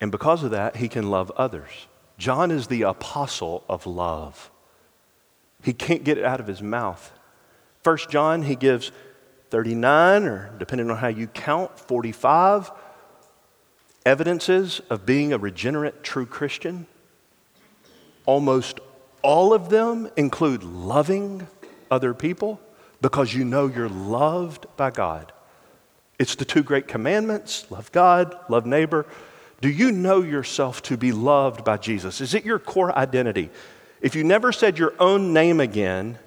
And 0.00 0.10
because 0.10 0.42
of 0.42 0.50
that, 0.50 0.76
he 0.76 0.88
can 0.88 1.10
love 1.10 1.30
others. 1.36 1.86
John 2.18 2.50
is 2.50 2.66
the 2.66 2.82
apostle 2.82 3.64
of 3.68 3.86
love. 3.86 4.50
He 5.62 5.72
can't 5.72 6.04
get 6.04 6.18
it 6.18 6.24
out 6.24 6.40
of 6.40 6.46
his 6.46 6.62
mouth. 6.62 7.12
First 7.82 8.10
John, 8.10 8.42
he 8.42 8.56
gives 8.56 8.92
39, 9.50 10.24
or 10.24 10.50
depending 10.58 10.90
on 10.90 10.96
how 10.96 11.08
you 11.08 11.26
count, 11.26 11.78
45 11.78 12.70
evidences 14.06 14.80
of 14.90 15.04
being 15.04 15.32
a 15.32 15.38
regenerate 15.38 16.02
true 16.02 16.26
Christian. 16.26 16.86
Almost 18.26 18.80
all 19.22 19.52
of 19.52 19.68
them 19.68 20.08
include 20.16 20.62
loving 20.62 21.46
other 21.90 22.14
people 22.14 22.60
because 23.02 23.34
you 23.34 23.44
know 23.44 23.66
you're 23.66 23.88
loved 23.88 24.66
by 24.76 24.90
God. 24.90 25.32
It's 26.18 26.34
the 26.34 26.44
two 26.44 26.62
great 26.62 26.86
commandments 26.86 27.70
love 27.70 27.90
God, 27.92 28.36
love 28.48 28.66
neighbor. 28.66 29.06
Do 29.60 29.68
you 29.68 29.92
know 29.92 30.22
yourself 30.22 30.80
to 30.82 30.96
be 30.96 31.12
loved 31.12 31.64
by 31.64 31.76
Jesus? 31.76 32.20
Is 32.20 32.34
it 32.34 32.44
your 32.44 32.58
core 32.58 32.96
identity? 32.96 33.50
If 34.00 34.14
you 34.14 34.24
never 34.24 34.52
said 34.52 34.78
your 34.78 34.94
own 34.98 35.34
name 35.34 35.60
again, 35.60 36.18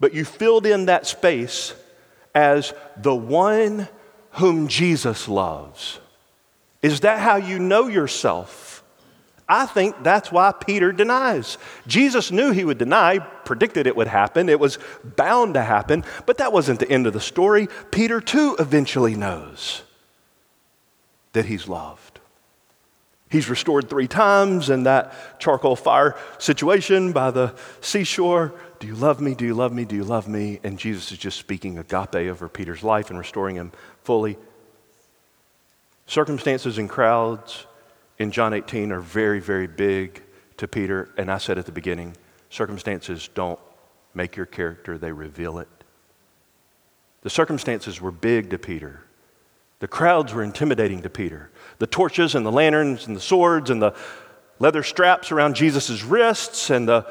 but 0.00 0.12
you 0.12 0.24
filled 0.24 0.66
in 0.66 0.86
that 0.86 1.06
space 1.06 1.74
as 2.34 2.72
the 2.96 3.14
one 3.14 3.88
whom 4.32 4.68
Jesus 4.68 5.28
loves, 5.28 6.00
is 6.82 7.00
that 7.00 7.20
how 7.20 7.36
you 7.36 7.58
know 7.58 7.86
yourself 7.86 8.74
I 9.48 9.66
think 9.66 10.02
that's 10.02 10.32
why 10.32 10.52
Peter 10.52 10.90
denies. 10.90 11.58
Jesus 11.86 12.32
knew 12.32 12.50
he 12.50 12.64
would 12.64 12.78
deny, 12.78 13.18
predicted 13.18 13.86
it 13.86 13.96
would 13.96 14.06
happen, 14.06 14.48
it 14.48 14.58
was 14.58 14.78
bound 15.04 15.54
to 15.54 15.62
happen, 15.62 16.04
but 16.24 16.38
that 16.38 16.52
wasn't 16.52 16.80
the 16.80 16.90
end 16.90 17.06
of 17.06 17.12
the 17.12 17.20
story. 17.20 17.68
Peter, 17.90 18.20
too, 18.20 18.56
eventually 18.58 19.14
knows 19.14 19.82
that 21.32 21.44
he's 21.44 21.68
loved. 21.68 22.20
He's 23.28 23.50
restored 23.50 23.90
three 23.90 24.06
times 24.06 24.70
in 24.70 24.84
that 24.84 25.40
charcoal 25.40 25.76
fire 25.76 26.16
situation 26.38 27.12
by 27.12 27.30
the 27.30 27.54
seashore. 27.80 28.54
Do 28.78 28.86
you 28.86 28.94
love 28.94 29.20
me? 29.20 29.34
Do 29.34 29.44
you 29.44 29.54
love 29.54 29.72
me? 29.72 29.84
Do 29.84 29.96
you 29.96 30.04
love 30.04 30.28
me? 30.28 30.60
And 30.62 30.78
Jesus 30.78 31.12
is 31.12 31.18
just 31.18 31.38
speaking 31.38 31.78
agape 31.78 32.14
over 32.14 32.48
Peter's 32.48 32.82
life 32.82 33.10
and 33.10 33.18
restoring 33.18 33.56
him 33.56 33.72
fully. 34.02 34.36
Circumstances 36.06 36.78
and 36.78 36.88
crowds 36.88 37.66
in 38.18 38.30
John 38.30 38.52
18 38.52 38.92
are 38.92 39.00
very, 39.00 39.40
very 39.40 39.66
big 39.66 40.22
to 40.58 40.68
Peter. 40.68 41.10
And 41.16 41.30
I 41.30 41.38
said 41.38 41.58
at 41.58 41.66
the 41.66 41.72
beginning 41.72 42.16
circumstances 42.50 43.28
don't 43.34 43.58
make 44.14 44.36
your 44.36 44.46
character, 44.46 44.96
they 44.96 45.12
reveal 45.12 45.58
it. 45.58 45.68
The 47.22 47.30
circumstances 47.30 48.00
were 48.00 48.12
big 48.12 48.50
to 48.50 48.58
Peter. 48.58 49.00
The 49.80 49.88
crowds 49.88 50.32
were 50.32 50.44
intimidating 50.44 51.02
to 51.02 51.10
Peter. 51.10 51.50
The 51.78 51.86
torches 51.86 52.34
and 52.34 52.46
the 52.46 52.52
lanterns 52.52 53.06
and 53.06 53.16
the 53.16 53.20
swords 53.20 53.70
and 53.70 53.82
the 53.82 53.94
leather 54.58 54.82
straps 54.82 55.32
around 55.32 55.56
Jesus' 55.56 56.04
wrists 56.04 56.70
and 56.70 56.88
the 56.88 57.06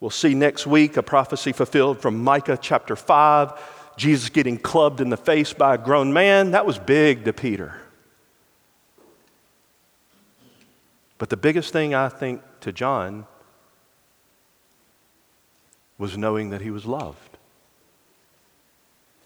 we'll 0.00 0.10
see 0.10 0.34
next 0.34 0.66
week 0.66 0.96
a 0.96 1.02
prophecy 1.02 1.52
fulfilled 1.52 2.00
from 2.00 2.22
Micah 2.22 2.58
chapter 2.60 2.96
5, 2.96 3.96
Jesus 3.96 4.30
getting 4.30 4.58
clubbed 4.58 5.00
in 5.00 5.10
the 5.10 5.16
face 5.16 5.52
by 5.52 5.74
a 5.74 5.78
grown 5.78 6.12
man, 6.12 6.52
that 6.52 6.66
was 6.66 6.78
big 6.78 7.24
to 7.26 7.32
Peter. 7.32 7.80
But 11.18 11.28
the 11.28 11.36
biggest 11.36 11.72
thing 11.72 11.94
I 11.94 12.08
think 12.08 12.40
to 12.60 12.72
John 12.72 13.26
was 15.98 16.16
knowing 16.16 16.48
that 16.48 16.62
he 16.62 16.70
was 16.70 16.86
loved. 16.86 17.36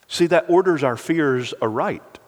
See, 0.08 0.26
that 0.26 0.46
orders 0.48 0.82
our 0.82 0.96
fears 0.96 1.54
aright. 1.62 2.18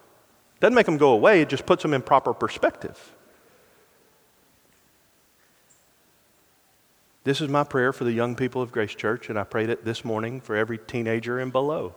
Doesn't 0.61 0.75
make 0.75 0.87
them 0.87 0.99
go 0.99 1.11
away, 1.11 1.43
it 1.43 1.49
just 1.49 1.67
puts 1.67 1.83
them 1.83 1.93
in 1.93 2.01
proper 2.01 2.33
perspective. 2.33 3.16
This 7.27 7.41
is 7.41 7.49
my 7.49 7.65
prayer 7.65 7.93
for 7.93 8.05
the 8.05 8.13
young 8.13 8.37
people 8.37 8.63
of 8.63 8.71
Grace 8.71 8.95
Church, 8.95 9.29
and 9.29 9.37
I 9.37 9.43
prayed 9.43 9.69
it 9.69 9.85
this 9.85 10.05
morning 10.05 10.41
for 10.41 10.55
every 10.55 10.79
teenager 10.79 11.41
and 11.41 11.51
below. 11.51 11.93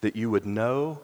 That 0.00 0.16
you 0.16 0.28
would 0.30 0.44
know, 0.44 0.98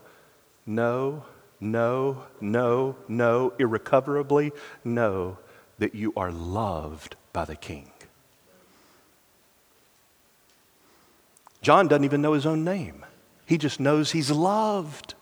know, 0.67 1.27
know, 1.61 2.25
know, 2.41 2.97
know, 3.07 3.53
irrecoverably 3.57 4.51
know 4.83 5.39
that 5.79 5.95
you 5.95 6.13
are 6.17 6.33
loved 6.33 7.15
by 7.33 7.45
the 7.45 7.55
King. 7.55 7.89
John 11.63 11.87
doesn't 11.87 12.03
even 12.03 12.21
know 12.21 12.33
his 12.33 12.47
own 12.47 12.65
name, 12.65 13.05
he 13.47 13.59
just 13.59 13.79
knows 13.79 14.11
he's 14.11 14.33
loved. 14.33 15.15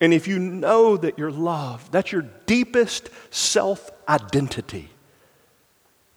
And 0.00 0.14
if 0.14 0.26
you 0.26 0.38
know 0.38 0.96
that 0.96 1.18
you're 1.18 1.30
loved, 1.30 1.92
that's 1.92 2.10
your 2.10 2.24
deepest 2.46 3.10
self 3.28 3.90
identity, 4.10 4.90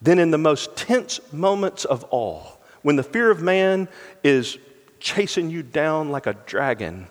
then 0.01 0.19
in 0.19 0.31
the 0.31 0.37
most 0.37 0.75
tense 0.75 1.19
moments 1.31 1.85
of 1.85 2.03
all, 2.05 2.59
when 2.81 2.95
the 2.95 3.03
fear 3.03 3.31
of 3.31 3.41
man 3.41 3.87
is 4.23 4.57
chasing 4.99 5.49
you 5.49 5.63
down 5.63 6.09
like 6.09 6.27
a 6.27 6.33
dragon, 6.45 7.07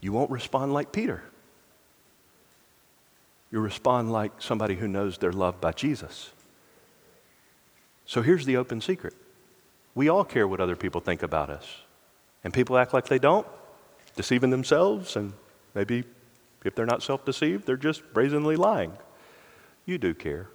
you 0.00 0.12
won't 0.12 0.30
respond 0.30 0.74
like 0.74 0.92
Peter. 0.92 1.22
You 3.50 3.60
respond 3.60 4.10
like 4.12 4.32
somebody 4.40 4.74
who 4.74 4.88
knows 4.88 5.18
they're 5.18 5.32
loved 5.32 5.60
by 5.60 5.72
Jesus. 5.72 6.32
So 8.04 8.22
here's 8.22 8.44
the 8.44 8.56
open 8.56 8.80
secret 8.80 9.14
we 9.94 10.08
all 10.08 10.24
care 10.24 10.48
what 10.48 10.60
other 10.60 10.76
people 10.76 11.00
think 11.00 11.22
about 11.22 11.50
us. 11.50 11.66
And 12.44 12.52
people 12.52 12.76
act 12.76 12.92
like 12.92 13.06
they 13.06 13.18
don't, 13.18 13.46
deceiving 14.16 14.50
themselves, 14.50 15.16
and 15.16 15.32
maybe 15.74 16.04
if 16.64 16.74
they're 16.74 16.86
not 16.86 17.02
self 17.02 17.24
deceived, 17.24 17.66
they're 17.66 17.76
just 17.76 18.12
brazenly 18.12 18.56
lying. 18.56 18.92
You 19.84 19.98
do 19.98 20.14
care. 20.14 20.48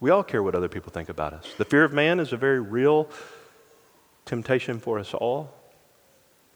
We 0.00 0.10
all 0.10 0.22
care 0.22 0.42
what 0.42 0.54
other 0.54 0.68
people 0.68 0.92
think 0.92 1.08
about 1.08 1.32
us. 1.32 1.54
The 1.56 1.64
fear 1.64 1.84
of 1.84 1.92
man 1.92 2.20
is 2.20 2.32
a 2.32 2.36
very 2.36 2.60
real 2.60 3.08
temptation 4.24 4.78
for 4.78 4.98
us 4.98 5.14
all. 5.14 5.54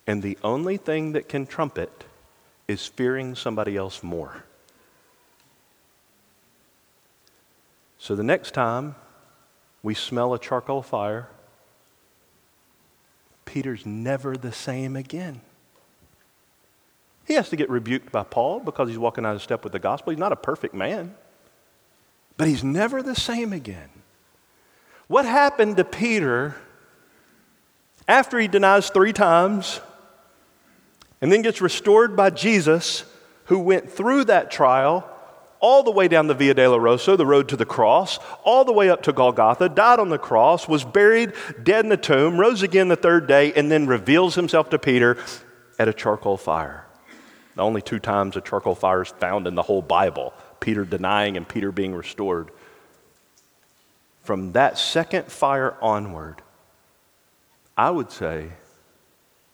And 0.07 0.23
the 0.23 0.37
only 0.43 0.77
thing 0.77 1.13
that 1.13 1.29
can 1.29 1.47
trump 1.47 1.79
it 1.79 2.05
is 2.69 2.87
fearing 2.87 3.35
somebody 3.35 3.77
else 3.77 4.03
more. 4.03 4.45
So 7.99 8.15
the 8.15 8.23
next 8.23 8.53
time 8.53 8.95
we 9.83 9.95
smell 9.95 10.35
a 10.35 10.39
charcoal 10.39 10.83
fire, 10.83 11.29
Peter's 13.45 13.85
never 13.85 14.37
the 14.37 14.53
same 14.53 14.97
again. 14.97 15.41
He 17.31 17.37
has 17.37 17.49
to 17.51 17.57
get 17.57 17.71
rebuked 17.71 18.11
by 18.11 18.25
Paul 18.25 18.59
because 18.59 18.89
he's 18.89 18.99
walking 18.99 19.25
out 19.25 19.37
of 19.37 19.43
step 19.43 19.63
with 19.63 19.73
the 19.73 19.79
gospel. 19.79 20.11
He's 20.11 20.19
not 20.19 20.33
a 20.33 20.37
perfect 20.37 20.75
man, 20.75 21.15
but 22.37 22.49
he's 22.49 22.65
never 22.65 23.05
the 23.05 23.15
same 23.15 23.53
again. 23.53 23.89
What 25.07 25.25
happened 25.25 25.77
to 25.77 25.85
Peter 25.85 26.57
after 28.09 28.37
he 28.37 28.49
denies 28.49 28.91
three 28.91 29.13
times 29.13 29.81
and 31.21 31.31
then 31.31 31.43
gets 31.43 31.61
restored 31.61 32.17
by 32.17 32.31
Jesus, 32.31 33.05
who 33.45 33.61
went 33.61 33.89
through 33.89 34.25
that 34.25 34.51
trial 34.51 35.09
all 35.61 35.85
the 35.85 35.93
way 35.93 36.09
down 36.09 36.27
the 36.27 36.35
Via 36.35 36.57
Dolorosa, 36.57 37.17
the 37.17 37.25
road 37.25 37.49
to 37.51 37.57
the 37.57 37.65
cross, 37.65 38.19
all 38.43 38.65
the 38.65 38.73
way 38.73 38.91
up 38.91 39.05
to 39.05 39.13
Golgotha, 39.13 39.69
died 39.69 40.01
on 40.01 40.09
the 40.09 40.19
cross, 40.19 40.67
was 40.67 40.83
buried 40.83 41.35
dead 41.63 41.85
in 41.85 41.91
the 41.91 41.97
tomb, 41.97 42.41
rose 42.41 42.65
again 42.65 42.89
the 42.89 42.97
third 42.97 43.29
day, 43.29 43.53
and 43.53 43.71
then 43.71 43.87
reveals 43.87 44.35
himself 44.35 44.69
to 44.71 44.81
Peter 44.81 45.17
at 45.79 45.87
a 45.87 45.93
charcoal 45.93 46.37
fire. 46.37 46.87
The 47.61 47.67
only 47.67 47.83
two 47.83 47.99
times 47.99 48.39
a 48.39 48.41
charcoal 48.41 48.75
fire 48.75 49.03
is 49.03 49.11
found 49.11 49.47
in 49.47 49.55
the 49.55 49.61
whole 49.61 49.83
Bible 49.83 50.33
Peter 50.61 50.83
denying 50.83 51.37
and 51.37 51.47
Peter 51.47 51.71
being 51.71 51.95
restored. 51.95 52.49
From 54.23 54.53
that 54.53 54.79
second 54.79 55.27
fire 55.27 55.77
onward, 55.83 56.41
I 57.77 57.91
would 57.91 58.11
say 58.11 58.53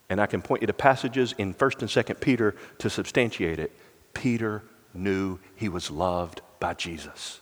and 0.08 0.20
I 0.20 0.26
can 0.26 0.40
point 0.40 0.62
you 0.62 0.68
to 0.68 0.72
passages 0.72 1.34
in 1.36 1.52
1st 1.52 1.80
and 1.80 2.06
2nd 2.06 2.20
Peter 2.20 2.54
to 2.78 2.88
substantiate 2.88 3.58
it. 3.58 3.72
Peter 4.14 4.62
knew 4.94 5.40
he 5.56 5.68
was 5.68 5.90
loved 5.90 6.42
by 6.60 6.74
Jesus. 6.74 7.40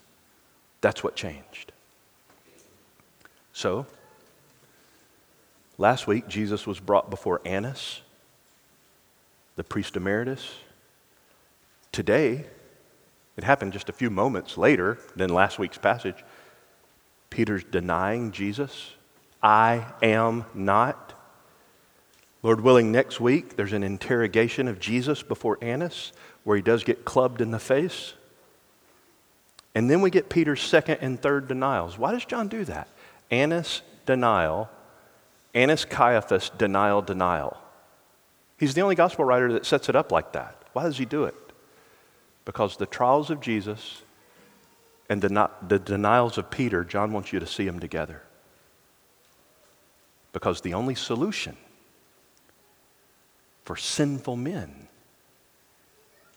That's 0.80 1.04
what 1.04 1.14
changed. 1.14 1.72
So, 3.52 3.84
last 5.76 6.06
week, 6.06 6.26
Jesus 6.26 6.66
was 6.66 6.80
brought 6.80 7.10
before 7.10 7.42
Annas, 7.44 8.00
the 9.56 9.64
priest 9.64 9.96
emeritus. 9.96 10.50
Today, 11.92 12.44
it 13.36 13.44
happened 13.44 13.72
just 13.72 13.88
a 13.88 13.92
few 13.92 14.10
moments 14.10 14.56
later 14.56 14.98
than 15.16 15.30
last 15.30 15.58
week's 15.58 15.78
passage. 15.78 16.24
Peter's 17.30 17.64
denying 17.64 18.30
Jesus. 18.32 18.92
I 19.42 19.86
am 20.02 20.44
not. 20.54 21.12
Lord 22.42 22.60
willing, 22.60 22.92
next 22.92 23.20
week 23.20 23.56
there's 23.56 23.72
an 23.72 23.82
interrogation 23.82 24.68
of 24.68 24.78
Jesus 24.78 25.22
before 25.22 25.58
Annas 25.60 26.12
where 26.44 26.56
he 26.56 26.62
does 26.62 26.84
get 26.84 27.04
clubbed 27.04 27.40
in 27.40 27.50
the 27.50 27.58
face. 27.58 28.14
And 29.74 29.90
then 29.90 30.00
we 30.00 30.10
get 30.10 30.28
Peter's 30.28 30.62
second 30.62 30.98
and 31.00 31.20
third 31.20 31.48
denials. 31.48 31.98
Why 31.98 32.12
does 32.12 32.24
John 32.24 32.48
do 32.48 32.64
that? 32.66 32.88
Annas, 33.30 33.82
denial. 34.06 34.70
Annas, 35.54 35.84
Caiaphas, 35.84 36.50
denial, 36.50 37.02
denial. 37.02 37.56
He's 38.58 38.74
the 38.74 38.80
only 38.82 38.94
gospel 38.94 39.24
writer 39.24 39.52
that 39.52 39.66
sets 39.66 39.88
it 39.88 39.96
up 39.96 40.12
like 40.12 40.32
that. 40.32 40.62
Why 40.72 40.84
does 40.84 40.98
he 40.98 41.04
do 41.04 41.24
it? 41.24 41.34
Because 42.44 42.76
the 42.76 42.86
trials 42.86 43.30
of 43.30 43.40
Jesus 43.40 44.02
and 45.08 45.20
the, 45.20 45.80
denials 45.84 46.38
of 46.38 46.50
Peter, 46.50 46.84
John 46.84 47.12
wants 47.12 47.32
you 47.32 47.40
to 47.40 47.46
see 47.46 47.64
them 47.64 47.80
together. 47.80 48.22
Because 50.32 50.60
the 50.60 50.74
only 50.74 50.94
solution 50.94 51.56
for 53.64 53.76
sinful 53.76 54.36
men 54.36 54.88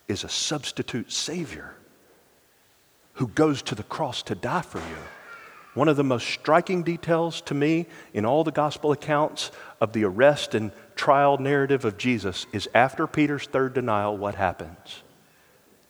is 0.08 0.24
a 0.24 0.30
substitute 0.30 1.12
Savior 1.12 1.76
who 3.14 3.28
goes 3.28 3.62
to 3.64 3.76
the 3.76 3.84
cross 3.84 4.22
to 4.24 4.36
die 4.36 4.62
for 4.62 4.80
you. 4.80 4.98
One 5.78 5.90
of 5.90 5.96
the 5.96 6.04
most 6.04 6.28
striking 6.28 6.82
details 6.82 7.40
to 7.42 7.54
me 7.54 7.86
in 8.12 8.26
all 8.26 8.44
the 8.44 8.52
gospel 8.52 8.92
accounts 8.92 9.52
of 9.80 9.94
the 9.94 10.06
arrest 10.06 10.56
and 10.56 10.72
trial 10.96 11.38
narrative 11.38 11.86
of 11.86 12.00
Jesus 12.00 12.48
is 12.52 12.68
after 12.74 13.06
Peter's 13.06 13.46
third 13.46 13.76
denial, 13.76 14.18
what 14.18 14.34
happens? 14.34 15.04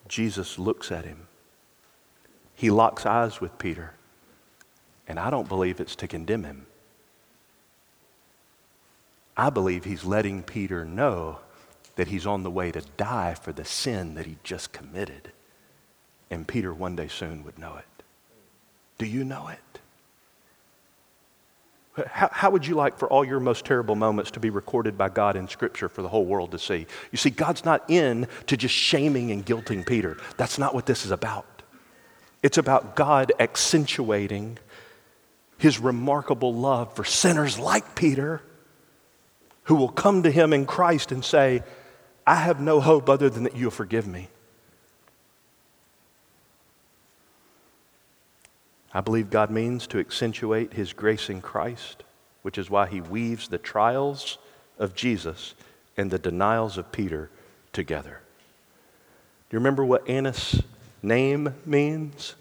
Jesus 0.10 0.60
looks 0.60 0.92
at 0.92 1.06
him. 1.06 1.30
He 2.54 2.70
locks 2.70 3.06
eyes 3.06 3.40
with 3.40 3.58
Peter. 3.58 3.94
And 5.08 5.18
I 5.18 5.30
don't 5.30 5.48
believe 5.48 5.80
it's 5.80 5.96
to 5.96 6.08
condemn 6.10 6.44
him. 6.44 6.66
I 9.38 9.50
believe 9.50 9.86
he's 9.86 10.04
letting 10.04 10.44
Peter 10.44 10.84
know 10.84 11.40
that 11.96 12.10
he's 12.10 12.28
on 12.28 12.44
the 12.44 12.52
way 12.52 12.74
to 12.74 12.82
die 12.98 13.36
for 13.36 13.54
the 13.54 13.64
sin 13.64 14.16
that 14.16 14.26
he 14.26 14.36
just 14.44 14.74
committed. 14.74 15.32
And 16.30 16.46
Peter 16.46 16.74
one 16.74 16.98
day 16.98 17.08
soon 17.08 17.46
would 17.46 17.58
know 17.58 17.78
it. 17.78 17.97
Do 18.98 19.06
you 19.06 19.24
know 19.24 19.48
it? 19.48 19.60
How, 22.08 22.30
how, 22.32 22.52
would 22.52 22.66
you 22.66 22.76
like 22.76 23.00
for 23.00 23.10
all 23.10 23.26
your 23.26 23.40
most 23.40 23.66
terrible 23.66 23.96
moments 23.96 24.30
to 24.32 24.40
be 24.40 24.52
recorded 24.52 24.98
by 24.98 25.10
God 25.10 25.36
in 25.36 25.48
Scripture 25.48 25.90
for 25.90 26.04
the 26.04 26.08
whole 26.08 26.26
world 26.26 26.52
to 26.52 26.60
see? 26.60 26.86
You 27.12 27.18
see, 27.18 27.32
God's 27.32 27.66
not 27.66 27.90
in 27.90 28.28
to 28.46 28.56
just 28.56 28.76
shaming 28.76 29.32
and 29.32 29.44
guilting 29.44 29.86
Peter. 29.86 30.18
That's 30.38 30.60
not 30.60 30.76
what 30.76 30.86
this 30.86 31.06
is 31.06 31.12
about. 31.12 31.64
It's 32.44 32.60
about 32.60 32.96
God 32.96 33.32
accentuating 33.40 34.60
his 35.58 35.80
remarkable 35.80 36.54
love 36.54 36.96
for 36.96 37.04
sinners 37.04 37.58
like 37.58 37.96
Peter 37.96 38.42
who 39.64 39.76
will 39.76 39.90
come 39.90 40.24
to 40.24 40.32
him 40.32 40.54
in 40.54 40.66
Christ 40.66 41.12
and 41.12 41.26
say, 41.26 41.64
I 42.26 42.36
have 42.36 42.62
no 42.62 42.80
hope 42.80 43.10
other 43.10 43.30
than 43.30 43.44
that 43.44 43.56
you'll 43.56 43.72
forgive 43.72 44.08
me. 44.08 44.30
I 48.94 49.02
believe 49.02 49.30
God 49.30 49.52
means 49.52 49.88
to 49.88 50.00
accentuate 50.00 50.74
his 50.74 50.94
grace 50.94 51.30
in 51.30 51.42
Christ, 51.42 52.04
which 52.42 52.58
is 52.58 52.70
why 52.70 52.88
he 52.88 53.02
weaves 53.02 53.48
the 53.48 53.58
trials 53.58 54.38
of 54.80 54.96
Jesus 54.96 55.54
and 55.98 56.10
the 56.10 56.20
denials 56.20 56.78
of 56.78 56.92
Peter 56.92 57.30
together. 57.74 58.22
Do 59.50 59.56
you 59.56 59.60
remember 59.60 59.84
what 59.86 60.08
Annas' 60.10 60.62
name 61.02 61.54
means? 61.66 62.36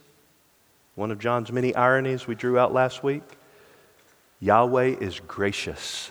One 0.95 1.11
of 1.11 1.19
John's 1.19 1.53
many 1.53 1.75
ironies 1.75 2.27
we 2.27 2.35
drew 2.35 2.59
out 2.59 2.73
last 2.73 3.03
week. 3.03 3.23
Yahweh 4.41 4.97
is 5.01 5.21
gracious. 5.21 6.11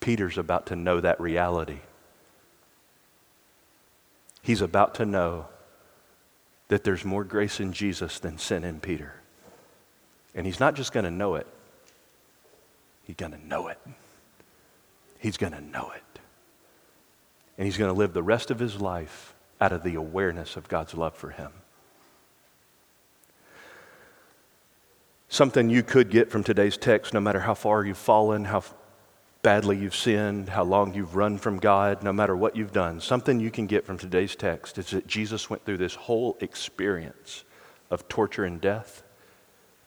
Peter's 0.00 0.38
about 0.38 0.66
to 0.66 0.76
know 0.76 1.00
that 1.00 1.20
reality. 1.20 1.78
He's 4.42 4.60
about 4.60 4.94
to 4.96 5.06
know 5.06 5.46
that 6.72 6.84
there's 6.84 7.04
more 7.04 7.22
grace 7.22 7.60
in 7.60 7.74
Jesus 7.74 8.18
than 8.18 8.38
sin 8.38 8.64
in 8.64 8.80
Peter. 8.80 9.12
And 10.34 10.46
he's 10.46 10.58
not 10.58 10.74
just 10.74 10.90
going 10.90 11.04
to 11.04 11.10
know 11.10 11.34
it, 11.34 11.46
he's 13.04 13.16
going 13.16 13.32
to 13.32 13.46
know 13.46 13.68
it. 13.68 13.78
He's 15.18 15.36
going 15.36 15.52
to 15.52 15.60
know 15.60 15.92
it. 15.94 16.20
And 17.58 17.66
he's 17.66 17.76
going 17.76 17.92
to 17.92 17.98
live 17.98 18.14
the 18.14 18.22
rest 18.22 18.50
of 18.50 18.58
his 18.58 18.80
life 18.80 19.34
out 19.60 19.72
of 19.72 19.82
the 19.82 19.96
awareness 19.96 20.56
of 20.56 20.66
God's 20.66 20.94
love 20.94 21.14
for 21.14 21.28
him. 21.28 21.52
Something 25.28 25.68
you 25.68 25.82
could 25.82 26.08
get 26.08 26.30
from 26.30 26.42
today's 26.42 26.78
text, 26.78 27.12
no 27.12 27.20
matter 27.20 27.40
how 27.40 27.52
far 27.52 27.84
you've 27.84 27.98
fallen, 27.98 28.46
how 28.46 28.64
badly 29.42 29.76
you've 29.76 29.96
sinned, 29.96 30.48
how 30.48 30.62
long 30.62 30.94
you've 30.94 31.16
run 31.16 31.36
from 31.36 31.58
God, 31.58 32.02
no 32.02 32.12
matter 32.12 32.36
what 32.36 32.56
you've 32.56 32.72
done, 32.72 33.00
something 33.00 33.40
you 33.40 33.50
can 33.50 33.66
get 33.66 33.84
from 33.84 33.98
today's 33.98 34.36
text 34.36 34.78
is 34.78 34.90
that 34.90 35.06
Jesus 35.06 35.50
went 35.50 35.64
through 35.64 35.78
this 35.78 35.96
whole 35.96 36.36
experience 36.40 37.44
of 37.90 38.08
torture 38.08 38.44
and 38.44 38.60
death 38.60 39.02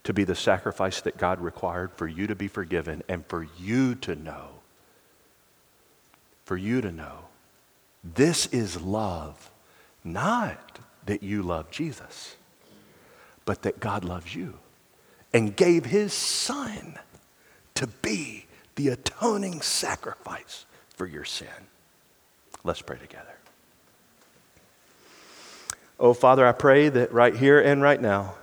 to 0.03 0.14
be 0.14 0.24
the 0.24 0.36
sacrifice 0.36 1.01
that 1.01 1.18
God 1.18 1.39
required 1.39 1.91
for 1.93 2.08
you 2.08 2.28
to 2.28 2.36
be 2.36 2.47
forgiven 2.47 3.01
and 3.08 3.26
for 3.26 3.47
you 3.58 3.95
to 3.95 4.16
know. 4.16 4.49
For 6.43 6.58
you 6.58 6.82
to 6.82 6.91
know. 6.91 7.26
This 8.03 8.45
is 8.47 8.80
love, 8.82 9.49
not 10.03 10.80
that 11.06 11.24
you 11.24 11.41
love 11.41 11.72
Jesus, 11.72 12.36
but 13.45 13.64
that 13.64 13.80
God 13.80 14.03
loves 14.03 14.36
you 14.36 14.60
and 15.34 15.56
gave 15.56 15.86
his 15.86 16.14
son 16.14 16.99
to 17.74 17.88
be 17.88 18.45
the 18.76 18.89
atoning 18.89 19.61
sacrifice 19.61 20.65
for 20.89 21.05
your 21.05 21.26
sin. 21.26 21.47
Let's 22.63 22.82
pray 22.82 22.97
together. 22.97 23.36
Oh, 25.99 26.13
Father, 26.13 26.45
I 26.45 26.51
pray 26.51 26.89
that 26.89 27.13
right 27.13 27.36
here 27.36 27.59
and 27.59 27.82
right 27.82 28.01
now, 28.01 28.36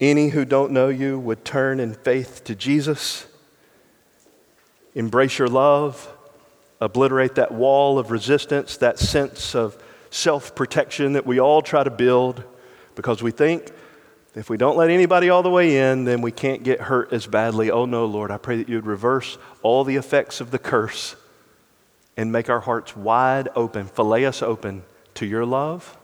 any 0.00 0.28
who 0.28 0.44
don't 0.44 0.70
know 0.70 0.88
you 0.88 1.18
would 1.18 1.44
turn 1.44 1.80
in 1.80 1.94
faith 1.94 2.44
to 2.44 2.54
Jesus, 2.54 3.26
embrace 4.94 5.38
your 5.38 5.48
love, 5.48 6.12
obliterate 6.80 7.34
that 7.34 7.50
wall 7.50 7.98
of 7.98 8.12
resistance, 8.12 8.76
that 8.76 8.98
sense 8.98 9.56
of 9.56 9.76
self 10.10 10.54
protection 10.54 11.14
that 11.14 11.26
we 11.26 11.40
all 11.40 11.62
try 11.62 11.82
to 11.82 11.90
build 11.90 12.44
because 12.94 13.22
we 13.22 13.32
think 13.32 13.72
if 14.38 14.48
we 14.48 14.56
don't 14.56 14.76
let 14.76 14.88
anybody 14.88 15.30
all 15.30 15.42
the 15.42 15.50
way 15.50 15.90
in, 15.90 16.04
then 16.04 16.20
we 16.20 16.30
can't 16.30 16.62
get 16.62 16.82
hurt 16.82 17.12
as 17.12 17.26
badly. 17.26 17.72
Oh 17.72 17.86
no, 17.86 18.04
Lord, 18.04 18.30
I 18.30 18.38
pray 18.38 18.58
that 18.58 18.68
you 18.68 18.76
would 18.76 18.86
reverse 18.86 19.36
all 19.62 19.82
the 19.82 19.96
effects 19.96 20.40
of 20.40 20.52
the 20.52 20.60
curse 20.60 21.16
and 22.16 22.30
make 22.30 22.48
our 22.48 22.60
hearts 22.60 22.96
wide 22.96 23.48
open, 23.56 23.86
fillet 23.86 24.26
us 24.26 24.40
open 24.40 24.84
to 25.14 25.26
your 25.26 25.44
love 25.44 25.98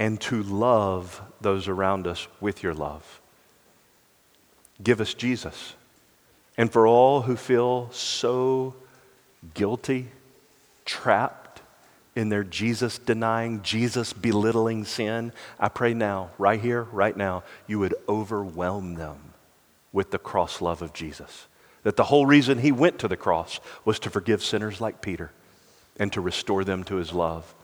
and 0.00 0.20
to 0.22 0.42
love 0.42 1.22
those 1.40 1.68
around 1.68 2.08
us 2.08 2.26
with 2.40 2.64
your 2.64 2.74
love. 2.74 3.20
Give 4.82 5.00
us 5.00 5.14
Jesus. 5.14 5.74
And 6.56 6.72
for 6.72 6.84
all 6.84 7.22
who 7.22 7.36
feel 7.36 7.92
so 7.92 8.74
guilty, 9.54 10.08
trapped 10.84 11.39
in 12.16 12.28
their 12.28 12.44
Jesus 12.44 12.98
denying, 12.98 13.62
Jesus 13.62 14.12
belittling 14.12 14.84
sin, 14.84 15.32
I 15.58 15.68
pray 15.68 15.94
now, 15.94 16.30
right 16.38 16.60
here, 16.60 16.82
right 16.82 17.16
now, 17.16 17.44
you 17.66 17.78
would 17.78 17.94
overwhelm 18.08 18.94
them 18.94 19.34
with 19.92 20.10
the 20.10 20.18
cross 20.18 20.60
love 20.60 20.82
of 20.82 20.92
Jesus. 20.92 21.46
That 21.82 21.96
the 21.96 22.04
whole 22.04 22.26
reason 22.26 22.58
he 22.58 22.72
went 22.72 22.98
to 23.00 23.08
the 23.08 23.16
cross 23.16 23.60
was 23.84 23.98
to 24.00 24.10
forgive 24.10 24.42
sinners 24.42 24.80
like 24.80 25.00
Peter 25.00 25.30
and 25.98 26.12
to 26.12 26.20
restore 26.20 26.64
them 26.64 26.84
to 26.84 26.96
his 26.96 27.12
love. 27.12 27.54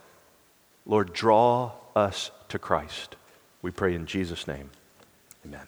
Lord, 0.86 1.12
draw 1.12 1.72
us 1.94 2.30
to 2.48 2.58
Christ. 2.58 3.16
We 3.62 3.70
pray 3.70 3.94
in 3.94 4.06
Jesus' 4.06 4.46
name. 4.46 4.70
Amen. 5.44 5.66